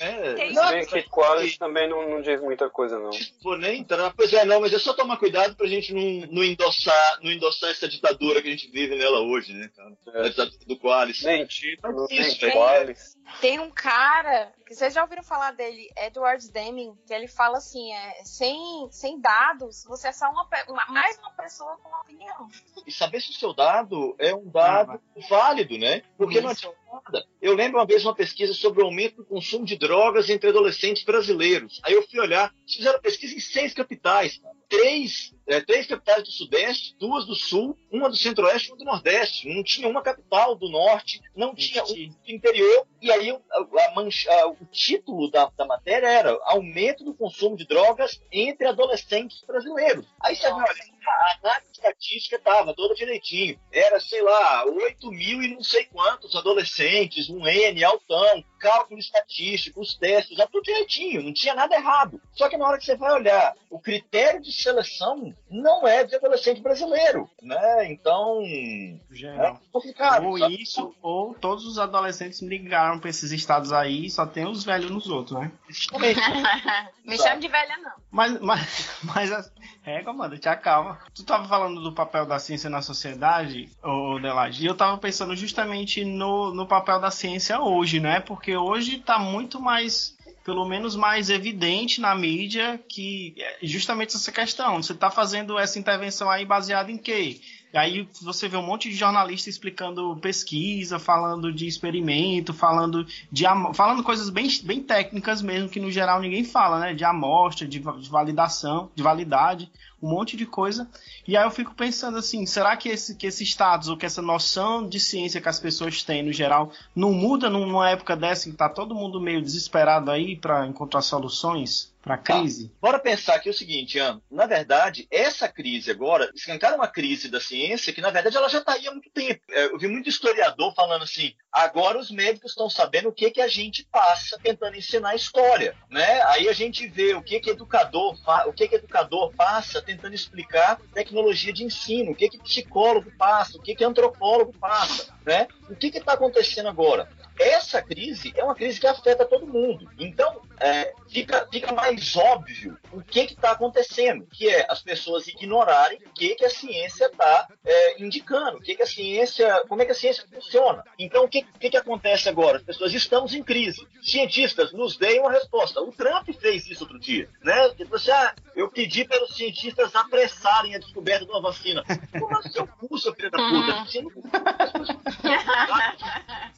É, 0.00 0.46
é. 0.48 0.52
Não, 0.52 0.84
que 0.84 1.02
Qualis 1.04 1.56
também 1.56 1.88
não, 1.88 2.08
não 2.08 2.20
diz 2.20 2.40
muita 2.40 2.68
coisa, 2.68 2.98
não. 2.98 3.10
Vou 3.42 3.56
nem 3.56 3.80
entrar. 3.80 4.12
Pois 4.14 4.32
é, 4.32 4.44
não, 4.44 4.60
mas 4.60 4.72
é 4.74 4.78
só 4.78 4.92
tomar 4.92 5.16
cuidado 5.16 5.56
pra 5.56 5.66
gente 5.66 5.94
não, 5.94 6.28
não, 6.30 6.44
endossar, 6.44 7.18
não 7.22 7.30
endossar 7.30 7.70
essa 7.70 7.88
ditadura 7.88 8.42
que 8.42 8.48
a 8.48 8.50
gente 8.50 8.70
vive 8.70 8.94
nela 8.94 9.20
hoje, 9.20 9.54
né, 9.54 9.70
cara? 9.74 9.96
É. 10.14 10.26
A 10.26 10.28
ditadura 10.28 10.64
do 10.66 10.78
Qualis. 10.78 11.22
Nem 11.22 11.46
título, 11.46 12.06
nem 12.10 12.52
Qualis. 12.52 13.16
Tem 13.40 13.58
um 13.60 13.70
cara, 13.70 14.52
que 14.66 14.74
vocês 14.74 14.92
já 14.92 15.02
ouviram 15.02 15.22
falar 15.22 15.52
dele, 15.52 15.88
Edward 15.96 16.50
Deming, 16.50 16.94
que 17.06 17.14
ele 17.14 17.28
fala 17.28 17.58
assim, 17.58 17.92
é, 17.92 18.24
sem, 18.24 18.49
sem 18.90 19.20
dados, 19.20 19.84
você 19.84 20.08
é 20.08 20.12
só 20.12 20.30
uma, 20.30 20.48
uma 20.68 20.86
mais 20.86 21.18
uma 21.18 21.30
pessoa 21.32 21.76
com 21.82 21.88
opinião. 22.00 22.48
E 22.86 22.92
saber 22.92 23.20
se 23.20 23.30
o 23.30 23.34
seu 23.34 23.54
dado 23.54 24.14
é 24.18 24.34
um 24.34 24.48
dado 24.48 24.92
ah, 24.92 25.20
válido, 25.28 25.78
né? 25.78 26.02
Porque 26.16 26.34
Isso. 26.34 26.42
não 26.42 26.50
adianta 26.50 26.79
nada. 26.92 27.26
Eu 27.40 27.54
lembro 27.54 27.78
uma 27.78 27.86
vez 27.86 28.04
uma 28.04 28.14
pesquisa 28.14 28.52
sobre 28.54 28.82
o 28.82 28.86
aumento 28.86 29.16
do 29.16 29.24
consumo 29.24 29.64
de 29.64 29.76
drogas 29.76 30.28
entre 30.28 30.50
adolescentes 30.50 31.04
brasileiros. 31.04 31.80
Aí 31.82 31.94
eu 31.94 32.06
fui 32.06 32.20
olhar, 32.20 32.54
fizeram 32.66 33.00
pesquisa 33.00 33.34
em 33.34 33.40
seis 33.40 33.72
capitais, 33.72 34.38
cara 34.38 34.60
três, 34.70 35.34
é, 35.48 35.60
três 35.60 35.86
capitais 35.86 36.22
do 36.22 36.30
Sudeste, 36.30 36.96
duas 36.98 37.26
do 37.26 37.34
Sul, 37.34 37.76
uma 37.90 38.08
do 38.08 38.16
Centro-Oeste 38.16 38.68
e 38.68 38.70
uma 38.70 38.78
do 38.78 38.84
Nordeste. 38.84 39.52
Não 39.52 39.64
tinha 39.64 39.88
uma 39.88 40.00
capital 40.00 40.54
do 40.54 40.70
Norte, 40.70 41.20
não 41.34 41.54
tinha 41.54 41.82
um 41.82 41.86
do 41.86 42.16
interior. 42.28 42.86
E 43.02 43.10
aí 43.10 43.30
a 43.30 43.94
mancha, 43.94 44.30
o 44.46 44.64
título 44.66 45.28
da, 45.28 45.50
da 45.56 45.66
matéria 45.66 46.06
era 46.06 46.38
Aumento 46.44 47.04
do 47.04 47.12
consumo 47.12 47.56
de 47.56 47.66
drogas 47.66 48.22
entre 48.30 48.68
adolescentes 48.68 49.42
brasileiros. 49.44 50.06
Aí 50.22 50.36
você 50.36 50.48
vai 50.48 50.60
olha, 50.60 50.84
a 51.08 51.38
análise 51.40 51.72
estatística 51.72 52.36
estava 52.36 52.74
toda 52.74 52.94
direitinho. 52.94 53.58
Era, 53.72 54.00
sei 54.00 54.22
lá, 54.22 54.64
8 54.64 55.10
mil 55.10 55.42
e 55.42 55.54
não 55.54 55.62
sei 55.62 55.84
quantos 55.86 56.34
adolescentes, 56.36 57.28
um 57.30 57.46
N 57.46 57.84
altão, 57.84 58.44
cálculo 58.58 59.00
estatístico, 59.00 59.80
os 59.80 59.94
testes, 59.94 60.36
já 60.36 60.46
tudo 60.46 60.64
direitinho, 60.64 61.22
não 61.22 61.32
tinha 61.32 61.54
nada 61.54 61.74
errado. 61.74 62.20
Só 62.32 62.48
que 62.48 62.56
na 62.56 62.66
hora 62.66 62.78
que 62.78 62.84
você 62.84 62.96
vai 62.96 63.12
olhar, 63.12 63.54
o 63.70 63.80
critério 63.80 64.40
de 64.40 64.52
seleção 64.52 65.34
não 65.48 65.86
é 65.86 66.04
de 66.04 66.14
adolescente 66.14 66.60
brasileiro, 66.60 67.28
né? 67.42 67.90
Então, 67.90 68.42
é 68.42 69.56
complicado. 69.72 70.26
Ou 70.26 70.38
sabe? 70.38 70.62
isso, 70.62 70.94
ou 71.02 71.34
todos 71.34 71.64
os 71.66 71.78
adolescentes 71.78 72.42
ligaram 72.42 72.98
para 72.98 73.10
esses 73.10 73.32
estados 73.32 73.72
aí, 73.72 74.10
só 74.10 74.26
tem 74.26 74.46
os 74.46 74.64
velhos 74.64 74.90
nos 74.90 75.08
outros, 75.08 75.40
né? 75.40 75.50
Me 77.04 77.16
chame 77.16 77.40
de 77.40 77.48
velha 77.48 77.76
não. 77.78 77.92
Mas, 78.10 78.40
mas, 78.40 79.00
mas 79.02 79.52
é, 79.84 80.02
comanda, 80.02 80.38
te 80.38 80.48
acalma. 80.48 80.89
Tu 81.14 81.24
tava 81.24 81.46
falando 81.48 81.80
do 81.80 81.92
papel 81.92 82.26
da 82.26 82.38
ciência 82.38 82.70
na 82.70 82.82
sociedade, 82.82 83.68
ô 83.82 84.18
Delage, 84.18 84.62
e 84.62 84.66
eu 84.66 84.74
tava 84.74 84.96
pensando 84.98 85.34
justamente 85.36 86.04
no, 86.04 86.52
no 86.54 86.66
papel 86.66 87.00
da 87.00 87.10
ciência 87.10 87.60
hoje, 87.60 88.00
né? 88.00 88.20
Porque 88.20 88.56
hoje 88.56 88.98
tá 88.98 89.18
muito 89.18 89.60
mais 89.60 90.18
pelo 90.44 90.66
menos 90.66 90.96
mais 90.96 91.28
evidente 91.28 92.00
na 92.00 92.14
mídia 92.14 92.80
que 92.88 93.34
é 93.38 93.58
justamente 93.62 94.16
essa 94.16 94.32
questão. 94.32 94.82
Você 94.82 94.92
está 94.92 95.10
fazendo 95.10 95.58
essa 95.58 95.78
intervenção 95.78 96.30
aí 96.30 96.44
baseada 96.44 96.90
em 96.90 96.96
quê? 96.98 97.40
E 97.72 97.78
aí 97.78 98.08
você 98.20 98.48
vê 98.48 98.56
um 98.56 98.66
monte 98.66 98.88
de 98.88 98.96
jornalista 98.96 99.48
explicando 99.48 100.16
pesquisa, 100.16 100.98
falando 100.98 101.52
de 101.52 101.66
experimento, 101.66 102.52
falando 102.52 103.06
de 103.30 103.44
falando 103.74 104.02
coisas 104.02 104.28
bem, 104.28 104.48
bem 104.64 104.82
técnicas 104.82 105.40
mesmo, 105.40 105.68
que 105.68 105.78
no 105.78 105.90
geral 105.90 106.20
ninguém 106.20 106.42
fala, 106.42 106.80
né? 106.80 106.94
De 106.94 107.04
amostra, 107.04 107.68
de 107.68 107.78
validação, 108.10 108.90
de 108.94 109.02
validade, 109.02 109.70
um 110.02 110.08
monte 110.08 110.36
de 110.36 110.46
coisa. 110.46 110.88
E 111.26 111.36
aí 111.36 111.44
eu 111.44 111.50
fico 111.50 111.74
pensando 111.74 112.18
assim, 112.18 112.46
será 112.46 112.76
que 112.76 112.88
esse, 112.88 113.14
que 113.14 113.26
esse 113.26 113.44
status 113.44 113.88
ou 113.88 113.96
que 113.96 114.06
essa 114.06 114.22
noção 114.22 114.86
de 114.86 114.98
ciência 114.98 115.40
que 115.40 115.48
as 115.48 115.60
pessoas 115.60 116.02
têm 116.02 116.22
no 116.22 116.32
geral 116.32 116.72
não 116.94 117.12
muda 117.12 117.50
numa 117.50 117.90
época 117.90 118.16
dessa 118.16 118.50
que 118.50 118.56
tá 118.56 118.68
todo 118.68 118.94
mundo 118.94 119.20
meio 119.20 119.42
desesperado 119.42 120.10
aí 120.10 120.36
para 120.36 120.66
encontrar 120.66 121.02
soluções? 121.02 121.90
para 122.02 122.14
a 122.14 122.18
tá. 122.18 122.38
crise? 122.38 122.68
Tá. 122.68 122.74
Bora 122.80 122.98
pensar 122.98 123.34
aqui 123.34 123.50
o 123.50 123.54
seguinte, 123.54 123.98
Ana. 123.98 124.20
Na 124.30 124.46
verdade, 124.46 125.06
essa 125.10 125.48
crise 125.48 125.90
agora, 125.90 126.30
escancar 126.34 126.74
uma 126.74 126.88
crise 126.88 127.28
da 127.28 127.40
ciência 127.40 127.92
que, 127.92 128.00
na 128.00 128.10
verdade, 128.10 128.36
ela 128.36 128.48
já 128.48 128.58
está 128.58 128.72
aí 128.74 128.86
há 128.86 128.90
muito 128.90 129.10
tempo. 129.10 129.40
É, 129.50 129.66
eu 129.66 129.78
vi 129.78 129.86
muito 129.86 130.08
historiador 130.08 130.74
falando 130.74 131.02
assim, 131.02 131.34
agora 131.52 131.98
os 131.98 132.10
médicos 132.10 132.52
estão 132.52 132.70
sabendo 132.70 133.08
o 133.08 133.12
que, 133.12 133.30
que 133.30 133.40
a 133.40 133.48
gente 133.48 133.86
passa 133.90 134.38
tentando 134.42 134.76
ensinar 134.76 135.10
a 135.10 135.16
história, 135.16 135.76
né? 135.90 136.22
Aí 136.22 136.48
a 136.48 136.52
gente 136.52 136.86
vê 136.86 137.14
o 137.14 137.22
que 137.22 137.40
que 137.40 137.50
educador, 137.50 138.16
o 138.46 138.52
que 138.52 138.68
que 138.68 138.76
educador 138.76 139.32
passa 139.34 139.82
tentando 139.90 140.14
explicar 140.14 140.78
tecnologia 140.94 141.52
de 141.52 141.64
ensino, 141.64 142.12
o 142.12 142.14
que 142.14 142.28
que 142.28 142.38
psicólogo 142.38 143.10
passa, 143.18 143.58
o 143.58 143.60
que 143.60 143.74
que 143.74 143.84
antropólogo 143.84 144.52
passa, 144.52 145.12
né? 145.26 145.48
O 145.68 145.74
que 145.74 145.90
que 145.90 145.98
está 145.98 146.12
acontecendo 146.12 146.68
agora? 146.68 147.08
Essa 147.40 147.80
crise 147.80 148.32
é 148.36 148.44
uma 148.44 148.54
crise 148.54 148.78
que 148.78 148.86
afeta 148.86 149.24
todo 149.24 149.46
mundo. 149.46 149.90
Então, 149.98 150.42
é, 150.60 150.92
fica, 151.08 151.48
fica 151.50 151.72
mais 151.72 152.14
óbvio 152.14 152.78
o 152.92 153.00
que 153.00 153.20
está 153.20 153.52
acontecendo, 153.52 154.26
que 154.30 154.46
é 154.46 154.66
as 154.68 154.82
pessoas 154.82 155.26
ignorarem 155.26 155.98
o 156.04 156.12
que, 156.12 156.34
que 156.34 156.44
a 156.44 156.50
ciência 156.50 157.06
está 157.06 157.48
é, 157.64 158.02
indicando, 158.02 158.58
o 158.58 158.60
que, 158.60 158.74
que 158.74 158.82
a 158.82 158.86
ciência, 158.86 159.64
como 159.68 159.80
é 159.80 159.86
que 159.86 159.92
a 159.92 159.94
ciência 159.94 160.24
funciona. 160.30 160.84
Então, 160.98 161.24
o 161.24 161.28
que, 161.28 161.42
que, 161.58 161.70
que 161.70 161.76
acontece 161.76 162.28
agora? 162.28 162.58
As 162.58 162.62
pessoas 162.62 162.92
estamos 162.92 163.32
em 163.32 163.42
crise. 163.42 163.88
Cientistas, 164.02 164.72
nos 164.72 164.98
deem 164.98 165.20
uma 165.20 165.32
resposta. 165.32 165.80
O 165.80 165.92
Trump 165.92 166.28
fez 166.38 166.66
isso 166.66 166.84
outro 166.84 166.98
dia, 166.98 167.28
né? 167.42 167.70
Ele 167.78 167.88
assim, 167.92 168.10
ah, 168.10 168.34
eu 168.54 168.68
pedi 168.68 169.04
para 169.04 169.24
os 169.24 169.34
cientistas 169.34 169.96
apressarem 169.96 170.74
a 170.74 170.78
descoberta 170.78 171.24
de 171.24 171.30
uma 171.30 171.40
vacina. 171.40 171.82
Como 172.18 172.38
é 172.38 172.42
seu 172.50 172.66
cu, 172.66 172.98
seu 172.98 173.14
filho 173.14 173.30
da 173.30 173.38
puta? 173.38 173.86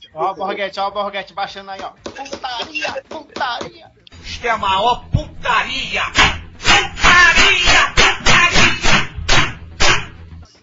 Ó, 0.14 0.34
Borghetti, 0.72 0.80
ó, 0.80 0.90
Borghetti 0.90 1.34
baixando 1.34 1.70
aí, 1.70 1.80
ó. 1.82 1.90
Putaria, 1.90 3.02
putaria. 3.08 3.92
Isto 4.22 4.46
é 4.46 4.50
a 4.50 4.58
maior 4.58 5.04
putaria! 5.10 6.02
Putaria! 6.58 8.02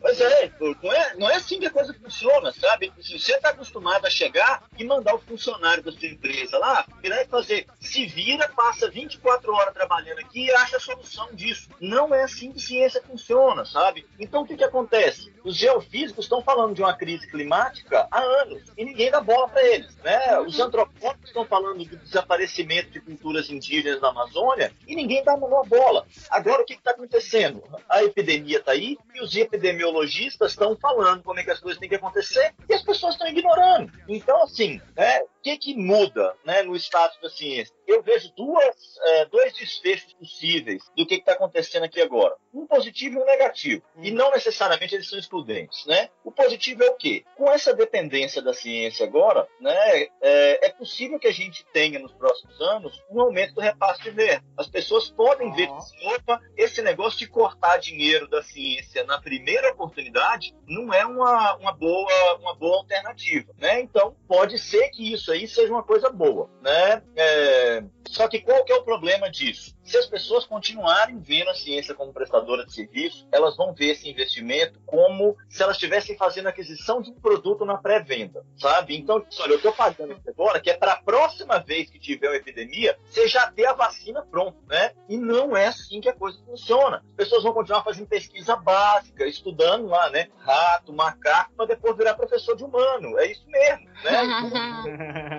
Pois 0.02 0.22
é, 0.22 0.52
não 0.82 0.94
é, 0.94 1.16
não 1.18 1.30
é 1.30 1.36
assim 1.36 1.60
que 1.60 1.68
a 1.68 1.70
coisa 1.70 1.94
funciona, 1.94 2.52
sabe? 2.54 2.92
Se 3.02 3.20
você 3.20 3.34
está 3.34 3.50
acostumado 3.50 4.06
a 4.06 4.10
chegar 4.10 4.64
e 4.78 4.84
mandar 4.84 5.14
o 5.14 5.20
funcionário 5.20 5.84
da 5.84 5.92
sua 5.92 6.08
empresa 6.08 6.58
lá, 6.58 6.86
virar 7.02 7.22
e 7.22 7.28
fazer, 7.28 7.68
se 7.80 8.06
vira, 8.08 8.48
passa 8.50 8.90
24 8.90 9.54
horas 9.54 9.74
trabalhando 9.74 10.20
aqui 10.20 10.46
e 10.46 10.52
acha 10.52 10.78
a 10.78 10.80
solução 10.80 11.28
disso. 11.34 11.70
Não 11.80 12.16
é 12.16 12.24
assim 12.24 12.52
que 12.52 12.60
ciência 12.60 13.04
funciona, 13.06 13.66
sabe? 13.66 14.08
Então 14.18 14.42
o 14.42 14.48
que, 14.48 14.58
que 14.58 14.64
acontece? 14.64 15.32
Os 15.50 15.58
geofísicos 15.58 16.26
estão 16.26 16.44
falando 16.44 16.76
de 16.76 16.82
uma 16.84 16.96
crise 16.96 17.28
climática 17.28 18.08
há 18.12 18.20
anos 18.20 18.62
e 18.78 18.86
ninguém 18.86 19.10
dá 19.10 19.20
bola 19.20 19.50
para 19.50 19.66
eles, 19.66 19.96
né? 20.04 20.40
Os 20.42 20.60
antropólogos 20.60 21.26
estão 21.26 21.44
falando 21.44 21.84
do 21.84 21.98
desaparecimento 21.98 22.92
de 22.92 23.02
culturas 23.02 23.50
indígenas 23.50 24.00
na 24.00 24.10
Amazônia 24.10 24.72
e 24.88 24.96
ninguém 24.96 25.24
dá 25.24 25.34
uma 25.34 25.64
bola. 25.64 26.06
Agora 26.30 26.62
o 26.62 26.66
que 26.66 26.76
está 26.76 26.92
acontecendo? 26.92 27.64
A 27.90 28.04
epidemia 28.04 28.60
está 28.60 28.74
aí 28.74 28.96
e 29.16 29.22
os 29.22 29.36
epidemiologistas 29.36 30.52
estão 30.52 30.78
falando 30.78 31.24
como 31.24 31.40
é 31.40 31.44
que 31.44 31.50
as 31.50 31.60
coisas 31.60 31.80
têm 31.80 31.90
que 31.90 31.96
acontecer 31.96 32.54
e 32.70 32.74
as 32.76 32.84
pessoas 32.84 33.16
estão 33.16 33.28
ignorando. 33.28 33.92
Então, 34.08 34.44
assim, 34.44 34.80
é, 34.96 35.24
o 35.24 35.42
que, 35.42 35.58
que 35.58 35.76
muda 35.76 36.36
né, 36.46 36.62
no 36.62 36.76
status 36.76 37.18
da 37.22 37.30
ciência? 37.30 37.74
Eu 37.88 38.04
vejo 38.04 38.32
duas, 38.36 38.76
é, 39.02 39.26
dois 39.26 39.54
desfechos 39.54 40.14
possíveis 40.14 40.84
do 40.96 41.08
que 41.08 41.16
está 41.16 41.32
acontecendo 41.32 41.86
aqui 41.86 42.00
agora. 42.00 42.36
Um 42.54 42.68
positivo 42.68 43.18
e 43.18 43.22
um 43.22 43.26
negativo. 43.26 43.82
E 43.98 44.12
não 44.12 44.30
necessariamente 44.32 44.94
eles 44.94 45.10
são 45.10 45.18
excludentes. 45.40 45.86
Né? 45.86 46.10
O 46.24 46.32
positivo 46.32 46.84
é 46.84 46.90
o 46.90 46.96
quê? 46.96 47.24
Com 47.36 47.50
essa 47.50 47.74
dependência 47.74 48.42
da 48.42 48.54
ciência 48.54 49.06
agora, 49.06 49.48
né, 49.60 50.08
é, 50.22 50.68
é 50.68 50.70
possível 50.70 51.20
que 51.20 51.28
a 51.28 51.34
gente 51.34 51.66
tenha 51.74 52.00
nos 52.00 52.14
próximos 52.14 52.60
anos 52.62 53.04
um 53.10 53.20
aumento 53.22 53.56
do 53.56 53.62
repasse 53.62 54.04
de 54.04 54.12
verba. 54.12 54.46
As 54.58 54.68
pessoas 54.68 55.10
podem 55.10 55.52
ver, 55.54 55.70
opa, 56.16 56.42
esse 56.58 56.82
negócio 56.82 57.20
de 57.20 57.28
cortar 57.28 57.78
dinheiro 57.78 58.28
da 58.28 58.44
ciência 58.44 59.04
na 59.06 59.20
primeira 59.20 59.72
oportunidade 59.72 60.56
não 60.68 60.94
é 60.94 61.06
uma, 61.06 61.56
uma, 61.56 61.72
boa, 61.72 62.36
uma 62.40 62.56
boa 62.56 62.78
alternativa. 62.78 63.54
Né? 63.58 63.82
Então, 63.82 64.16
pode 64.28 64.60
ser 64.60 64.90
que 64.90 65.14
isso 65.14 65.32
aí 65.32 65.48
seja 65.48 65.72
uma 65.72 65.84
coisa 65.84 66.10
boa. 66.10 66.50
Né? 66.62 67.02
É, 67.16 67.84
Só 68.10 68.28
que 68.28 68.40
qual 68.40 68.66
que 68.66 68.72
é 68.72 68.76
o 68.76 68.84
problema 68.84 69.30
disso? 69.30 69.76
Se 69.84 69.96
as 69.98 70.08
pessoas 70.08 70.46
continuarem 70.46 71.20
vendo 71.20 71.50
a 71.50 71.56
ciência 71.56 71.94
como 71.94 72.12
prestadora 72.12 72.66
de 72.66 72.74
serviço, 72.74 73.28
elas 73.32 73.56
vão 73.56 73.74
ver 73.74 73.92
esse 73.92 74.10
investimento 74.10 74.80
como 74.86 75.38
se 75.48 75.62
elas 75.62 75.76
estivessem 75.76 76.18
fazendo 76.18 76.48
aquisição 76.48 77.02
de 77.02 77.12
um 77.12 77.20
produto 77.20 77.66
na 77.66 77.78
pré-venda, 77.78 78.44
sabe? 78.58 78.98
Então, 78.98 79.24
olha, 79.40 79.52
eu 79.52 79.58
estou 79.58 79.72
pagando 79.72 80.14
isso 80.14 80.30
agora 80.30 80.60
que 80.60 80.70
é 80.70 80.78
para 80.78 80.94
a 80.94 81.02
próxima 81.02 81.60
vez 81.60 81.90
que 81.90 82.00
tiver 82.00 82.30
uma 82.30 82.36
epidemia, 82.36 82.98
você 83.06 83.28
já 83.28 83.50
ter 83.52 83.66
a 83.66 83.74
vacina 83.74 84.24
pronta, 84.24 84.58
né? 84.68 84.92
E 85.08 85.18
não 85.18 85.56
é 85.56 85.68
assim 85.68 86.02
que 86.02 86.10
a 86.10 86.14
coisa 86.14 86.40
funciona. 86.46 87.04
As 87.10 87.16
pessoas 87.16 87.44
vão 87.44 87.54
continuar 87.54 87.84
fazendo 87.84 88.08
pesquisa 88.08 88.56
básica, 88.56 89.26
estudando 89.26 89.88
lá, 89.88 90.10
né? 90.10 90.30
Rato, 90.40 90.92
macaco, 90.92 91.54
para 91.56 91.68
depois 91.68 91.96
virar 91.96 92.16
professor 92.16 92.56
de 92.56 92.64
humano. 92.64 93.20
É 93.20 93.32
isso 93.32 93.46
mesmo, 93.48 93.88
né? 94.04 95.39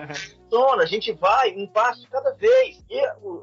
a 0.53 0.85
gente 0.85 1.11
vai 1.13 1.53
um 1.55 1.65
passo 1.67 2.07
cada 2.09 2.33
vez. 2.33 2.83
E 2.89 2.99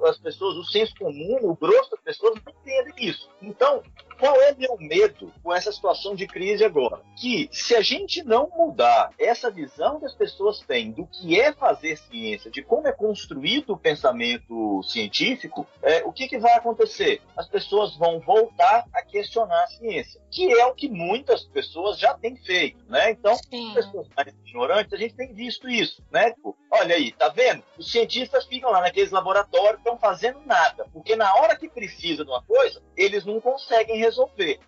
as 0.06 0.18
pessoas, 0.18 0.56
o 0.56 0.64
senso 0.64 0.94
comum, 0.98 1.38
o 1.42 1.56
grosso 1.56 1.90
das 1.90 2.00
pessoas 2.00 2.34
não 2.34 2.52
entendem 2.52 2.94
isso. 2.98 3.30
Então, 3.40 3.82
qual 4.18 4.40
é 4.42 4.54
meu 4.54 4.76
medo 4.78 5.32
com 5.42 5.54
essa 5.54 5.70
situação 5.70 6.14
de 6.14 6.26
crise 6.26 6.64
agora? 6.64 7.00
Que 7.16 7.48
se 7.52 7.74
a 7.74 7.80
gente 7.80 8.22
não 8.24 8.50
mudar 8.54 9.10
essa 9.18 9.50
visão 9.50 10.00
que 10.00 10.06
as 10.06 10.14
pessoas 10.14 10.60
têm 10.60 10.90
do 10.90 11.06
que 11.06 11.40
é 11.40 11.52
fazer 11.52 11.96
ciência, 11.96 12.50
de 12.50 12.62
como 12.62 12.88
é 12.88 12.92
construído 12.92 13.70
o 13.70 13.78
pensamento 13.78 14.82
científico, 14.82 15.66
é, 15.82 16.04
o 16.04 16.12
que, 16.12 16.28
que 16.28 16.38
vai 16.38 16.54
acontecer? 16.54 17.22
As 17.36 17.48
pessoas 17.48 17.96
vão 17.96 18.20
voltar 18.20 18.84
a 18.92 19.02
questionar 19.02 19.62
a 19.62 19.66
ciência, 19.68 20.20
que 20.30 20.52
é 20.52 20.66
o 20.66 20.74
que 20.74 20.88
muitas 20.88 21.44
pessoas 21.44 21.98
já 21.98 22.14
têm 22.14 22.36
feito, 22.36 22.84
né? 22.88 23.12
Então, 23.12 23.36
Sim. 23.36 23.72
pessoas 23.74 24.08
mais 24.16 24.34
ignorantes, 24.46 24.92
a 24.92 24.96
gente 24.96 25.14
tem 25.14 25.32
visto 25.32 25.68
isso, 25.68 26.02
né? 26.10 26.32
Tipo, 26.32 26.56
olha 26.70 26.96
aí, 26.96 27.12
tá 27.12 27.28
vendo? 27.28 27.62
Os 27.78 27.90
cientistas 27.90 28.46
ficam 28.46 28.70
lá 28.70 28.80
naqueles 28.80 29.10
laboratórios, 29.10 29.78
estão 29.78 29.96
fazendo 29.96 30.40
nada, 30.44 30.86
porque 30.92 31.14
na 31.14 31.32
hora 31.36 31.56
que 31.56 31.68
precisa 31.68 32.24
de 32.24 32.30
uma 32.30 32.42
coisa, 32.42 32.82
eles 32.96 33.24
não 33.24 33.40
conseguem 33.40 33.96
resolver. 33.96 34.07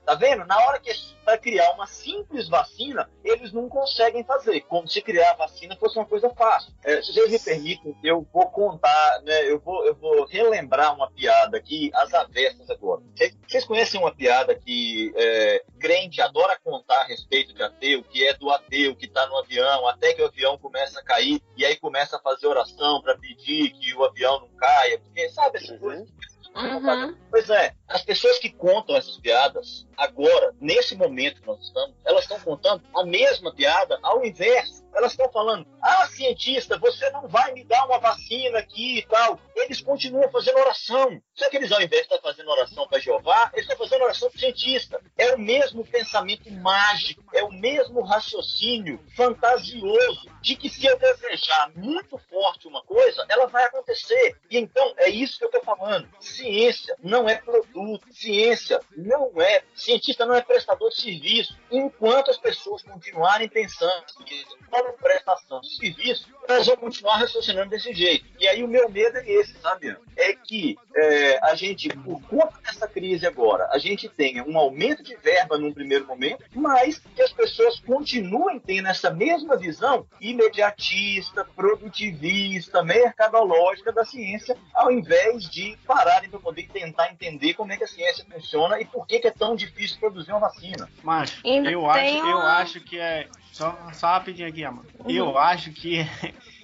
Tá 0.04 0.14
vendo? 0.14 0.44
Na 0.46 0.58
hora 0.66 0.78
que 0.80 0.90
para 1.24 1.38
criar 1.38 1.70
uma 1.72 1.86
simples 1.86 2.48
vacina, 2.48 3.08
eles 3.22 3.52
não 3.52 3.68
conseguem 3.68 4.24
fazer, 4.24 4.62
como 4.62 4.88
se 4.88 5.00
criar 5.00 5.30
a 5.32 5.34
vacina 5.34 5.76
fosse 5.76 5.96
uma 5.98 6.06
coisa 6.06 6.28
fácil. 6.30 6.72
É, 6.82 7.00
se 7.02 7.12
vocês 7.12 7.30
me 7.30 7.38
permitem, 7.38 7.96
eu 8.02 8.26
vou 8.32 8.46
contar, 8.50 9.20
né, 9.22 9.44
eu, 9.48 9.60
vou, 9.60 9.84
eu 9.86 9.94
vou 9.94 10.24
relembrar 10.26 10.94
uma 10.94 11.10
piada 11.10 11.56
aqui, 11.56 11.90
as 11.94 12.12
avessas 12.14 12.68
agora. 12.70 13.02
Vocês- 13.46 13.64
conhecem 13.64 14.00
uma 14.00 14.12
piada 14.14 14.54
que 14.54 15.12
é, 15.14 15.62
crente 15.78 16.20
adora 16.20 16.58
contar 16.64 17.02
a 17.02 17.04
respeito 17.04 17.54
de 17.54 17.62
ateu, 17.62 18.02
que 18.02 18.26
é 18.26 18.34
do 18.34 18.50
ateu 18.50 18.96
que 18.96 19.06
está 19.06 19.26
no 19.26 19.36
avião, 19.38 19.86
até 19.86 20.12
que 20.14 20.22
o 20.22 20.26
avião 20.26 20.58
começa 20.58 20.98
a 21.00 21.04
cair, 21.04 21.40
e 21.56 21.64
aí 21.64 21.76
começa 21.76 22.16
a 22.16 22.20
fazer 22.20 22.46
oração 22.46 23.00
para 23.02 23.16
pedir 23.18 23.70
que 23.70 23.94
o 23.94 24.04
avião 24.04 24.40
não 24.40 24.48
caia, 24.56 24.98
porque 24.98 25.28
sabe 25.30 25.58
essas 25.58 25.70
Uhum. 25.70 25.78
coisas 25.78 26.08
Uhum. 26.54 27.16
Pois 27.30 27.48
é, 27.48 27.74
as 27.88 28.02
pessoas 28.02 28.38
que 28.38 28.50
contam 28.50 28.96
essas 28.96 29.16
piadas 29.18 29.86
agora, 29.96 30.54
nesse 30.60 30.96
momento 30.96 31.40
que 31.40 31.46
nós 31.46 31.60
estamos, 31.60 31.94
elas 32.04 32.22
estão 32.22 32.40
contando 32.40 32.82
a 32.94 33.04
mesma 33.04 33.54
piada 33.54 33.98
ao 34.02 34.24
inverso. 34.24 34.80
Elas 34.92 35.12
estão 35.12 35.30
falando, 35.30 35.66
ah, 35.80 36.06
cientista, 36.08 36.76
você 36.76 37.08
não 37.10 37.28
vai 37.28 37.52
me 37.52 37.64
dar 37.64 37.86
uma 37.86 37.98
vacina 37.98 38.58
aqui 38.58 38.98
e 38.98 39.02
tal. 39.06 39.38
Eles 39.54 39.80
continuam 39.80 40.28
fazendo 40.30 40.58
oração. 40.58 41.22
Só 41.32 41.48
que 41.48 41.56
eles, 41.56 41.70
ao 41.70 41.80
invés 41.80 42.06
de 42.06 42.14
estar 42.14 42.20
fazendo 42.20 42.50
oração 42.50 42.88
para 42.88 42.98
Jeová, 42.98 43.50
eles 43.52 43.68
estão 43.68 43.78
fazendo 43.78 44.02
oração 44.02 44.28
para 44.28 44.36
o 44.36 44.40
cientista. 44.40 45.00
É 45.16 45.34
o 45.34 45.38
mesmo 45.38 45.84
pensamento 45.84 46.50
mágico, 46.50 47.22
é 47.32 47.42
o 47.44 47.52
mesmo 47.52 48.02
raciocínio 48.02 49.00
fantasioso 49.16 50.28
de 50.42 50.56
que 50.56 50.68
se 50.68 50.84
eu 50.86 50.98
desejar 50.98 51.70
muito 51.76 52.18
forte 52.18 52.66
uma 52.66 52.82
coisa, 52.82 53.24
ela 53.28 53.46
vai 53.46 53.64
acontecer. 53.64 54.36
E 54.50 54.58
então, 54.58 54.92
é 54.96 55.08
isso 55.08 55.38
que 55.38 55.44
eu 55.44 55.50
estou 55.50 55.62
falando. 55.62 56.08
Ciência 56.40 56.96
não 57.02 57.28
é 57.28 57.34
produto. 57.34 58.06
Ciência 58.10 58.80
não 58.96 59.30
é. 59.36 59.62
Cientista 59.74 60.24
não 60.24 60.34
é 60.34 60.40
prestador 60.40 60.88
de 60.88 61.00
serviço. 61.00 61.54
Enquanto 61.70 62.30
as 62.30 62.38
pessoas 62.38 62.82
continuarem 62.82 63.48
pensando 63.48 64.06
que 64.24 64.44
como 64.70 64.92
prestação 64.94 65.60
de 65.60 65.76
serviço, 65.76 66.28
elas 66.48 66.66
vão 66.66 66.76
continuar 66.76 67.18
raciocinando 67.18 67.70
desse 67.70 67.92
jeito. 67.92 68.24
E 68.38 68.48
aí 68.48 68.62
o 68.62 68.68
meu 68.68 68.88
medo 68.88 69.18
é 69.18 69.30
esse, 69.30 69.52
sabe? 69.60 69.94
É 70.16 70.32
que 70.32 70.78
é, 70.96 71.38
a 71.42 71.54
gente, 71.54 71.88
por 71.88 72.20
conta 72.22 72.58
dessa 72.62 72.88
crise 72.88 73.26
agora, 73.26 73.68
a 73.72 73.78
gente 73.78 74.08
tenha 74.08 74.42
um 74.44 74.56
aumento 74.56 75.02
de 75.02 75.14
verba 75.16 75.58
num 75.58 75.72
primeiro 75.72 76.06
momento, 76.06 76.44
mas 76.54 76.98
que 77.14 77.22
as 77.22 77.32
pessoas 77.32 77.78
continuem 77.80 78.58
tendo 78.58 78.88
essa 78.88 79.10
mesma 79.10 79.56
visão 79.56 80.06
imediatista, 80.20 81.44
produtivista, 81.44 82.82
mercadológica 82.82 83.92
da 83.92 84.04
ciência, 84.04 84.56
ao 84.72 84.90
invés 84.90 85.48
de 85.48 85.76
pararem 85.86 86.29
para 86.30 86.40
poder 86.40 86.68
tentar 86.72 87.10
entender 87.10 87.54
como 87.54 87.72
é 87.72 87.76
que 87.76 87.84
a 87.84 87.88
ciência 87.88 88.24
funciona 88.30 88.80
e 88.80 88.84
por 88.84 89.06
que, 89.06 89.18
que 89.18 89.26
é 89.28 89.30
tão 89.30 89.54
difícil 89.56 89.98
produzir 89.98 90.30
uma 90.30 90.40
vacina. 90.40 90.88
Mas 91.02 91.38
Ainda 91.44 91.70
eu 91.70 91.88
acho, 91.90 92.00
tem 92.00 92.18
eu 92.18 92.36
uma- 92.38 92.56
acho 92.58 92.80
que 92.80 92.98
é. 92.98 93.28
Só, 93.52 93.76
só 93.92 94.06
rapidinho 94.08 94.48
aqui, 94.48 94.64
Amanda. 94.64 94.88
Uhum. 95.00 95.10
Eu 95.10 95.36
acho 95.36 95.72
que 95.72 95.98
é, 95.98 96.08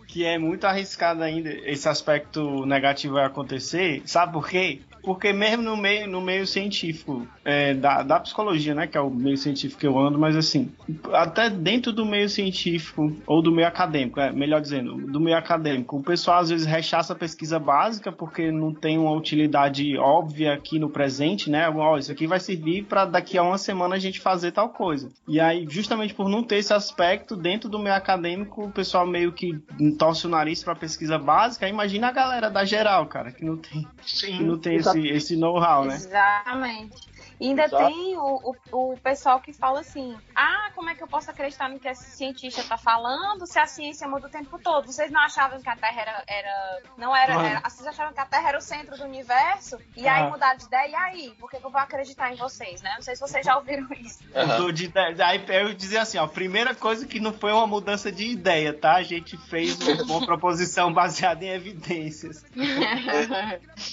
que 0.07 0.24
é 0.24 0.38
muito 0.38 0.64
arriscado 0.64 1.22
ainda 1.22 1.50
esse 1.50 1.88
aspecto 1.88 2.64
negativo 2.64 3.14
vai 3.14 3.24
acontecer. 3.26 4.02
Sabe 4.07 4.33
por 4.33 4.48
quê? 4.48 4.81
Porque 5.06 5.32
mesmo 5.32 5.62
no 5.62 5.76
meio, 5.76 6.08
no 6.08 6.20
meio 6.20 6.44
científico, 6.48 7.28
é, 7.44 7.72
da, 7.74 8.02
da 8.02 8.18
psicologia, 8.18 8.74
né? 8.74 8.88
Que 8.88 8.98
é 8.98 9.00
o 9.00 9.08
meio 9.08 9.36
científico 9.36 9.78
que 9.78 9.86
eu 9.86 9.96
ando, 9.96 10.18
mas 10.18 10.34
assim, 10.34 10.72
até 11.12 11.48
dentro 11.48 11.92
do 11.92 12.04
meio 12.04 12.28
científico, 12.28 13.16
ou 13.24 13.40
do 13.40 13.52
meio 13.52 13.68
acadêmico, 13.68 14.18
é, 14.18 14.32
melhor 14.32 14.60
dizendo, 14.60 14.96
do 14.96 15.20
meio 15.20 15.36
acadêmico, 15.36 15.98
o 15.98 16.02
pessoal 16.02 16.40
às 16.40 16.50
vezes 16.50 16.66
rechaça 16.66 17.12
a 17.12 17.16
pesquisa 17.16 17.56
básica 17.56 18.10
porque 18.10 18.50
não 18.50 18.74
tem 18.74 18.98
uma 18.98 19.12
utilidade 19.12 19.96
óbvia 19.96 20.54
aqui 20.54 20.76
no 20.76 20.90
presente, 20.90 21.48
né? 21.48 21.70
Ó, 21.70 21.96
isso 21.96 22.10
aqui 22.10 22.26
vai 22.26 22.40
servir 22.40 22.86
para 22.86 23.04
daqui 23.04 23.38
a 23.38 23.44
uma 23.44 23.58
semana 23.58 23.94
a 23.94 24.00
gente 24.00 24.18
fazer 24.18 24.50
tal 24.50 24.70
coisa. 24.70 25.08
E 25.28 25.38
aí, 25.38 25.68
justamente 25.70 26.14
por 26.14 26.28
não 26.28 26.42
ter 26.42 26.56
esse 26.56 26.74
aspecto 26.74 27.36
dentro 27.36 27.68
do 27.68 27.78
meio 27.78 27.94
acadêmico, 27.94 28.64
o 28.64 28.72
pessoal 28.72 29.06
meio 29.06 29.30
que 29.30 29.56
torce 29.96 30.26
o 30.26 30.28
nariz 30.28 30.64
para 30.64 30.74
pesquisa 30.74 31.16
básica. 31.16 31.68
Imagina 31.68 32.08
a 32.08 32.12
galera 32.12 32.50
da 32.50 32.64
geral, 32.64 33.06
cara, 33.06 33.30
que 33.30 33.44
não 33.44 33.56
tem, 33.56 33.86
que 34.04 34.42
não 34.42 34.58
tem 34.58 34.74
esse, 34.74 34.95
esse 34.98 35.37
know-how, 35.37 35.85
né? 35.85 35.94
Exatamente. 35.94 36.96
E 37.38 37.49
ainda 37.49 37.64
Exato. 37.64 37.87
tem 37.87 38.16
o, 38.16 38.57
o, 38.72 38.92
o 38.92 38.99
pessoal 38.99 39.40
que 39.40 39.53
fala 39.53 39.81
assim: 39.81 40.16
ah, 40.35 40.70
como 40.75 40.88
é 40.90 40.94
que 40.94 41.03
eu 41.03 41.07
posso 41.09 41.31
acreditar 41.31 41.68
no 41.68 41.79
que 41.79 41.87
esse 41.88 42.05
cientista 42.16 42.62
tá 42.62 42.77
falando 42.79 43.46
se 43.46 43.59
a 43.59 43.66
ciência 43.66 44.09
muda 44.09 44.27
o 44.27 44.31
tempo 44.31 44.59
todo? 44.59 44.87
Vocês 44.90 45.11
não 45.11 45.20
achavam 45.20 45.61
que 45.61 45.68
a 45.68 45.77
Terra 45.77 46.01
era. 46.01 46.25
era 46.27 46.83
não 46.96 47.14
era, 47.14 47.35
era- 47.35 47.61
Vocês 47.68 47.87
achavam 47.87 48.12
que 48.14 48.20
a 48.20 48.27
Terra 48.27 48.49
era 48.49 48.59
o 48.59 48.62
centro 48.62 48.96
do 48.96 49.05
universo? 49.05 49.79
E 49.96 50.07
aí 50.09 50.22
Ah. 50.22 50.31
mudaram 50.31 50.57
de 50.57 50.64
ideia? 50.64 50.88
E 50.88 50.94
aí? 50.94 51.35
Por 51.38 51.51
que, 51.51 51.59
que 51.59 51.66
eu 51.66 51.70
vou 51.70 51.81
acreditar 51.81 52.33
em 52.33 52.37
vocês, 52.37 52.81
né? 52.83 52.92
Não 52.96 53.03
sei 53.03 53.14
se 53.14 53.20
vocês 53.20 53.44
já 53.44 53.57
ouviram 53.57 53.87
isso. 54.01 54.20
De 54.72 54.85
ideia. 54.87 55.14
Aí 55.27 55.44
eu 55.49 55.75
dizia 55.75 56.03
assim, 56.03 56.18
ó, 56.18 56.25
a 56.25 56.29
primeira 56.29 56.75
coisa 56.75 57.07
que 57.07 57.20
não 57.20 57.33
foi 57.33 57.53
uma 57.53 57.66
mudança 57.66 58.11
de 58.11 58.27
ideia, 58.27 58.72
tá? 58.72 58.94
A 58.96 59.03
gente 59.03 59.37
fez 59.49 59.79
uma 60.09 60.20
proposição 60.27 60.92
baseada 60.92 61.44
em 61.44 61.49
evidências. 61.51 62.44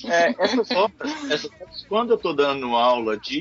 É, 0.05 0.33
essas 0.43 0.71
obras, 0.71 1.31
essas 1.31 1.45
obras, 1.61 1.85
quando 1.87 2.09
eu 2.11 2.15
estou 2.15 2.33
dando 2.35 2.75
aula 2.75 3.17
de 3.17 3.32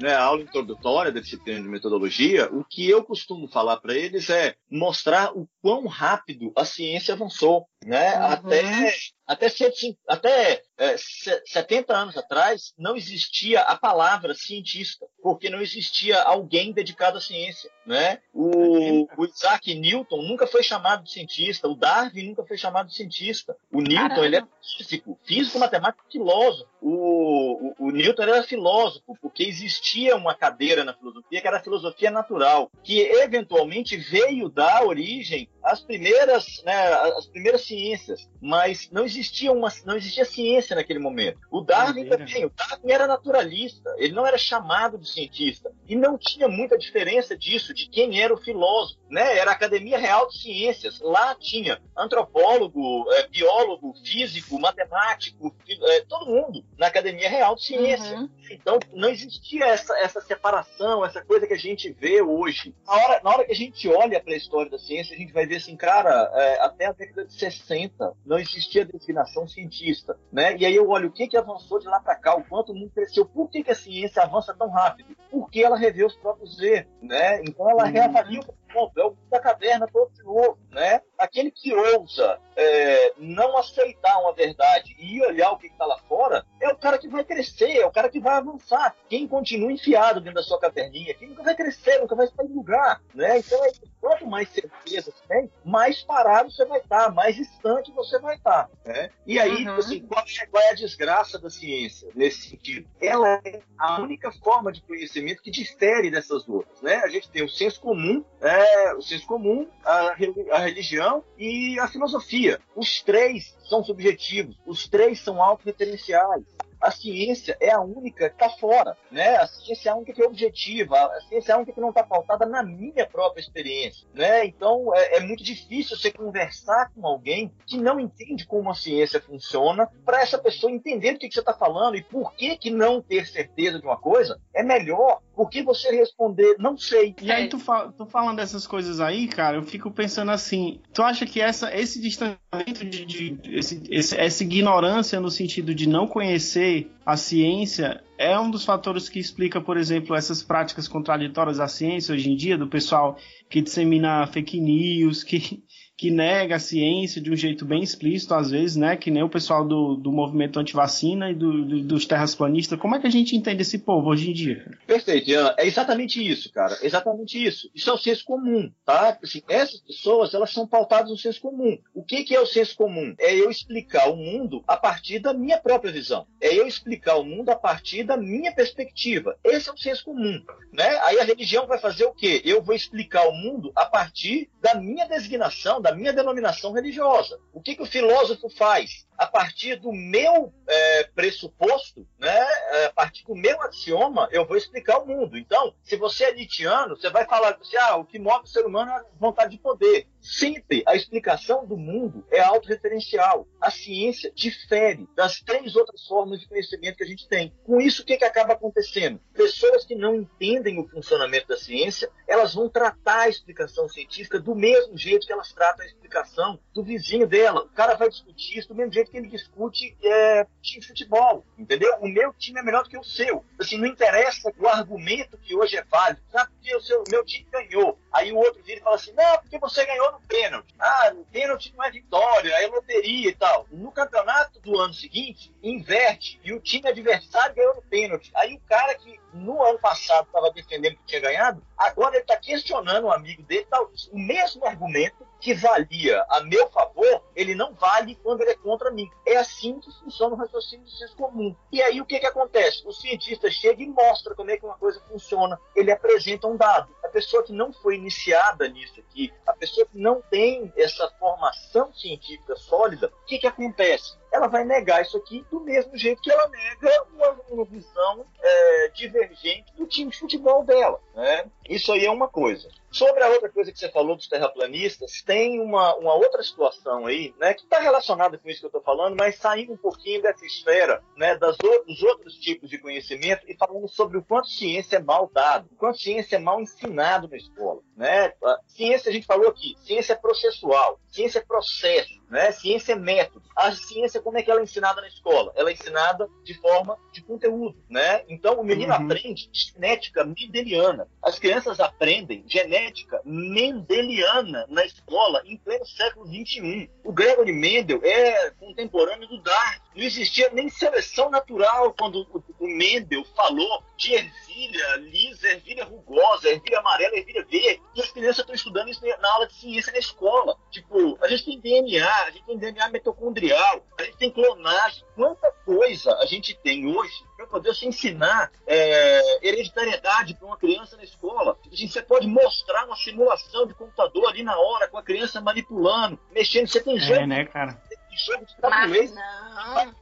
né, 0.00 0.14
aula 0.14 0.42
introdutória 0.42 1.12
da 1.12 1.20
disciplina 1.20 1.60
de 1.60 1.68
metodologia, 1.68 2.48
o 2.52 2.64
que 2.64 2.88
eu 2.88 3.02
costumo 3.04 3.48
falar 3.48 3.78
para 3.78 3.94
eles 3.94 4.30
é 4.30 4.54
mostrar 4.70 5.36
o 5.36 5.48
quão 5.60 5.86
rápido 5.86 6.52
a 6.56 6.64
ciência 6.64 7.14
avançou, 7.14 7.66
né? 7.84 8.16
Uhum. 8.16 8.24
Até 8.24 8.92
até, 9.28 9.48
150 9.48 9.98
até 10.08 10.62
é, 10.78 10.96
se- 10.96 11.42
70 11.44 11.94
anos 11.94 12.16
atrás 12.16 12.72
não 12.78 12.96
existia 12.96 13.60
a 13.60 13.76
palavra 13.76 14.34
cientista, 14.34 15.06
porque 15.22 15.50
não 15.50 15.60
existia 15.60 16.22
alguém 16.22 16.72
dedicado 16.72 17.18
à 17.18 17.20
ciência, 17.20 17.70
né? 17.84 18.20
O, 18.32 19.06
o 19.16 19.24
Isaac 19.26 19.74
Newton 19.74 20.22
nunca 20.22 20.46
foi 20.46 20.62
chamado 20.62 21.04
de 21.04 21.12
cientista, 21.12 21.68
o 21.68 21.74
Darwin 21.74 22.28
nunca 22.28 22.44
foi 22.46 22.56
chamado 22.56 22.88
de 22.88 22.94
cientista. 22.94 23.54
O 23.70 23.80
Newton 23.82 24.08
Caramba. 24.08 24.26
ele 24.26 24.36
é 24.36 24.42
físico, 24.78 25.18
físico, 25.24 25.58
matemático, 25.58 26.04
filósofo. 26.10 26.68
O, 26.80 27.74
o, 27.82 27.88
o 27.88 27.90
Newton 27.90 28.22
era 28.22 28.42
filósofo, 28.42 29.16
porque 29.20 29.42
existia 29.42 30.16
uma 30.16 30.34
cadeira 30.34 30.84
na 30.84 30.94
filosofia 30.94 31.40
que 31.40 31.46
era 31.48 31.58
a 31.58 31.62
filosofia 31.62 32.10
natural, 32.10 32.70
que 32.82 33.00
eventualmente 33.00 33.96
veio 33.96 34.48
dar 34.48 34.84
origem 34.86 35.48
às 35.70 35.80
primeiras, 35.80 36.62
né, 36.64 36.74
às 37.16 37.26
primeiras 37.26 37.62
ciências, 37.62 38.28
mas 38.40 38.88
não 38.90 39.04
existia 39.04 39.52
uma, 39.52 39.72
não 39.84 39.96
existia 39.96 40.24
ciência 40.24 40.74
naquele 40.74 40.98
momento. 40.98 41.38
O 41.50 41.60
Darwin 41.60 42.06
Doideira. 42.06 42.26
também, 42.26 42.44
o 42.44 42.50
Darwin 42.50 42.90
era 42.90 43.06
naturalista, 43.06 43.94
ele 43.98 44.14
não 44.14 44.26
era 44.26 44.38
chamado 44.38 44.98
de 44.98 45.08
cientista 45.08 45.70
e 45.86 45.94
não 45.94 46.16
tinha 46.16 46.48
muita 46.48 46.78
diferença 46.78 47.36
disso 47.36 47.74
de 47.74 47.88
quem 47.88 48.20
era 48.20 48.32
o 48.32 48.38
filósofo, 48.38 49.00
né? 49.10 49.38
Era 49.38 49.50
a 49.50 49.54
Academia 49.54 49.98
Real 49.98 50.28
de 50.28 50.38
Ciências, 50.40 51.00
lá 51.00 51.34
tinha 51.34 51.80
antropólogo, 51.96 53.04
eh, 53.12 53.28
biólogo, 53.28 53.94
físico, 54.04 54.58
matemático, 54.58 55.54
eh, 55.68 56.04
todo 56.08 56.26
mundo 56.26 56.64
na 56.78 56.86
Academia 56.86 57.28
Real 57.28 57.56
de 57.56 57.64
Ciências. 57.64 58.20
Uhum. 58.20 58.28
Então 58.50 58.78
não 58.94 59.08
existia 59.08 59.66
essa, 59.66 59.98
essa 59.98 60.20
separação, 60.20 61.04
essa 61.04 61.22
coisa 61.22 61.46
que 61.46 61.52
a 61.52 61.58
gente 61.58 61.90
vê 61.92 62.22
hoje. 62.22 62.74
Na 62.86 62.94
hora, 62.94 63.20
na 63.22 63.30
hora 63.30 63.44
que 63.44 63.52
a 63.52 63.56
gente 63.56 63.88
olha 63.88 64.20
para 64.20 64.32
a 64.32 64.36
história 64.36 64.70
da 64.70 64.78
ciência, 64.78 65.14
a 65.14 65.18
gente 65.18 65.32
vai 65.32 65.46
ver 65.46 65.56
assim, 65.56 65.76
cara, 65.76 66.30
é, 66.34 66.60
até 66.60 66.86
a 66.86 66.92
década 66.92 67.24
de 67.26 67.34
60 67.34 68.14
não 68.24 68.38
existia 68.38 68.84
designação 68.84 69.46
cientista, 69.46 70.16
né? 70.32 70.56
E 70.56 70.64
aí 70.64 70.74
eu 70.74 70.88
olho 70.88 71.08
o 71.08 71.12
que 71.12 71.26
que 71.26 71.36
avançou 71.36 71.80
de 71.80 71.88
lá 71.88 72.00
para 72.00 72.14
cá, 72.14 72.36
o 72.36 72.44
quanto 72.44 72.72
o 72.72 72.74
mundo 72.74 72.92
cresceu, 72.94 73.26
por 73.26 73.50
que, 73.50 73.64
que 73.64 73.70
a 73.70 73.74
ciência 73.74 74.22
avança 74.22 74.54
tão 74.54 74.70
rápido? 74.70 75.16
Porque 75.30 75.62
ela 75.62 75.76
revê 75.76 76.04
os 76.04 76.14
próprios 76.16 76.60
erros, 76.60 76.92
né? 77.02 77.42
Então 77.42 77.68
ela 77.68 77.84
reavalia 77.84 78.40
o 78.40 78.67
ponto, 78.68 78.98
é 79.00 79.04
o 79.04 79.16
da 79.30 79.40
caverna 79.40 79.86
todo 79.92 80.12
de 80.12 80.22
novo, 80.22 80.58
né? 80.70 81.00
Aquele 81.18 81.50
que 81.50 81.74
ousa 81.74 82.38
é, 82.56 83.12
não 83.18 83.56
aceitar 83.56 84.18
uma 84.20 84.32
verdade 84.32 84.94
e 84.98 85.20
olhar 85.22 85.50
o 85.52 85.58
que 85.58 85.66
está 85.66 85.84
lá 85.84 85.98
fora, 86.08 86.44
é 86.60 86.68
o 86.68 86.76
cara 86.76 86.98
que 86.98 87.08
vai 87.08 87.24
crescer, 87.24 87.76
é 87.78 87.86
o 87.86 87.90
cara 87.90 88.08
que 88.08 88.20
vai 88.20 88.34
avançar. 88.34 88.94
Quem 89.08 89.26
continua 89.26 89.72
enfiado 89.72 90.20
dentro 90.20 90.36
da 90.36 90.42
sua 90.42 90.58
caverninha, 90.60 91.14
quem 91.14 91.28
nunca 91.28 91.42
vai 91.42 91.54
crescer, 91.54 91.98
nunca 92.00 92.14
vai 92.14 92.26
sair 92.28 92.48
do 92.48 92.54
lugar, 92.54 93.00
né? 93.14 93.38
Então, 93.38 93.64
é, 93.64 93.72
quanto 94.00 94.26
mais 94.26 94.48
certeza 94.50 95.10
você 95.12 95.26
tem, 95.28 95.50
mais 95.64 96.02
parado 96.02 96.50
você 96.50 96.64
vai 96.64 96.78
estar, 96.80 97.10
mais 97.12 97.36
distante 97.36 97.92
você 97.92 98.18
vai 98.18 98.36
estar, 98.36 98.68
né? 98.84 99.10
E 99.26 99.38
aí, 99.38 99.66
Uhum. 99.66 99.76
assim, 99.76 100.00
qual 100.00 100.24
é, 100.40 100.46
qual 100.46 100.62
é 100.62 100.70
a 100.70 100.74
desgraça 100.74 101.38
da 101.38 101.50
ciência 101.50 102.08
nesse 102.14 102.50
sentido? 102.50 102.88
Ela 103.00 103.40
é 103.44 103.60
a 103.78 104.00
única 104.00 104.30
forma 104.32 104.70
de 104.72 104.80
conhecimento 104.82 105.42
que 105.42 105.50
difere 105.50 106.10
dessas 106.10 106.48
outras, 106.48 106.80
né? 106.82 106.96
A 107.04 107.08
gente 107.08 107.28
tem 107.30 107.44
o 107.44 107.48
senso 107.48 107.80
comum, 107.80 108.24
é, 108.58 108.94
o 108.94 109.02
senso 109.02 109.26
comum, 109.26 109.66
a, 109.84 110.14
a 110.52 110.58
religião 110.58 111.22
e 111.38 111.78
a 111.78 111.88
filosofia. 111.88 112.60
Os 112.74 113.02
três 113.02 113.56
são 113.68 113.82
subjetivos, 113.84 114.56
os 114.66 114.88
três 114.88 115.20
são 115.20 115.42
autorreferenciais. 115.42 116.44
A 116.80 116.90
ciência 116.90 117.56
é 117.60 117.70
a 117.70 117.80
única 117.80 118.28
que 118.30 118.34
está 118.44 118.50
fora, 118.50 118.96
né? 119.10 119.36
A 119.36 119.46
ciência 119.46 119.88
é 119.88 119.92
a 119.92 119.96
única 119.96 120.12
que 120.12 120.22
é 120.22 120.26
objetiva, 120.26 120.96
a 120.96 121.20
ciência 121.28 121.52
é 121.52 121.54
a 121.54 121.58
única 121.58 121.72
que 121.72 121.80
não 121.80 121.90
está 121.90 122.02
pautada 122.02 122.46
na 122.46 122.62
minha 122.62 123.06
própria 123.06 123.40
experiência, 123.40 124.06
né? 124.14 124.44
Então 124.46 124.94
é, 124.94 125.16
é 125.16 125.20
muito 125.20 125.42
difícil 125.42 125.96
você 125.96 126.10
conversar 126.10 126.90
com 126.94 127.06
alguém 127.06 127.52
que 127.66 127.76
não 127.76 127.98
entende 127.98 128.46
como 128.46 128.70
a 128.70 128.74
ciência 128.74 129.20
funciona, 129.20 129.88
para 130.04 130.20
essa 130.22 130.38
pessoa 130.38 130.70
entender 130.72 131.12
do 131.12 131.18
que, 131.18 131.28
que 131.28 131.34
você 131.34 131.40
está 131.40 131.54
falando 131.54 131.96
e 131.96 132.02
por 132.02 132.32
que 132.34 132.56
que 132.56 132.70
não 132.70 133.00
ter 133.02 133.26
certeza 133.26 133.78
de 133.78 133.84
uma 133.86 133.96
coisa 133.96 134.38
é 134.54 134.62
melhor, 134.62 135.20
porque 135.34 135.62
você 135.62 135.90
responder 135.90 136.56
não 136.58 136.76
sei. 136.76 137.14
E 137.20 137.30
aí, 137.30 137.48
tu, 137.48 137.58
tu 137.96 138.06
falando 138.06 138.36
dessas 138.36 138.66
coisas 138.66 139.00
aí, 139.00 139.26
cara, 139.28 139.56
eu 139.56 139.62
fico 139.62 139.90
pensando 139.90 140.30
assim: 140.32 140.80
tu 140.92 141.02
acha 141.02 141.24
que 141.26 141.40
essa, 141.40 141.74
esse 141.76 142.00
distanciamento 142.00 142.84
de. 142.84 143.04
de- 143.04 143.56
esse- 143.58 143.82
esse- 143.90 144.16
essa 144.18 144.42
ignorância 144.42 145.20
no 145.20 145.30
sentido 145.30 145.74
de 145.74 145.88
não 145.88 146.06
conhecer 146.06 146.67
a 147.04 147.16
ciência 147.16 148.02
é 148.18 148.38
um 148.38 148.50
dos 148.50 148.64
fatores 148.64 149.08
que 149.08 149.20
explica, 149.20 149.60
por 149.60 149.76
exemplo, 149.76 150.16
essas 150.16 150.42
práticas 150.42 150.88
contraditórias 150.88 151.58
da 151.58 151.68
ciência 151.68 152.14
hoje 152.14 152.30
em 152.30 152.36
dia, 152.36 152.58
do 152.58 152.66
pessoal 152.66 153.16
que 153.48 153.60
dissemina 153.62 154.26
fake 154.26 154.60
news, 154.60 155.22
que, 155.22 155.62
que 155.98 156.12
nega 156.12 156.54
a 156.54 156.58
ciência 156.60 157.20
de 157.20 157.28
um 157.28 157.34
jeito 157.34 157.64
bem 157.64 157.82
explícito, 157.82 158.32
às 158.32 158.52
vezes, 158.52 158.76
né? 158.76 158.96
Que 158.96 159.10
nem 159.10 159.24
o 159.24 159.28
pessoal 159.28 159.66
do, 159.66 159.96
do 159.96 160.12
movimento 160.12 160.60
antivacina 160.60 161.28
e 161.28 161.34
do, 161.34 161.64
do- 161.64 161.82
dos 161.82 162.06
terraplanistas. 162.06 162.78
Como 162.78 162.94
é 162.94 163.00
que 163.00 163.06
a 163.08 163.10
gente 163.10 163.34
entende 163.34 163.62
esse 163.62 163.78
povo 163.80 164.08
hoje 164.08 164.30
em 164.30 164.32
dia? 164.32 164.64
Perfeito, 164.86 165.28
Ian. 165.28 165.52
É 165.58 165.66
exatamente 165.66 166.24
isso, 166.24 166.52
cara. 166.52 166.78
Exatamente 166.82 167.44
isso. 167.44 167.68
Isso 167.74 167.90
é 167.90 167.92
o 167.92 167.98
senso 167.98 168.24
comum, 168.24 168.70
tá? 168.84 169.18
Assim, 169.20 169.42
essas 169.48 169.80
pessoas, 169.80 170.32
elas 170.34 170.52
são 170.52 170.68
pautadas 170.68 171.10
no 171.10 171.16
senso 171.18 171.40
comum. 171.40 171.76
O 171.92 172.04
que, 172.04 172.22
que 172.22 172.32
é 172.34 172.40
o 172.40 172.46
senso 172.46 172.76
comum? 172.76 173.12
É 173.18 173.34
eu 173.34 173.50
explicar 173.50 174.08
o 174.08 174.14
mundo 174.16 174.62
a 174.68 174.76
partir 174.76 175.18
da 175.18 175.34
minha 175.34 175.58
própria 175.58 175.90
visão. 175.90 176.28
É 176.40 176.54
eu 176.54 176.64
explicar 176.68 177.16
o 177.16 177.24
mundo 177.24 177.50
a 177.50 177.56
partir 177.56 178.04
da 178.04 178.16
minha 178.16 178.52
perspectiva. 178.54 179.36
Esse 179.42 179.68
é 179.68 179.72
o 179.72 179.76
senso 179.76 180.04
comum, 180.04 180.40
né? 180.72 180.96
Aí 181.02 181.18
a 181.18 181.24
religião 181.24 181.66
vai 181.66 181.78
fazer 181.80 182.04
o 182.04 182.12
quê? 182.14 182.40
Eu 182.44 182.62
vou 182.62 182.74
explicar 182.76 183.26
o 183.28 183.32
mundo 183.32 183.72
a 183.74 183.84
partir 183.84 184.48
da 184.62 184.76
minha 184.76 185.06
designação, 185.08 185.80
da 185.88 185.96
minha 185.96 186.12
denominação 186.12 186.72
religiosa. 186.72 187.40
O 187.52 187.62
que, 187.62 187.74
que 187.74 187.82
o 187.82 187.86
filósofo 187.86 188.50
faz? 188.50 189.06
A 189.18 189.26
partir 189.26 189.76
do 189.76 189.92
meu 189.92 190.54
é, 190.68 191.04
pressuposto, 191.14 192.06
né? 192.18 192.38
É, 192.70 192.84
a 192.86 192.92
partir 192.92 193.26
do 193.26 193.34
meu 193.34 193.60
axioma, 193.62 194.28
eu 194.30 194.46
vou 194.46 194.56
explicar 194.56 194.98
o 194.98 195.06
mundo. 195.06 195.36
Então, 195.36 195.74
se 195.82 195.96
você 195.96 196.24
é 196.24 196.34
nietzscheano, 196.34 196.96
você 196.96 197.10
vai 197.10 197.26
falar 197.26 197.58
assim, 197.60 197.76
ah, 197.78 197.96
o 197.96 198.04
que 198.04 198.18
move 198.18 198.44
o 198.44 198.48
ser 198.48 198.64
humano 198.64 198.90
é 198.92 198.94
a 198.94 199.04
vontade 199.18 199.50
de 199.50 199.58
poder. 199.58 200.06
Sempre 200.20 200.82
a 200.86 200.94
explicação 200.94 201.66
do 201.66 201.76
mundo 201.76 202.24
é 202.30 202.40
autorreferencial. 202.40 203.48
A 203.60 203.70
ciência 203.70 204.32
difere 204.34 205.08
das 205.16 205.40
três 205.40 205.74
outras 205.74 206.06
formas 206.06 206.40
de 206.40 206.48
conhecimento 206.48 206.96
que 206.96 207.04
a 207.04 207.06
gente 207.06 207.28
tem. 207.28 207.52
Com 207.64 207.80
isso, 207.80 208.02
o 208.02 208.04
que, 208.04 208.16
que 208.16 208.24
acaba 208.24 208.52
acontecendo? 208.52 209.20
Pessoas 209.32 209.84
que 209.84 209.94
não 209.94 210.14
entendem 210.14 210.78
o 210.78 210.88
funcionamento 210.88 211.48
da 211.48 211.56
ciência, 211.56 212.10
elas 212.26 212.54
vão 212.54 212.68
tratar 212.68 213.22
a 213.22 213.28
explicação 213.28 213.88
científica 213.88 214.38
do 214.38 214.54
mesmo 214.54 214.96
jeito 214.96 215.26
que 215.26 215.32
elas 215.32 215.52
tratam 215.52 215.84
a 215.84 215.88
explicação 215.88 216.60
do 216.74 216.84
vizinho 216.84 217.26
dela. 217.26 217.62
O 217.62 217.68
cara 217.70 217.94
vai 217.94 218.08
discutir 218.08 218.58
isso 218.58 218.68
do 218.68 218.74
mesmo 218.74 218.92
jeito 218.92 219.07
que 219.08 219.16
ele 219.16 219.28
discute 219.28 219.96
é, 220.02 220.46
time 220.62 220.80
de 220.80 220.88
futebol, 220.88 221.44
entendeu? 221.58 221.96
O 222.00 222.08
meu 222.08 222.32
time 222.34 222.60
é 222.60 222.62
melhor 222.62 222.84
do 222.84 222.90
que 222.90 222.98
o 222.98 223.04
seu. 223.04 223.44
Assim, 223.58 223.78
não 223.78 223.86
interessa 223.86 224.52
o 224.58 224.68
argumento 224.68 225.38
que 225.38 225.56
hoje 225.56 225.76
é 225.76 225.84
válido, 225.84 226.22
sabe? 226.30 226.50
Porque 226.52 226.76
o 226.76 226.80
seu, 226.80 227.02
meu 227.10 227.24
time 227.24 227.46
ganhou. 227.50 227.98
Aí 228.12 228.32
o 228.32 228.36
outro 228.36 228.62
vira 228.62 228.80
e 228.80 228.82
fala 228.82 228.96
assim, 228.96 229.12
não, 229.12 229.38
porque 229.38 229.58
você 229.58 229.84
ganhou 229.84 230.12
no 230.12 230.20
pênalti. 230.20 230.74
Ah, 230.78 231.12
no 231.14 231.24
pênalti 231.26 231.72
não 231.76 231.84
é 231.84 231.90
vitória, 231.90 232.52
é 232.62 232.66
loteria 232.66 233.30
e 233.30 233.34
tal. 233.34 233.66
No 233.70 233.92
campeonato 233.92 234.60
do 234.60 234.78
ano 234.78 234.94
seguinte, 234.94 235.52
inverte 235.62 236.40
e 236.44 236.52
o 236.52 236.60
time 236.60 236.88
adversário 236.88 237.54
ganhou 237.54 237.74
no 237.74 237.82
pênalti. 237.82 238.30
Aí 238.34 238.54
o 238.54 238.60
cara 238.68 238.94
que 238.94 239.18
no 239.32 239.62
ano 239.62 239.78
passado 239.78 240.26
estava 240.26 240.50
defendendo 240.52 240.96
que 240.96 241.06
tinha 241.06 241.20
ganhado, 241.20 241.62
agora 241.76 242.14
ele 242.14 242.22
está 242.22 242.36
questionando 242.36 243.04
o 243.04 243.12
amigo 243.12 243.42
dele, 243.42 243.66
tal. 243.70 243.90
o 244.10 244.18
mesmo 244.18 244.64
argumento 244.64 245.26
que 245.40 245.54
valia 245.54 246.24
a 246.28 246.40
meu 246.40 246.68
favor, 246.68 247.22
ele 247.34 247.54
não 247.54 247.72
vale 247.74 248.16
quando 248.16 248.42
ele 248.42 248.50
é 248.50 248.56
contra 248.56 248.90
mim. 248.90 249.08
É 249.26 249.36
assim 249.36 249.78
que 249.80 249.90
funciona 250.00 250.34
o 250.34 250.38
raciocínio 250.38 250.84
do 250.84 250.90
senso 250.90 251.16
comum. 251.16 251.54
E 251.72 251.82
aí 251.82 252.00
o 252.00 252.06
que, 252.06 252.18
que 252.18 252.26
acontece? 252.26 252.82
O 252.86 252.92
cientista 252.92 253.50
chega 253.50 253.82
e 253.82 253.86
mostra 253.86 254.34
como 254.34 254.50
é 254.50 254.56
que 254.56 254.64
uma 254.64 254.78
coisa 254.78 255.00
funciona. 255.08 255.58
Ele 255.74 255.92
apresenta 255.92 256.46
um 256.46 256.56
dado. 256.56 256.88
A 257.04 257.08
pessoa 257.08 257.42
que 257.42 257.52
não 257.52 257.72
foi 257.72 257.96
iniciada 257.96 258.68
nisso 258.68 259.00
aqui, 259.00 259.32
a 259.46 259.52
pessoa 259.52 259.86
que 259.86 259.98
não 259.98 260.20
tem 260.30 260.72
essa 260.76 261.08
formação 261.18 261.92
científica 261.94 262.56
sólida, 262.56 263.10
o 263.22 263.26
que, 263.26 263.38
que 263.38 263.46
acontece? 263.46 264.18
Ela 264.32 264.46
vai 264.46 264.64
negar 264.64 265.02
isso 265.02 265.16
aqui 265.16 265.44
do 265.50 265.60
mesmo 265.60 265.96
jeito 265.96 266.20
que 266.22 266.30
ela 266.30 266.48
nega 266.48 267.04
uma, 267.14 267.40
uma 267.50 267.64
visão 267.64 268.26
é, 268.40 268.88
divergente 268.88 269.72
do 269.76 269.86
time 269.86 270.10
de 270.10 270.18
futebol 270.18 270.64
dela. 270.64 271.00
Né? 271.14 271.46
Isso 271.68 271.92
aí 271.92 272.04
é 272.04 272.10
uma 272.10 272.28
coisa. 272.28 272.68
Sobre 272.90 273.22
a 273.22 273.28
outra 273.28 273.50
coisa 273.50 273.70
que 273.70 273.78
você 273.78 273.90
falou 273.90 274.16
dos 274.16 274.28
terraplanistas, 274.28 275.22
tem 275.22 275.60
uma, 275.60 275.94
uma 275.96 276.14
outra 276.14 276.42
situação 276.42 277.04
aí, 277.06 277.34
né, 277.38 277.52
que 277.52 277.62
está 277.62 277.78
relacionada 277.78 278.38
com 278.38 278.48
isso 278.48 278.60
que 278.60 278.66
eu 278.66 278.68
estou 278.68 278.80
falando, 278.82 279.14
mas 279.14 279.36
saindo 279.36 279.74
um 279.74 279.76
pouquinho 279.76 280.22
dessa 280.22 280.44
esfera, 280.46 281.02
né, 281.14 281.36
das 281.36 281.56
o- 281.62 281.84
dos 281.84 282.02
outros 282.02 282.34
tipos 282.36 282.70
de 282.70 282.78
conhecimento 282.78 283.44
e 283.46 283.54
falando 283.56 283.86
sobre 283.88 284.16
o 284.16 284.24
quanto 284.24 284.48
ciência 284.48 284.96
é 284.96 285.02
mal 285.02 285.30
dado, 285.32 285.68
o 285.70 285.76
quanto 285.76 285.98
ciência 285.98 286.36
é 286.36 286.38
mal 286.38 286.62
ensinado 286.62 287.28
na 287.28 287.36
escola, 287.36 287.82
né? 287.94 288.32
A 288.42 288.58
ciência 288.66 289.10
a 289.10 289.12
gente 289.12 289.26
falou 289.26 289.48
aqui, 289.48 289.74
ciência 289.84 290.14
é 290.14 290.16
processual, 290.16 290.98
ciência 291.10 291.40
é 291.40 291.44
processo, 291.44 292.22
né? 292.30 292.50
Ciência 292.52 292.92
é 292.92 292.96
método. 292.96 293.46
A 293.54 293.70
ciência 293.72 294.17
como 294.20 294.38
é 294.38 294.42
que 294.42 294.50
ela 294.50 294.60
é 294.60 294.64
ensinada 294.64 295.00
na 295.00 295.08
escola? 295.08 295.52
Ela 295.56 295.70
é 295.70 295.72
ensinada 295.72 296.28
de 296.44 296.54
forma 296.54 296.96
de 297.12 297.22
conteúdo, 297.22 297.76
né? 297.88 298.24
Então 298.28 298.60
o 298.60 298.64
menino 298.64 298.92
Uhum. 298.94 299.04
aprende 299.04 299.48
genética 299.52 300.24
mendeliana. 300.24 301.08
As 301.22 301.38
crianças 301.38 301.80
aprendem 301.80 302.44
genética 302.46 303.20
mendeliana 303.24 304.66
na 304.68 304.84
escola 304.84 305.42
em 305.44 305.56
pleno 305.56 305.84
século 305.86 306.26
XXI. 306.26 306.90
O 307.04 307.12
Gregory 307.12 307.52
Mendel 307.52 308.00
é 308.02 308.50
contemporâneo 308.52 309.28
do 309.28 309.40
Darwin. 309.42 309.87
Não 309.98 310.04
existia 310.04 310.48
nem 310.50 310.68
seleção 310.68 311.28
natural 311.28 311.92
quando 311.92 312.20
o 312.32 312.42
o 312.58 312.66
Mendel 312.66 313.24
falou 313.36 313.82
de 313.96 314.14
ervilha 314.14 314.96
lisa, 314.96 315.48
ervilha 315.48 315.84
rugosa, 315.84 316.48
ervilha 316.48 316.78
amarela, 316.78 317.16
ervilha 317.16 317.44
verde. 317.44 317.82
E 317.94 318.00
as 318.00 318.10
crianças 318.10 318.38
estão 318.40 318.54
estudando 318.54 318.88
isso 318.88 319.00
na 319.20 319.32
aula 319.32 319.46
de 319.46 319.54
ciência 319.54 319.92
na 319.92 319.98
escola. 319.98 320.56
Tipo, 320.70 321.18
a 321.22 321.28
gente 321.28 321.44
tem 321.44 321.60
DNA, 321.60 322.24
a 322.24 322.30
gente 322.30 322.44
tem 322.44 322.58
DNA 322.58 322.88
mitocondrial, 322.90 323.84
a 323.98 324.02
gente 324.02 324.16
tem 324.18 324.30
clonagem. 324.30 325.04
Quanta 325.14 325.50
coisa 325.64 326.14
a 326.16 326.26
gente 326.26 326.54
tem 326.62 326.86
hoje 326.86 327.24
para 327.36 327.46
poder 327.46 327.74
se 327.74 327.86
ensinar 327.86 328.50
é, 328.66 329.48
hereditariedade 329.48 330.34
para 330.34 330.46
uma 330.46 330.56
criança 330.56 330.96
na 330.96 331.04
escola. 331.04 331.56
Você 331.70 332.02
pode 332.02 332.26
mostrar 332.26 332.86
uma 332.86 332.96
simulação 332.96 333.66
de 333.66 333.74
computador 333.74 334.28
ali 334.28 334.42
na 334.42 334.58
hora, 334.58 334.88
com 334.88 334.98
a 334.98 335.02
criança 335.02 335.40
manipulando, 335.40 336.18
mexendo. 336.32 336.66
Você 336.66 336.80
tem 336.82 336.96
É, 336.96 337.00
jogo 337.00 337.26
né, 337.26 337.44
cara? 337.44 337.80
Jogo 338.18 338.44
de 338.46 338.54
Mas 338.62 338.70
tabuleiro. 338.70 339.14
não. 339.14 339.94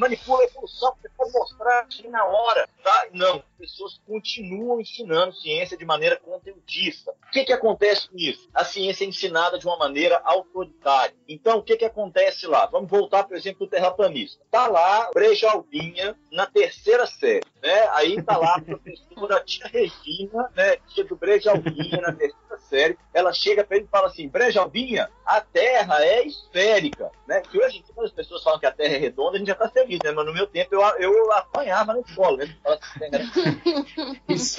Manipula 0.00 0.40
a 0.40 0.44
evolução, 0.44 0.96
você 1.00 1.08
pode 1.10 1.32
mostrar 1.32 1.80
assim 1.82 2.08
na 2.08 2.24
hora, 2.24 2.68
tá? 2.82 3.06
Não, 3.12 3.36
as 3.36 3.58
pessoas 3.58 4.00
continuam 4.06 4.80
ensinando 4.80 5.34
ciência 5.34 5.76
de 5.76 5.84
maneira 5.84 6.16
conteudista. 6.16 7.12
O 7.28 7.30
que, 7.30 7.44
que 7.44 7.52
acontece 7.52 8.08
com 8.08 8.16
isso? 8.16 8.48
A 8.54 8.64
ciência 8.64 9.04
é 9.04 9.08
ensinada 9.08 9.58
de 9.58 9.66
uma 9.66 9.76
maneira 9.76 10.20
autoritária. 10.24 11.14
Então, 11.28 11.58
o 11.58 11.62
que, 11.62 11.76
que 11.76 11.84
acontece 11.84 12.46
lá? 12.46 12.66
Vamos 12.66 12.90
voltar, 12.90 13.24
por 13.24 13.36
exemplo, 13.36 13.66
do 13.66 13.70
terraplanista. 13.70 14.42
Tá 14.50 14.66
lá 14.66 15.10
Brejalbinha 15.12 16.16
na 16.32 16.46
terceira 16.46 17.06
série, 17.06 17.44
né? 17.62 17.88
Aí 17.92 18.22
tá 18.22 18.38
lá 18.38 18.56
a 18.56 18.60
professora 18.62 19.40
Tia 19.44 19.66
Regina, 19.66 20.50
né? 20.56 20.76
Tia 20.88 21.04
do 21.04 21.14
Brejalbinha 21.14 22.00
na 22.00 22.12
terceira 22.12 22.58
série. 22.68 22.98
Ela 23.12 23.32
chega 23.32 23.62
para 23.62 23.76
ele 23.76 23.86
e 23.86 23.90
fala 23.90 24.06
assim, 24.06 24.28
Brejalbinha, 24.28 25.10
a 25.26 25.40
Terra 25.40 26.04
é 26.04 26.26
esférica, 26.26 27.10
né? 27.26 27.42
Que 27.42 27.58
hoje, 27.58 27.84
quando 27.94 28.06
as 28.06 28.12
pessoas 28.12 28.42
falam 28.42 28.58
que 28.58 28.66
a 28.66 28.72
Terra 28.72 28.94
é 28.94 28.98
redonda, 28.98 29.36
a 29.36 29.38
gente 29.38 29.48
já 29.48 29.54
tá 29.54 29.68
feliz, 29.68 29.89
né? 30.02 30.12
Mas 30.12 30.26
no 30.26 30.32
meu 30.32 30.46
tempo 30.46 30.74
eu, 30.74 30.80
eu 30.98 31.32
apanhava 31.32 31.94
na 31.94 32.00
escola, 32.00 32.38
né? 32.38 32.56
Fala 32.62 32.78
assim, 32.80 32.98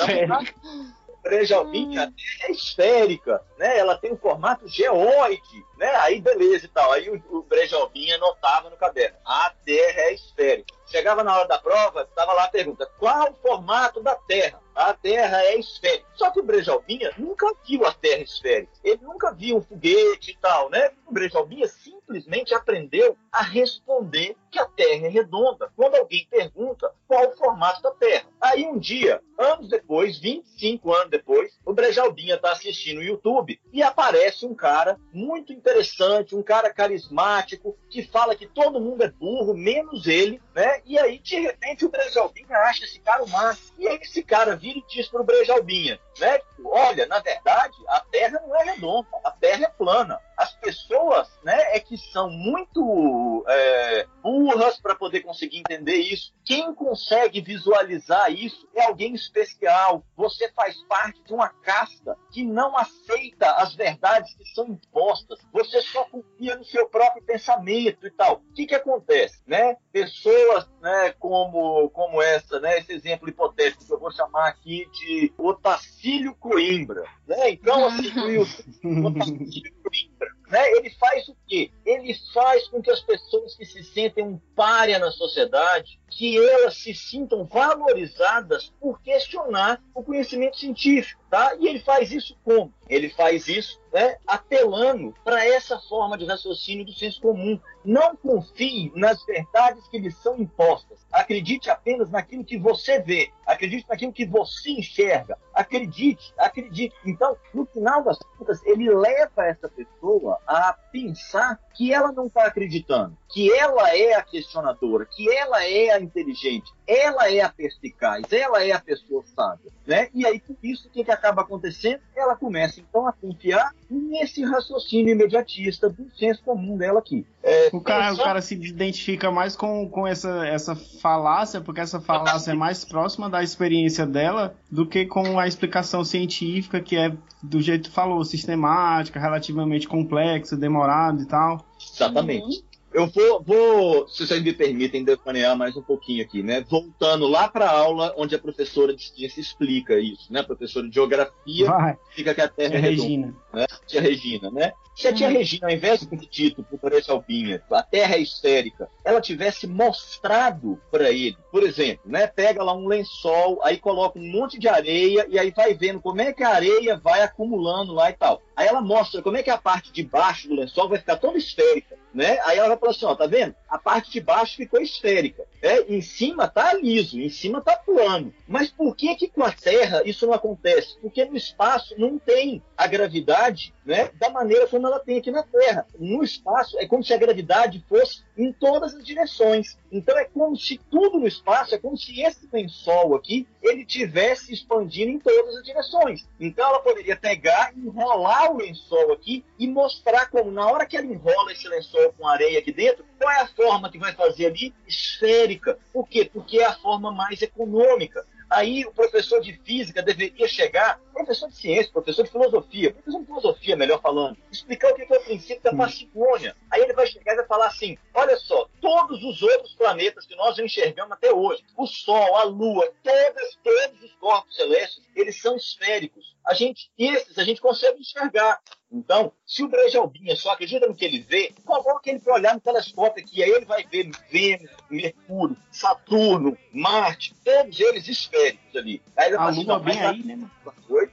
"Terra 0.05 0.39
é 0.41 0.53
Esférica. 1.23 1.29
Brejalbinha, 1.29 2.03
a 2.03 2.05
Terra 2.07 2.47
é 2.47 2.51
esférica, 2.51 3.45
né? 3.57 3.77
Ela 3.77 3.97
tem 3.97 4.11
um 4.11 4.17
formato 4.17 4.67
geoide, 4.67 5.65
né? 5.77 5.93
Aí 5.97 6.19
beleza 6.19 6.65
e 6.65 6.69
tal. 6.69 6.91
Aí 6.91 7.09
o, 7.09 7.37
o 7.37 7.43
Brejalbinha 7.43 8.15
anotava 8.15 8.69
no 8.69 8.77
caderno: 8.77 9.17
a 9.25 9.53
Terra 9.63 10.01
é 10.01 10.13
esférica. 10.13 10.73
Chegava 10.87 11.23
na 11.23 11.37
hora 11.37 11.47
da 11.47 11.57
prova, 11.57 12.01
estava 12.01 12.33
lá 12.33 12.45
a 12.45 12.49
pergunta: 12.49 12.85
qual 12.99 13.31
o 13.31 13.35
formato 13.35 14.01
da 14.01 14.15
Terra? 14.15 14.59
A 14.75 14.93
Terra 14.93 15.41
é 15.43 15.57
esférica. 15.57 16.07
Só 16.13 16.31
que 16.31 16.39
o 16.39 16.43
Brejalbinha 16.43 17.13
nunca 17.17 17.53
viu 17.65 17.85
a 17.85 17.93
Terra 17.93 18.21
esférica. 18.21 18.71
Ele 18.83 19.01
nunca 19.01 19.31
viu 19.33 19.57
um 19.57 19.61
foguete 19.61 20.31
e 20.31 20.37
tal, 20.37 20.69
né? 20.69 20.91
O 21.05 21.13
Brejalbinha 21.13 21.67
simplesmente 21.67 22.53
aprendeu 22.53 23.17
a 23.31 23.41
responder 23.41 24.35
que 24.49 24.59
a 24.59 24.65
Terra 24.65 25.05
é 25.05 25.09
redonda. 25.09 25.71
Quando 25.75 25.95
alguém 25.95 26.27
pergunta 26.29 26.93
qual 27.07 27.27
o 27.27 27.37
formato 27.37 27.81
da 27.81 27.91
Terra. 27.91 28.25
Aí 28.39 28.65
um 28.65 28.77
dia, 28.77 29.21
anos 29.41 29.67
depois, 29.67 30.17
25 30.19 30.93
anos 30.93 31.09
depois, 31.09 31.51
o 31.65 31.73
Brejalbinha 31.73 32.35
está 32.35 32.51
assistindo 32.51 32.99
o 32.99 33.03
YouTube 33.03 33.59
e 33.71 33.81
aparece 33.81 34.45
um 34.45 34.53
cara 34.53 34.99
muito 35.13 35.51
interessante, 35.51 36.35
um 36.35 36.43
cara 36.43 36.73
carismático, 36.73 37.77
que 37.89 38.03
fala 38.03 38.35
que 38.35 38.47
todo 38.47 38.79
mundo 38.79 39.03
é 39.03 39.09
burro, 39.09 39.53
menos 39.53 40.07
ele, 40.07 40.41
né? 40.55 40.81
E 40.85 40.97
aí, 40.97 41.19
de 41.19 41.39
repente, 41.39 41.85
o 41.85 41.89
Brejalbinha 41.89 42.57
acha 42.57 42.85
esse 42.85 42.99
cara 42.99 43.23
o 43.23 43.29
máximo. 43.29 43.71
E 43.77 43.87
aí 43.87 43.99
esse 44.01 44.23
cara 44.23 44.55
vira 44.55 44.79
e 44.79 44.83
diz 44.87 45.07
pro 45.07 45.23
Brejalbinha, 45.23 45.99
né? 46.19 46.39
Olha, 46.63 47.05
na 47.07 47.19
verdade, 47.19 47.75
a 47.87 47.99
Terra 47.99 48.41
não 48.45 48.55
é 48.55 48.63
redonda, 48.63 49.07
a 49.23 49.31
Terra 49.31 49.65
é 49.65 49.69
plana. 49.69 50.19
As 50.37 50.53
pessoas, 50.55 51.29
né, 51.43 51.75
é 51.75 51.79
que 51.79 51.97
são 51.97 52.29
muito 52.29 53.45
é, 53.47 54.07
burras 54.23 54.79
para 54.79 54.95
poder 54.95 55.21
conseguir 55.21 55.59
entender 55.59 55.97
isso. 55.97 56.33
Quem 56.43 56.73
consegue 56.73 57.41
visualizar 57.41 58.31
isso 58.31 58.67
é 58.75 58.83
alguém 58.85 59.13
especial. 59.31 60.05
Você 60.15 60.51
faz 60.51 60.75
parte 60.83 61.21
de 61.23 61.33
uma 61.33 61.49
casta 61.49 62.17
que 62.31 62.43
não 62.43 62.77
aceita 62.77 63.51
as 63.53 63.73
verdades 63.75 64.33
que 64.35 64.45
são 64.53 64.67
impostas. 64.67 65.39
Você 65.51 65.81
só 65.81 66.03
confia 66.05 66.55
no 66.55 66.65
seu 66.65 66.87
próprio 66.87 67.23
pensamento 67.23 68.05
e 68.05 68.11
tal. 68.11 68.35
O 68.35 68.53
que, 68.53 68.65
que 68.65 68.75
acontece, 68.75 69.41
né? 69.47 69.77
Pessoas, 69.91 70.69
né, 70.81 71.13
como 71.19 71.89
como 71.89 72.21
essa, 72.21 72.59
né, 72.59 72.79
esse 72.79 72.93
exemplo 72.93 73.29
hipotético 73.29 73.85
que 73.85 73.93
eu 73.93 73.99
vou 73.99 74.11
chamar 74.11 74.47
aqui 74.47 74.87
de 74.91 75.33
Otacílio 75.37 76.35
Coimbra, 76.35 77.03
né? 77.27 77.51
Então, 77.51 77.85
assim, 77.87 78.37
o 78.83 79.07
Otacílio 79.07 79.73
Coimbra 79.83 80.41
né, 80.51 80.69
ele 80.73 80.89
faz 80.91 81.27
o 81.29 81.37
quê? 81.47 81.71
Ele 81.85 82.13
faz 82.33 82.67
com 82.67 82.81
que 82.81 82.91
as 82.91 82.99
pessoas 82.99 83.55
que 83.55 83.65
se 83.65 83.83
sentem 83.85 84.23
um 84.23 84.37
párea 84.53 84.99
na 84.99 85.09
sociedade, 85.09 86.00
que 86.11 86.37
elas 86.37 86.75
se 86.75 86.93
sintam 86.93 87.45
valorizadas 87.45 88.71
por 88.79 89.01
questionar 89.01 89.81
o 89.95 90.03
conhecimento 90.03 90.59
científico, 90.59 91.23
tá? 91.29 91.55
E 91.57 91.67
ele 91.67 91.79
faz 91.79 92.11
isso 92.11 92.37
como? 92.43 92.71
Ele 92.87 93.09
faz 93.09 93.47
isso, 93.47 93.80
né, 93.93 94.17
apelando 94.25 95.13
para 95.23 95.45
essa 95.45 95.77
forma 95.79 96.17
de 96.17 96.25
raciocínio 96.25 96.85
do 96.85 96.93
senso 96.93 97.21
comum. 97.21 97.59
Não 97.83 98.15
confie 98.15 98.91
nas 98.95 99.23
verdades 99.25 99.87
que 99.87 99.97
lhe 99.97 100.11
são 100.11 100.37
impostas. 100.37 101.05
Acredite 101.11 101.69
apenas 101.69 102.09
naquilo 102.09 102.45
que 102.45 102.57
você 102.57 102.99
vê. 102.99 103.31
Acredite 103.45 103.85
naquilo 103.89 104.13
que 104.13 104.25
você 104.25 104.71
enxerga. 104.71 105.37
Acredite, 105.53 106.33
acredite. 106.37 106.95
Então, 107.05 107.35
no 107.53 107.65
final 107.65 108.03
das 108.03 108.17
contas, 108.37 108.63
ele 108.65 108.89
leva 108.89 109.45
essa 109.45 109.67
pessoa 109.67 110.39
a 110.47 110.73
pensar 110.91 111.59
que 111.73 111.93
ela 111.93 112.11
não 112.11 112.27
está 112.27 112.45
acreditando, 112.45 113.17
que 113.27 113.51
ela 113.51 113.95
é 113.95 114.13
a 114.13 114.21
questionadora, 114.21 115.05
que 115.05 115.29
ela 115.29 115.65
é 115.65 115.91
a 115.91 115.99
inteligente, 115.99 116.71
ela 116.87 117.31
é 117.31 117.41
a 117.41 117.49
perspicaz, 117.49 118.31
ela 118.31 118.63
é 118.63 118.71
a 118.71 118.79
pessoa 118.79 119.23
sábia, 119.35 119.71
né? 119.85 120.09
E 120.13 120.25
aí, 120.25 120.39
por 120.39 120.55
isso, 120.63 120.87
o 120.87 120.91
que, 120.91 121.03
que 121.03 121.11
acaba 121.11 121.41
acontecendo? 121.41 122.01
Ela 122.15 122.35
começa, 122.35 122.79
então, 122.79 123.07
a 123.07 123.13
confiar 123.13 123.73
nesse 123.91 124.43
raciocínio 124.43 125.11
imediatista 125.13 125.89
do 125.89 126.07
senso 126.15 126.41
comum 126.43 126.77
dela 126.77 126.99
aqui. 126.99 127.25
É, 127.43 127.69
O 127.73 127.81
cara, 127.81 128.05
o 128.07 128.09
pensar- 128.11 128.23
cara 128.23 128.41
se 128.41 128.55
identifica 128.55 129.29
mais 129.31 129.55
com, 129.55 129.89
com 129.89 130.07
essa, 130.07 130.45
essa 130.47 130.75
falácia, 130.75 131.59
porque 131.59 131.81
essa 131.81 131.99
falácia 131.99 132.51
é 132.51 132.55
mais 132.55 132.85
próxima 132.85 133.29
da 133.29 133.43
experiência 133.43 134.05
dela 134.05 134.55
do 134.71 134.85
que 134.85 135.05
com 135.05 135.37
a 135.39 135.47
explicação 135.47 136.03
científica, 136.05 136.79
que 136.79 136.95
é 136.95 137.11
do 137.43 137.59
jeito 137.61 137.89
que 137.89 137.95
falou, 137.95 138.23
sistemática, 138.23 139.19
relativamente 139.19 139.87
complexa, 139.87 140.55
demorada 140.55 141.21
e 141.21 141.25
tal. 141.25 141.65
Exatamente. 141.93 142.63
Eu 142.93 143.07
vou, 143.07 143.41
vou, 143.41 144.07
se 144.09 144.27
vocês 144.27 144.43
me 144.43 144.51
permitem, 144.51 145.05
devanear 145.05 145.55
mais 145.57 145.77
um 145.77 145.81
pouquinho 145.81 146.21
aqui, 146.21 146.43
né? 146.43 146.61
Voltando 146.69 147.25
lá 147.25 147.47
para 147.47 147.65
a 147.65 147.79
aula 147.79 148.13
onde 148.17 148.35
a 148.35 148.39
professora 148.39 148.93
de 148.93 149.01
ciência 149.15 149.39
explica 149.39 149.97
isso, 149.97 150.27
né? 150.29 150.41
A 150.41 150.43
professora 150.43 150.85
de 150.89 150.93
geografia 150.93 151.67
Vai, 151.67 151.97
explica 152.09 152.35
que 152.35 152.41
a 152.41 152.49
Terra 152.49 152.73
é 152.75 152.77
é 152.77 152.81
redonda. 152.81 153.33
Né? 153.53 153.65
Tia 153.85 154.01
Regina, 154.01 154.49
né? 154.49 154.73
Se 154.95 155.07
a 155.07 155.13
tia 155.13 155.29
Regina, 155.29 155.67
ao 155.67 155.73
invés 155.73 156.01
de 156.01 156.07
ter 156.07 156.17
dito 156.29 156.63
pro 156.63 156.77
Teresa 156.77 157.11
Albinha, 157.11 157.61
a 157.71 157.81
Terra 157.81 158.15
é 158.15 158.21
esférica, 158.21 158.89
ela 159.03 159.21
tivesse 159.21 159.65
mostrado 159.65 160.79
para 160.91 161.09
ele, 161.09 161.37
por 161.51 161.63
exemplo, 161.63 162.03
né? 162.05 162.27
Pega 162.27 162.63
lá 162.63 162.73
um 162.73 162.87
lençol, 162.87 163.59
aí 163.63 163.77
coloca 163.77 164.19
um 164.19 164.31
monte 164.31 164.59
de 164.59 164.67
areia 164.67 165.25
e 165.29 165.39
aí 165.39 165.51
vai 165.51 165.73
vendo 165.73 165.99
como 166.01 166.21
é 166.21 166.31
que 166.31 166.43
a 166.43 166.49
areia 166.49 166.97
vai 166.97 167.23
acumulando 167.23 167.93
lá 167.93 168.09
e 168.09 168.13
tal. 168.13 168.41
Aí 168.55 168.67
ela 168.67 168.81
mostra 168.81 169.23
como 169.23 169.37
é 169.37 169.43
que 169.43 169.49
a 169.49 169.57
parte 169.57 169.91
de 169.91 170.03
baixo 170.03 170.47
do 170.47 170.55
lençol 170.55 170.87
vai 170.87 170.99
ficar 170.99 171.15
toda 171.15 171.37
esférica, 171.37 171.97
né? 172.13 172.39
Aí 172.41 172.59
ela 172.59 172.69
vai 172.69 172.77
falar 172.77 172.91
assim, 172.91 173.05
ó, 173.05 173.15
tá 173.15 173.25
vendo? 173.25 173.55
A 173.67 173.79
parte 173.79 174.11
de 174.11 174.21
baixo 174.21 174.57
ficou 174.57 174.79
esférica. 174.79 175.43
É, 175.61 175.81
em 175.91 176.01
cima 176.01 176.47
tá 176.47 176.73
liso, 176.73 177.19
em 177.19 177.29
cima 177.29 177.61
tá 177.61 177.75
plano. 177.75 178.31
Mas 178.47 178.69
por 178.69 178.95
que 178.95 179.15
que 179.15 179.29
com 179.29 179.43
a 179.43 179.51
Terra 179.51 180.03
isso 180.05 180.27
não 180.27 180.33
acontece? 180.33 180.95
Porque 181.01 181.25
no 181.25 181.35
espaço 181.35 181.95
não 181.97 182.19
tem 182.19 182.61
a 182.77 182.85
gravidade, 182.85 183.40
né, 183.85 184.09
da 184.19 184.29
maneira 184.29 184.67
como 184.67 184.85
ela 184.85 184.99
tem 184.99 185.17
aqui 185.17 185.31
na 185.31 185.43
Terra. 185.43 185.85
No 185.97 186.23
espaço 186.23 186.77
é 186.79 186.85
como 186.85 187.03
se 187.03 187.13
a 187.13 187.17
gravidade 187.17 187.83
fosse 187.89 188.23
em 188.37 188.51
todas 188.53 188.93
as 188.93 189.03
direções. 189.03 189.77
Então 189.91 190.17
é 190.17 190.25
como 190.25 190.55
se 190.55 190.79
tudo 190.89 191.19
no 191.19 191.27
espaço, 191.27 191.73
é 191.73 191.77
como 191.77 191.97
se 191.97 192.21
esse 192.21 192.47
lençol 192.51 193.15
aqui, 193.15 193.47
ele 193.61 193.85
tivesse 193.85 194.53
expandindo 194.53 195.11
em 195.11 195.19
todas 195.19 195.55
as 195.55 195.63
direções. 195.63 196.27
Então 196.39 196.67
ela 196.67 196.79
poderia 196.79 197.15
pegar, 197.15 197.73
enrolar 197.75 198.51
o 198.51 198.57
lençol 198.57 199.13
aqui 199.13 199.43
e 199.57 199.67
mostrar 199.67 200.29
como 200.29 200.51
na 200.51 200.67
hora 200.67 200.85
que 200.85 200.95
ela 200.95 201.05
enrola 201.05 201.51
esse 201.51 201.67
lençol 201.67 202.13
com 202.17 202.27
areia 202.27 202.59
aqui 202.59 202.71
dentro, 202.71 203.05
qual 203.17 203.31
é 203.31 203.41
a 203.41 203.47
forma 203.47 203.91
que 203.91 203.97
vai 203.97 204.13
fazer 204.13 204.47
ali? 204.47 204.73
Esférica. 204.87 205.77
Por 205.93 206.07
quê? 206.07 206.29
Porque 206.31 206.59
é 206.59 206.65
a 206.65 206.75
forma 206.75 207.11
mais 207.11 207.41
econômica. 207.41 208.25
Aí 208.51 208.85
o 208.85 208.91
professor 208.91 209.39
de 209.39 209.53
física 209.63 210.03
deveria 210.03 210.45
chegar, 210.45 210.99
professor 211.13 211.47
de 211.47 211.55
ciência, 211.55 211.89
professor 211.89 212.23
de 212.23 212.31
filosofia, 212.31 212.91
professor 212.91 213.19
de 213.21 213.25
filosofia, 213.25 213.77
melhor 213.77 214.01
falando, 214.01 214.37
explicar 214.51 214.91
o 214.91 214.95
que 214.95 215.01
é 215.03 215.17
o 215.17 215.23
princípio 215.23 215.63
da 215.63 215.73
parcimônia. 215.73 216.53
Aí 216.69 216.81
ele 216.81 216.91
vai 216.91 217.07
chegar 217.07 217.31
e 217.31 217.37
vai 217.37 217.45
falar 217.45 217.67
assim: 217.67 217.97
olha 218.13 218.35
só, 218.35 218.67
todos 218.81 219.23
os 219.23 219.41
outros 219.41 219.73
planetas 219.75 220.25
que 220.25 220.35
nós 220.35 220.59
enxergamos 220.59 221.13
até 221.13 221.31
hoje, 221.31 221.63
o 221.77 221.87
Sol, 221.87 222.35
a 222.35 222.43
Lua, 222.43 222.91
todas, 223.01 223.57
todos 223.63 224.03
os 224.03 224.13
corpos 224.15 224.53
celestes, 224.53 225.01
eles 225.15 225.41
são 225.41 225.55
esféricos. 225.55 226.35
A 226.45 226.53
gente, 226.53 226.91
esses 226.97 227.37
a 227.37 227.45
gente 227.45 227.61
consegue 227.61 228.01
enxergar. 228.01 228.59
Então, 228.91 229.31
se 229.45 229.63
o 229.63 229.69
Brejalbinha 229.69 230.35
só 230.35 230.51
acredita 230.51 230.85
no 230.85 230.93
que 230.93 231.05
ele 231.05 231.19
vê, 231.21 231.53
coloca 231.63 232.09
ele 232.09 232.19
para 232.19 232.33
olhar 232.33 232.53
no 232.53 232.59
telescópio 232.59 233.23
aqui, 233.23 233.41
aí 233.41 233.49
ele 233.49 233.65
vai 233.65 233.85
ver 233.85 234.11
Vênus, 234.29 234.69
Mercúrio, 234.89 235.55
Saturno, 235.71 236.57
Marte, 236.73 237.33
todos 237.43 237.79
eles 237.79 238.07
esféricos 238.09 238.75
ali. 238.75 239.01
Aí 239.15 239.27
ele 239.27 239.35
A 239.35 239.39
fala 239.39 239.51
assim, 239.51 239.63
lua 239.63 239.79
bem 239.79 240.01
aí, 240.01 240.23
né? 240.23 240.49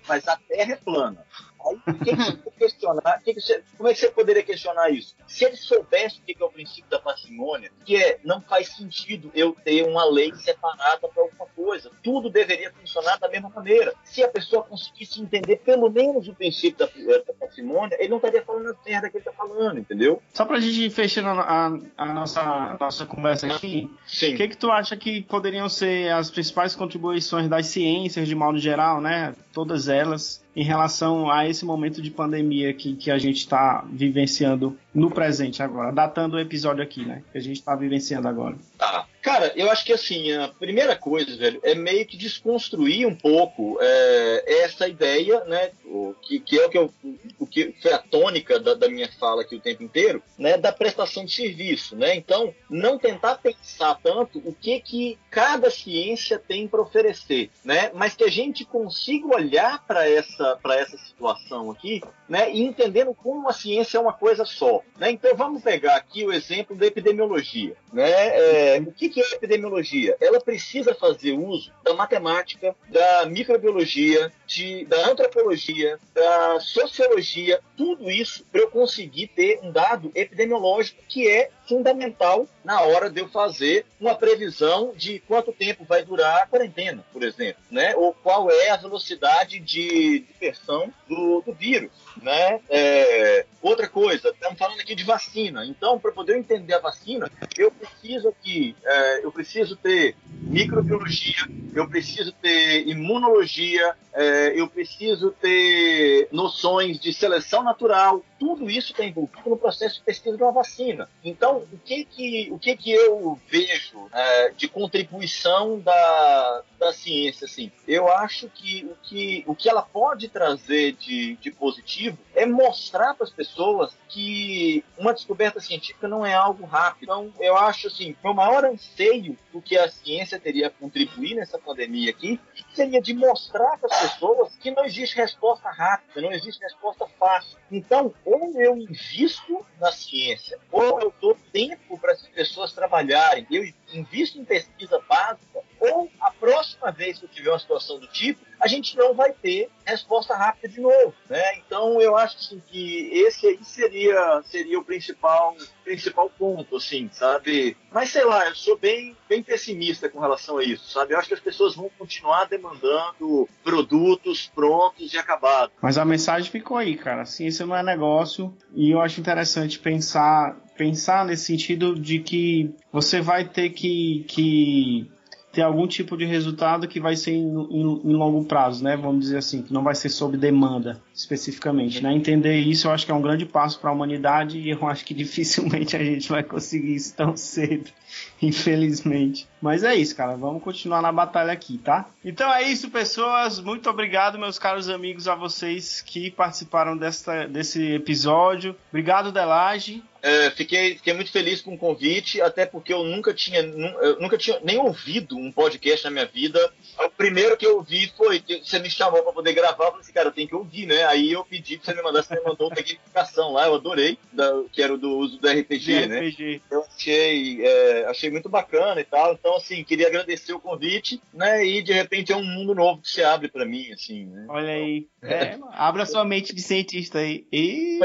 mas 0.09 0.27
a 0.27 0.37
Terra 0.37 0.73
é 0.73 0.77
plana. 0.77 1.25
Aí, 1.67 1.77
o 1.87 1.95
que, 2.05 2.51
questionar? 2.59 3.21
que 3.25 3.35
que 3.35 3.41
você- 3.41 3.63
como 3.77 3.89
é 3.89 3.95
que 3.95 4.01
você 4.01 4.11
poderia 4.11 4.43
questionar 4.43 4.91
isso? 4.91 5.15
Se 5.27 5.45
ele 5.45 5.57
soubesse 5.57 6.19
o 6.21 6.23
que 6.23 6.37
é 6.41 6.45
o 6.45 6.51
princípio 6.51 6.91
da 6.91 6.99
parcimônia, 6.99 7.71
que 7.85 7.97
é 7.97 8.19
não 8.25 8.41
faz 8.41 8.69
sentido 8.77 9.31
eu 9.35 9.57
ter 9.65 9.83
uma 9.85 10.05
lei 10.05 10.33
separada 10.35 11.09
para 11.09 11.23
alguma 11.23 11.47
coisa. 11.55 11.91
Tudo 12.03 12.31
deveria 12.31 12.73
funcionar 12.73 13.19
da 13.19 13.29
mesma 13.29 13.49
maneira. 13.51 13.95
Se 14.05 14.23
a 14.23 14.29
pessoa 14.29 14.63
conseguisse 14.63 15.21
entender 15.21 15.57
pelo 15.59 15.91
menos 15.91 16.29
o 16.29 16.35
princípio 16.35 16.79
da, 16.79 16.87
da 17.27 17.33
parcimônia, 17.35 17.97
ele 17.99 18.09
não 18.09 18.17
estaria 18.19 18.43
falando 18.43 18.69
as 18.69 18.77
merda 18.85 19.11
que 19.11 19.17
ele 19.19 19.25
está 19.29 19.33
falando, 19.33 19.79
entendeu? 19.79 20.23
Só 20.33 20.45
pra 20.45 20.61
gente 20.61 20.85
ir 20.85 20.91
fechando 20.91 21.29
a, 21.29 21.67
a- 21.67 21.79
a 21.97 22.07
nossa, 22.15 22.41
a 22.41 22.77
nossa 22.79 23.07
conversa 23.07 23.47
aqui, 23.47 23.91
o 24.07 24.37
que, 24.37 24.49
que 24.49 24.57
tu 24.57 24.71
acha 24.71 24.97
que 24.97 25.23
poderiam 25.23 25.69
ser 25.69 26.11
as 26.13 26.31
principais 26.31 26.75
contribuições 26.75 27.49
das 27.49 27.67
ciências, 27.67 28.27
de 28.29 28.35
modo 28.35 28.59
geral, 28.59 29.01
né? 29.01 29.35
Todas 29.53 29.89
elas, 29.89 30.43
em 30.59 30.65
relação 30.65 31.31
a 31.31 31.49
esse 31.49 31.65
momento 31.65 32.03
de 32.03 32.11
pandemia 32.11 32.75
que, 32.75 32.97
que 32.97 33.13
a 33.13 33.17
gente 33.17 33.37
está 33.37 33.85
vivenciando 33.93 34.77
no 34.99 35.11
presente 35.11 35.63
agora, 35.63 35.93
datando 35.93 36.37
o 36.37 36.41
episódio 36.41 36.83
aqui, 36.83 37.05
né? 37.05 37.23
Que 37.31 37.39
a 37.39 37.41
gente 37.41 37.57
está 37.57 37.75
vivenciando 37.77 38.27
agora. 38.27 38.57
Tá. 38.77 39.07
Cara, 39.23 39.53
eu 39.57 39.71
acho 39.71 39.85
que 39.85 39.93
assim, 39.93 40.33
a 40.33 40.49
primeira 40.49 40.97
coisa, 40.97 41.37
velho, 41.37 41.61
é 41.63 41.75
meio 41.75 42.07
que 42.07 42.17
desconstruir 42.17 43.07
um 43.07 43.15
pouco 43.15 43.79
é, 43.81 44.63
essa 44.65 44.89
ideia, 44.89 45.45
né? 45.45 45.71
O 45.85 46.15
que, 46.23 46.41
que 46.41 46.59
é 46.59 46.67
o 46.67 46.71
que, 46.71 46.79
eu, 46.79 46.93
o 47.39 47.47
que 47.47 47.75
foi 47.81 47.93
a 47.93 47.99
tônica 47.99 48.59
da, 48.59 48.75
da 48.75 48.89
minha 48.89 49.09
fala 49.19 49.43
aqui 49.43 49.57
o 49.57 49.61
tempo 49.61 49.83
inteiro, 49.83 50.23
né? 50.39 50.57
Da 50.57 50.73
prestação 50.73 51.25
de 51.25 51.33
serviço, 51.33 51.95
né? 51.95 52.17
Então, 52.17 52.55
não 52.71 52.99
tentar 52.99 53.37
pensar 53.37 53.99
tanto 54.03 54.39
o 54.39 54.55
que 54.55 54.81
que 54.81 55.19
cada 55.31 55.71
ciência 55.71 56.39
tem 56.39 56.67
para 56.67 56.81
oferecer, 56.81 57.51
né? 57.65 57.91
Mas 57.95 58.15
que 58.15 58.25
a 58.25 58.31
gente 58.31 58.65
consiga 58.65 59.27
olhar 59.27 59.85
para 59.87 60.09
essa, 60.09 60.59
essa 60.71 60.97
situação 60.97 61.71
aqui, 61.71 62.03
né? 62.29 62.51
E 62.53 62.63
entendendo 62.63 63.13
como 63.15 63.49
a 63.49 63.53
ciência 63.53 63.99
é 63.99 64.01
uma 64.01 64.13
coisa 64.13 64.45
só, 64.45 64.83
né? 64.99 65.11
Então, 65.11 65.35
vamos 65.37 65.63
pegar 65.63 65.97
aqui 65.97 66.25
o 66.25 66.33
exemplo 66.33 66.77
da 66.77 66.87
epidemiologia, 66.87 67.75
né? 67.93 68.77
É, 68.77 68.79
o 68.81 68.93
que, 68.93 69.09
que 69.09 69.21
é 69.21 69.35
epidemiologia? 69.35 70.17
Ela 70.21 70.41
precisa 70.41 70.95
fazer 70.95 71.33
uso 71.33 71.73
da 71.85 71.95
matemática, 71.95 72.75
da 72.89 73.27
microbiologia, 73.27 74.33
de, 74.47 74.85
da 74.85 75.11
antropologia, 75.11 75.99
da 76.15 76.61
sociologia, 76.61 77.61
tudo 77.77 78.11
isso 78.11 78.45
para 78.51 78.63
eu 78.63 78.71
conseguir 78.71 79.29
ter 79.29 79.61
um 79.63 79.71
dado 79.71 80.11
epidemiológico 80.15 81.03
que 81.09 81.29
é 81.29 81.51
fundamental 81.69 82.49
na 82.65 82.81
hora 82.83 83.11
de 83.11 83.21
eu 83.21 83.29
fazer 83.29 83.85
uma 84.01 84.15
previsão 84.15 84.93
de 84.97 85.21
quanto 85.21 85.53
tempo 85.53 85.85
vai 85.85 86.05
durar 86.05 86.43
a 86.43 86.47
quarentena, 86.47 87.05
por 87.13 87.23
exemplo, 87.23 87.63
né? 87.71 87.95
Ou 87.95 88.13
qual 88.15 88.51
é 88.51 88.71
a 88.71 88.77
velocidade 88.77 89.61
de 89.61 90.21
dispersão 90.21 90.93
do, 91.09 91.43
do 91.43 91.53
vírus, 91.53 91.91
né? 92.23 92.61
É, 92.69 93.47
outra 93.63 93.89
coisa, 93.89 94.31
estamos 94.31 94.59
falando 94.59 94.81
aqui 94.81 94.95
de 94.95 95.05
vacina. 95.05 95.65
Então, 95.67 95.99
para 95.99 96.13
poder 96.13 96.37
entender 96.39 96.75
a 96.75 96.81
vacina, 96.81 97.31
eu 97.57 97.71
preciso 97.71 98.29
aqui, 98.29 98.75
é, 98.85 99.25
eu 99.25 99.33
preciso 99.33 99.77
ter 99.77 100.17
microbiologia, 100.27 101.47
eu 101.75 101.89
preciso 101.89 102.33
ter 102.33 102.87
imunologia, 102.87 103.95
é, 104.15 104.61
eu 104.61 104.69
preciso 104.69 105.31
ter 105.31 106.29
noções 106.33 106.99
de 106.99 107.13
seleção 107.13 107.63
natural. 107.63 108.23
Tudo 108.39 108.71
isso 108.71 108.93
está 108.93 109.05
envolvido 109.05 109.51
no 109.51 109.57
processo 109.57 109.97
de 109.97 110.03
pesquisa 110.03 110.37
de 110.37 110.43
uma 110.43 110.53
vacina. 110.53 111.09
Então, 111.25 111.67
o 111.73 111.79
que 111.79 112.05
que, 112.05 112.49
o 112.51 112.59
que, 112.59 112.77
que 112.77 112.93
eu 112.93 113.39
vejo 113.49 114.09
é, 114.13 114.51
de 114.51 114.69
contribuição 114.69 115.81
da, 115.81 116.63
da 116.79 116.93
ciência? 116.93 117.45
Assim? 117.47 117.71
Eu 117.87 118.09
acho 118.09 118.49
que 118.49 118.85
o, 118.85 118.97
que 119.03 119.45
o 119.47 119.55
que 119.55 119.69
ela 119.69 119.83
pode 119.83 120.29
trazer 120.29 120.93
de, 120.93 121.37
de 121.37 121.51
positivo 121.51 122.19
é 122.35 122.47
mostrar 122.47 123.15
para 123.15 123.25
as 123.25 123.33
pessoas 123.33 123.97
que 124.09 124.85
uma 124.97 125.13
descoberta 125.13 125.61
científica 125.61 126.09
não 126.09 126.25
é 126.25 126.35
algo 126.35 126.65
rápido. 126.65 127.05
Então, 127.05 127.33
eu 127.41 127.57
acho 127.57 127.89
assim, 127.89 128.17
o 128.23 128.35
maior 128.35 128.65
anseio 128.65 129.37
do 129.53 129.61
que 129.61 129.77
a 129.77 129.89
ciência 129.91 130.39
teria 130.39 130.69
a 130.69 130.71
contribuir 130.71 131.35
nessa 131.35 131.59
pandemia 131.59 132.11
aqui 132.11 132.41
seria 132.73 133.01
de 133.01 133.13
mostrar 133.15 133.79
para 133.79 133.95
as 133.95 134.13
pessoas 134.13 134.57
que 134.57 134.71
não 134.71 134.85
existe 134.85 135.17
resposta 135.17 135.69
rápida, 135.71 136.21
não 136.21 136.33
existe 136.33 136.63
resposta 136.63 137.07
fácil. 137.19 137.59
Então, 137.71 138.15
ou 138.29 138.61
eu 138.61 138.77
invisto 138.77 139.65
na 139.81 139.91
ciência, 139.91 140.59
ou 140.71 141.01
eu 141.01 141.15
dou 141.19 141.37
tempo 141.51 141.99
para 141.99 142.13
as 142.13 142.23
pessoas 142.29 142.73
trabalharem, 142.73 143.47
eu 143.51 143.65
invisto 143.93 144.39
em 144.39 144.45
pesquisa 144.45 145.01
básica, 145.09 145.61
ou 145.81 146.11
a 146.21 146.31
próxima 146.31 146.91
vez 146.91 147.19
que 147.19 147.25
eu 147.25 147.29
tiver 147.29 147.51
uma 147.51 147.59
situação 147.59 147.99
do 147.99 148.07
tipo, 148.07 148.41
a 148.61 148.67
gente 148.67 148.97
não 148.97 149.15
vai 149.15 149.33
ter 149.33 149.69
resposta 149.85 150.35
rápida 150.35 150.69
de 150.69 150.81
novo, 150.81 151.15
né? 151.29 151.59
Então 151.59 152.01
eu 152.01 152.17
acho 152.17 152.37
assim, 152.37 152.63
que 152.67 153.09
esse 153.13 153.47
aí 153.47 153.59
seria, 153.63 154.43
seria 154.45 154.79
o 154.79 154.85
principal, 154.85 155.57
principal 155.85 156.31
ponto, 156.31 156.77
assim, 156.77 157.09
sabe? 157.13 157.77
Mas 157.93 158.11
sei 158.11 158.25
lá, 158.25 158.47
eu 158.49 158.55
sou 158.55 158.77
bem, 158.77 159.17
bem 159.29 159.43
pessimista 159.43 160.09
com 160.09 160.21
relação 160.21 160.59
a 160.59 160.65
isso, 160.65 160.91
sabe? 160.91 161.15
Eu 161.15 161.19
acho 161.19 161.29
que 161.29 161.35
as 161.35 161.41
pessoas 161.41 161.75
vão 161.75 161.91
continuar 161.97 162.45
demandando 162.47 163.49
produtos 163.63 164.51
prontos 164.55 165.13
e 165.13 165.19
acabados. 165.19 165.75
Mas 165.81 165.97
a 165.97 166.05
mensagem 166.05 166.51
ficou 166.51 166.77
aí, 166.77 166.97
cara. 166.97 167.25
Ciência 167.25 167.65
não 167.65 167.77
é 167.77 167.83
negócio 167.83 168.57
e 168.75 168.91
eu 168.91 169.01
acho 169.01 169.21
interessante 169.21 169.79
pensar 169.79 170.57
pensar 170.79 171.27
nesse 171.27 171.45
sentido 171.45 171.99
de 171.99 172.21
que 172.21 172.71
você 172.93 173.21
vai 173.21 173.45
ter 173.45 173.71
que, 173.71 174.25
que 174.29 175.11
ter 175.59 175.63
algum 175.65 175.89
tipo 175.89 176.17
de 176.17 176.25
resultado 176.25 176.87
que 176.87 177.01
vai 177.01 177.17
ser 177.17 177.33
em, 177.33 177.49
em- 177.49 178.01
em 178.05 178.13
longo 178.15 178.45
prazo, 178.45 178.85
né? 178.85 178.97
Vamos 178.97 179.23
dizer 179.23 179.39
assim, 179.39 179.61
que 179.61 179.73
não 179.73 179.83
vai 179.83 179.93
ser 179.97 180.09
sob 180.09 180.37
demanda 180.37 181.01
especificamente, 181.13 182.01
né? 182.01 182.13
Entender 182.15 182.57
isso 182.61 182.87
eu 182.87 182.93
acho 182.93 183.05
que 183.05 183.11
é 183.11 183.15
um 183.15 183.21
grande 183.21 183.45
passo 183.45 183.81
para 183.81 183.91
a 183.91 183.93
humanidade 183.93 184.57
e 184.57 184.71
eu 184.71 184.87
acho 184.87 185.05
que 185.05 185.13
dificilmente 185.15 185.97
a 185.97 185.99
gente 185.99 186.29
vai 186.29 186.45
conseguir 186.45 186.95
isso 186.95 187.13
tão 187.17 187.37
cedo, 187.37 187.91
infelizmente. 188.41 189.49
Mas 189.61 189.83
é 189.83 189.97
isso, 189.97 190.15
cara. 190.15 190.37
Vamos 190.37 190.63
continuar 190.63 191.03
na 191.03 191.11
batalha 191.11 191.53
aqui, 191.53 191.77
tá? 191.79 192.07
Então 192.25 192.53
é 192.55 192.63
isso, 192.63 192.89
pessoas. 192.91 193.59
Muito 193.59 193.91
obrigado, 193.91 194.39
meus 194.39 194.61
caros 194.61 194.89
amigos, 194.89 195.27
a 195.27 195.35
vocês 195.35 196.01
que 196.03 196.31
participaram 196.31 196.97
desta, 196.97 197.49
desse 197.49 197.83
episódio. 197.95 198.77
Obrigado, 198.91 199.33
Delage. 199.33 200.03
É, 200.23 200.51
fiquei, 200.51 200.97
fiquei 200.97 201.13
muito 201.15 201.31
feliz 201.31 201.61
com 201.61 201.75
o 201.75 201.79
convite, 201.79 202.41
até 202.41 202.67
porque 202.67 202.93
eu 202.93 203.05
nunca 203.05 203.33
tinha, 203.33 203.61
eu 203.61 204.21
nunca 204.21 204.37
tinha 204.37 204.59
nem 204.63 204.79
ouvido 204.79 205.37
um 205.37 205.53
podcast 205.53 206.05
na 206.05 206.11
minha 206.11 206.27
vida. 206.27 206.73
O 206.99 207.11
primeiro 207.11 207.57
que 207.57 207.67
eu 207.67 207.77
ouvi 207.77 208.13
foi 208.17 208.41
que 208.41 208.59
você 208.65 208.79
me 208.79 208.91
chamou 208.91 209.23
para 209.23 209.33
poder 209.33 209.53
gravar, 209.53 209.85
eu 209.85 209.91
falei 209.91 210.01
assim, 210.01 210.13
cara, 210.13 210.29
eu 210.29 210.33
tenho 210.33 210.49
que 210.49 210.55
ouvir, 210.55 210.87
né? 210.87 211.05
Aí 211.05 211.33
eu 211.33 211.45
pedi 211.45 211.77
pra 211.79 211.87
você 211.87 211.95
me 211.95 212.03
mandar, 212.03 212.23
você 212.23 212.35
me 212.35 212.43
mandou 212.43 212.69
uma 212.69 212.77
notificação 212.77 213.53
lá, 213.53 213.67
eu 213.67 213.75
adorei, 213.75 214.19
da- 214.33 214.65
que 214.73 214.83
era 214.83 214.93
o 214.95 214.99
do 214.99 215.11
uso 215.19 215.39
do 215.39 215.49
RPG, 215.49 216.07
né? 216.07 216.19
RPG. 216.29 216.63
Eu 216.71 216.85
achei, 216.85 217.65
é, 217.65 218.07
achei 218.07 218.31
muito 218.31 218.49
bacana 218.49 219.01
e 219.01 219.05
tal. 219.05 219.33
Então, 219.35 219.57
assim, 219.57 219.85
queria 219.85 220.09
agradecer 220.09 220.53
o 220.53 220.61
convite, 220.61 221.21
né? 221.33 221.65
E 221.65 221.83
de 221.83 221.93
repente 221.93 222.33
é 222.33 222.37
um 222.37 222.45
mundo 222.45 222.75
novo 222.75 223.01
que 223.03 223.09
se 223.09 223.23
abre 223.23 223.49
para 223.49 223.65
mim, 223.65 223.91
assim, 223.93 224.27
né? 224.27 224.47
Olha 224.49 224.73
aí. 224.73 225.07
É, 225.23 225.59
abra 225.73 226.07
sua 226.07 226.25
mente 226.25 226.55
de 226.55 226.63
cientista 226.63 227.19
aí. 227.21 227.47
E... 227.53 227.99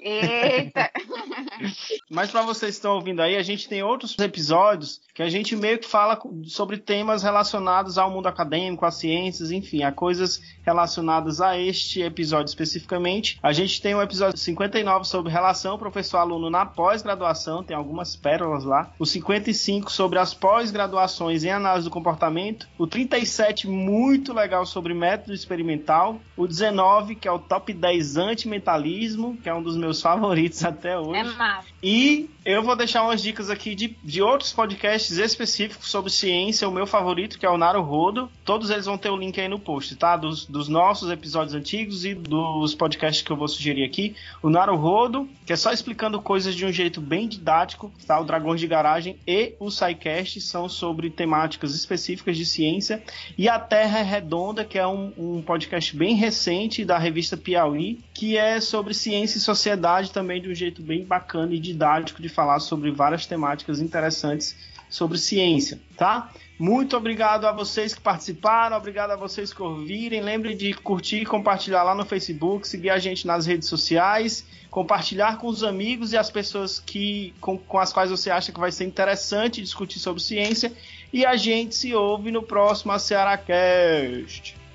Eita! 0.00 0.90
Mas 2.10 2.30
para 2.30 2.42
vocês 2.42 2.72
que 2.72 2.78
estão 2.78 2.94
ouvindo 2.94 3.20
aí, 3.20 3.36
a 3.36 3.42
gente 3.42 3.68
tem 3.68 3.82
outros 3.82 4.16
episódios 4.18 5.00
que 5.14 5.22
a 5.22 5.30
gente 5.30 5.56
meio 5.56 5.78
que 5.78 5.88
fala 5.88 6.20
sobre 6.44 6.76
temas 6.76 7.22
relacionados 7.22 7.96
ao 7.96 8.10
mundo 8.10 8.26
acadêmico, 8.26 8.84
às 8.84 8.96
ciências, 8.96 9.50
enfim, 9.50 9.82
a 9.82 9.90
coisas 9.90 10.42
relacionadas 10.62 11.40
a 11.40 11.58
este 11.58 12.02
episódio 12.02 12.50
especificamente. 12.50 13.38
A 13.42 13.52
gente 13.52 13.80
tem 13.80 13.94
o 13.94 14.02
episódio 14.02 14.38
59 14.38 15.06
sobre 15.06 15.32
relação 15.32 15.78
professor-aluno 15.78 16.50
na 16.50 16.66
pós-graduação, 16.66 17.62
tem 17.62 17.74
algumas 17.76 18.14
pérolas 18.14 18.64
lá. 18.64 18.92
O 18.98 19.06
55 19.06 19.90
sobre 19.90 20.18
as 20.18 20.34
pós-graduações 20.34 21.44
em 21.44 21.50
análise 21.50 21.86
do 21.86 21.90
comportamento. 21.90 22.68
O 22.78 22.86
37 22.86 23.66
muito 23.66 24.32
legal 24.32 24.66
sobre 24.66 24.92
método 24.92 25.32
experimental. 25.32 26.20
O 26.36 26.46
19 26.46 27.14
que 27.14 27.28
é 27.28 27.32
o 27.32 27.38
top 27.38 27.72
10 27.72 28.16
antimentalismo, 28.16 29.36
que 29.42 29.48
é 29.48 29.54
um 29.54 29.62
dos 29.62 29.76
meus 29.76 30.00
favoritos 30.02 30.64
até 30.64 30.98
hoje. 30.98 31.20
É 31.20 31.24
massa. 31.46 31.75
E 31.88 32.28
eu 32.44 32.64
vou 32.64 32.74
deixar 32.74 33.04
umas 33.04 33.22
dicas 33.22 33.48
aqui 33.48 33.72
de, 33.72 33.96
de 34.02 34.20
outros 34.20 34.52
podcasts 34.52 35.18
específicos 35.18 35.88
sobre 35.88 36.10
ciência. 36.10 36.68
O 36.68 36.72
meu 36.72 36.84
favorito, 36.84 37.38
que 37.38 37.46
é 37.46 37.48
o 37.48 37.56
Naro 37.56 37.80
Rodo. 37.80 38.28
Todos 38.44 38.70
eles 38.70 38.86
vão 38.86 38.98
ter 38.98 39.08
o 39.08 39.16
link 39.16 39.40
aí 39.40 39.46
no 39.46 39.60
post, 39.60 39.94
tá? 39.94 40.16
Dos, 40.16 40.46
dos 40.46 40.68
nossos 40.68 41.08
episódios 41.12 41.54
antigos 41.54 42.04
e 42.04 42.12
dos 42.12 42.74
podcasts 42.74 43.22
que 43.22 43.30
eu 43.30 43.36
vou 43.36 43.46
sugerir 43.46 43.84
aqui. 43.84 44.16
O 44.42 44.50
Naro 44.50 44.74
Rodo, 44.74 45.28
que 45.44 45.52
é 45.52 45.56
só 45.56 45.72
explicando 45.72 46.20
coisas 46.20 46.56
de 46.56 46.66
um 46.66 46.72
jeito 46.72 47.00
bem 47.00 47.28
didático, 47.28 47.92
tá? 48.04 48.20
O 48.20 48.24
Dragões 48.24 48.58
de 48.58 48.66
Garagem 48.66 49.16
e 49.24 49.54
o 49.60 49.70
SciCast 49.70 50.40
são 50.40 50.68
sobre 50.68 51.08
temáticas 51.08 51.72
específicas 51.72 52.36
de 52.36 52.46
ciência. 52.46 53.00
E 53.38 53.48
a 53.48 53.60
Terra 53.60 54.00
é 54.00 54.02
Redonda, 54.02 54.64
que 54.64 54.76
é 54.76 54.86
um, 54.86 55.12
um 55.16 55.40
podcast 55.40 55.96
bem 55.96 56.16
recente 56.16 56.84
da 56.84 56.98
revista 56.98 57.36
Piauí, 57.36 58.00
que 58.12 58.36
é 58.36 58.60
sobre 58.60 58.92
ciência 58.92 59.38
e 59.38 59.40
sociedade 59.40 60.10
também 60.10 60.42
de 60.42 60.50
um 60.50 60.54
jeito 60.54 60.82
bem 60.82 61.04
bacana 61.04 61.54
e 61.54 61.60
didático 61.60 61.75
de 62.20 62.28
falar 62.28 62.58
sobre 62.60 62.90
várias 62.90 63.26
temáticas 63.26 63.80
interessantes 63.80 64.56
sobre 64.88 65.18
ciência, 65.18 65.80
tá? 65.96 66.30
Muito 66.58 66.96
obrigado 66.96 67.44
a 67.44 67.52
vocês 67.52 67.94
que 67.94 68.00
participaram, 68.00 68.76
obrigado 68.76 69.10
a 69.10 69.16
vocês 69.16 69.52
que 69.52 69.60
ouvirem. 69.60 70.22
Lembre 70.22 70.54
de 70.54 70.72
curtir 70.72 71.22
e 71.22 71.26
compartilhar 71.26 71.82
lá 71.82 71.94
no 71.94 72.04
Facebook, 72.04 72.66
seguir 72.66 72.90
a 72.90 72.98
gente 72.98 73.26
nas 73.26 73.44
redes 73.44 73.68
sociais, 73.68 74.46
compartilhar 74.70 75.38
com 75.38 75.48
os 75.48 75.62
amigos 75.62 76.12
e 76.12 76.16
as 76.16 76.30
pessoas 76.30 76.78
que, 76.78 77.34
com, 77.40 77.58
com 77.58 77.78
as 77.78 77.92
quais 77.92 78.10
você 78.10 78.30
acha 78.30 78.52
que 78.52 78.60
vai 78.60 78.72
ser 78.72 78.84
interessante 78.84 79.60
discutir 79.60 79.98
sobre 79.98 80.22
ciência. 80.22 80.72
E 81.12 81.26
a 81.26 81.36
gente 81.36 81.74
se 81.74 81.94
ouve 81.94 82.30
no 82.30 82.42
próximo 82.42 82.98
Cearacast. 82.98 84.65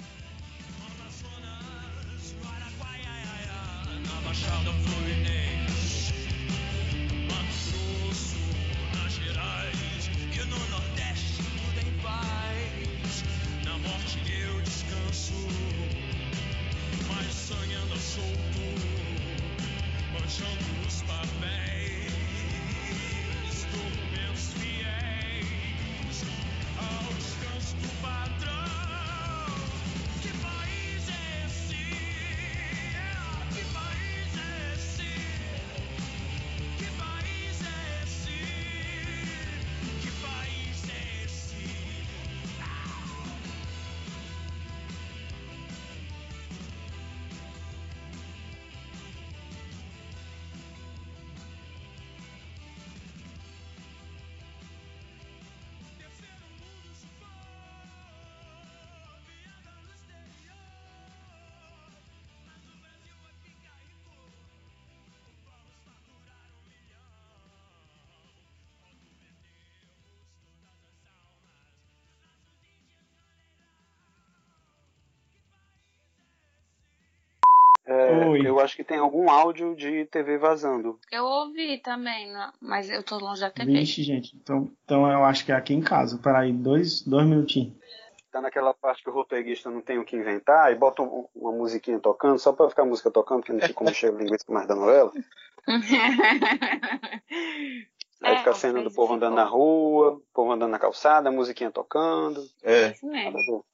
É, 78.12 78.28
Oi. 78.28 78.48
eu 78.48 78.60
acho 78.60 78.76
que 78.76 78.84
tem 78.84 78.98
algum 78.98 79.30
áudio 79.30 79.76
de 79.76 80.06
TV 80.06 80.38
vazando. 80.38 81.00
Eu 81.12 81.26
ouvi 81.26 81.78
também, 81.80 82.32
mas 82.62 82.90
eu 82.90 83.04
tô 83.04 83.18
longe 83.18 83.42
da 83.42 83.50
TV. 83.50 83.72
Vixe, 83.72 84.04
gente. 84.04 84.36
Então, 84.36 84.70
então 84.84 85.10
eu 85.12 85.24
acho 85.24 85.46
que 85.46 85.52
é 85.52 85.56
aqui 85.56 85.74
em 85.74 85.82
casa. 85.82 86.18
Peraí, 86.18 86.52
dois, 86.52 87.02
dois 87.02 87.26
minutinhos. 87.26 87.74
Tá 88.32 88.40
naquela 88.40 88.74
parte 88.74 89.04
que 89.04 89.10
o 89.10 89.14
roteirista 89.14 89.70
não 89.70 89.82
tem 89.82 89.98
o 90.00 90.06
que 90.06 90.16
inventar 90.16 90.72
e 90.72 90.76
bota 90.76 91.02
um- 91.02 91.28
uma 91.36 91.52
musiquinha 91.52 92.00
tocando, 92.00 92.40
só 92.40 92.54
pra 92.54 92.70
ficar 92.70 92.84
a 92.84 92.86
música 92.86 93.12
tocando, 93.12 93.40
porque 93.40 93.52
não 93.52 93.60
tinha 93.60 93.74
como 93.74 93.90
encher 93.90 94.14
o 94.14 94.18
linguiça 94.18 94.46
mais 94.50 94.68
da 94.68 94.76
novela. 94.76 95.12
Aí 98.24 98.36
É, 98.36 98.38
fica 98.38 98.52
a 98.52 98.54
cena 98.54 98.84
do 98.84 98.92
povo 98.92 99.16
andando 99.16 99.34
na 99.36 99.44
rua, 99.44 100.12
o 100.12 100.24
povo 100.34 100.52
andando 100.52 100.70
na 100.72 100.78
calçada, 100.80 101.30
a 101.30 101.32
musiquinha 101.32 101.72
tocando. 101.72 102.44
É, 102.64 102.94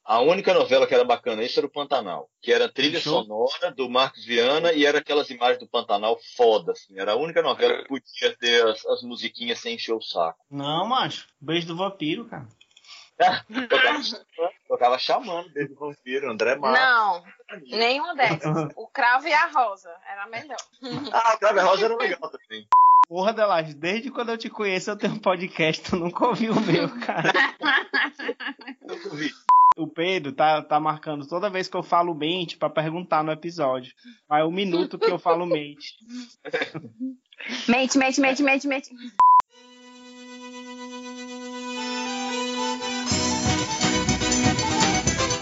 a 0.04 0.20
única 0.20 0.54
novela 0.54 0.86
que 0.86 0.94
era 0.94 1.04
bacana 1.04 1.42
isso 1.42 1.60
era 1.60 1.66
o 1.66 1.70
Pantanal, 1.70 2.28
que 2.40 2.52
era 2.52 2.64
a 2.64 2.72
trilha 2.72 2.98
Show. 2.98 3.22
sonora 3.22 3.70
do 3.72 3.90
Marcos 3.90 4.24
Viana 4.24 4.72
e 4.72 4.86
era 4.86 4.98
aquelas 4.98 5.28
imagens 5.28 5.58
do 5.58 5.68
Pantanal 5.68 6.18
foda, 6.36 6.72
assim. 6.72 6.98
Era 6.98 7.12
a 7.12 7.16
única 7.16 7.42
novela 7.42 7.82
que 7.82 7.88
podia 7.88 8.36
ter 8.38 8.66
as, 8.66 8.84
as 8.86 9.02
musiquinhas 9.02 9.58
sem 9.58 9.74
encher 9.74 9.92
o 9.94 10.00
saco. 10.00 10.38
Não, 10.50 10.86
macho. 10.86 11.28
Beijo 11.40 11.66
do 11.68 11.76
vampiro, 11.76 12.24
cara. 12.24 12.48
Tocava, 13.18 14.00
tocava 14.68 14.98
chamando 14.98 15.48
desde 15.50 15.74
o 15.74 15.76
vampiro, 15.76 16.30
André 16.30 16.54
Marques. 16.56 16.80
Não, 16.80 17.24
nenhum 17.76 18.14
dessas. 18.14 18.72
O 18.76 18.86
cravo 18.86 19.26
e 19.26 19.32
a 19.32 19.46
rosa. 19.46 19.90
Era 20.08 20.26
melhor. 20.28 20.56
Ah, 21.12 21.34
o 21.34 21.38
Crave 21.38 21.60
Rosa 21.60 21.84
era 21.86 21.96
legal 21.96 22.30
também. 22.30 22.66
Porra, 23.08 23.32
Delage, 23.32 23.74
desde 23.74 24.10
quando 24.10 24.28
eu 24.30 24.38
te 24.38 24.50
conheço 24.50 24.90
eu 24.90 24.96
tenho 24.96 25.14
um 25.14 25.18
podcast, 25.18 25.82
tu 25.82 25.96
nunca 25.96 26.26
ouviu 26.26 26.52
o 26.52 26.60
meu, 26.60 26.88
cara. 27.00 27.32
Eu 28.86 29.16
vi. 29.16 29.30
O 29.76 29.86
Pedro 29.86 30.32
tá, 30.32 30.60
tá 30.60 30.78
marcando 30.78 31.26
toda 31.26 31.48
vez 31.48 31.68
que 31.68 31.76
eu 31.76 31.82
falo 31.82 32.14
mente 32.14 32.56
pra 32.56 32.68
perguntar 32.68 33.22
no 33.22 33.32
episódio. 33.32 33.94
Aí 34.28 34.42
o 34.42 34.50
minuto 34.50 34.98
que 34.98 35.10
eu 35.10 35.18
falo 35.18 35.46
mente. 35.46 35.94
Mente, 37.68 37.96
mente, 37.96 38.20
mente, 38.20 38.42
mente, 38.42 38.66
mente. 38.66 38.90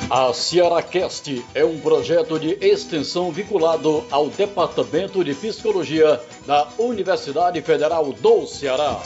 A 0.08 0.32
Cearacast 0.32 1.44
é 1.52 1.64
um 1.64 1.80
projeto 1.80 2.38
de 2.38 2.56
extensão 2.64 3.32
vinculado 3.32 4.04
ao 4.08 4.28
Departamento 4.28 5.24
de 5.24 5.34
Psicologia 5.34 6.20
da 6.46 6.68
Universidade 6.78 7.60
Federal 7.60 8.12
do 8.12 8.46
Ceará. 8.46 9.02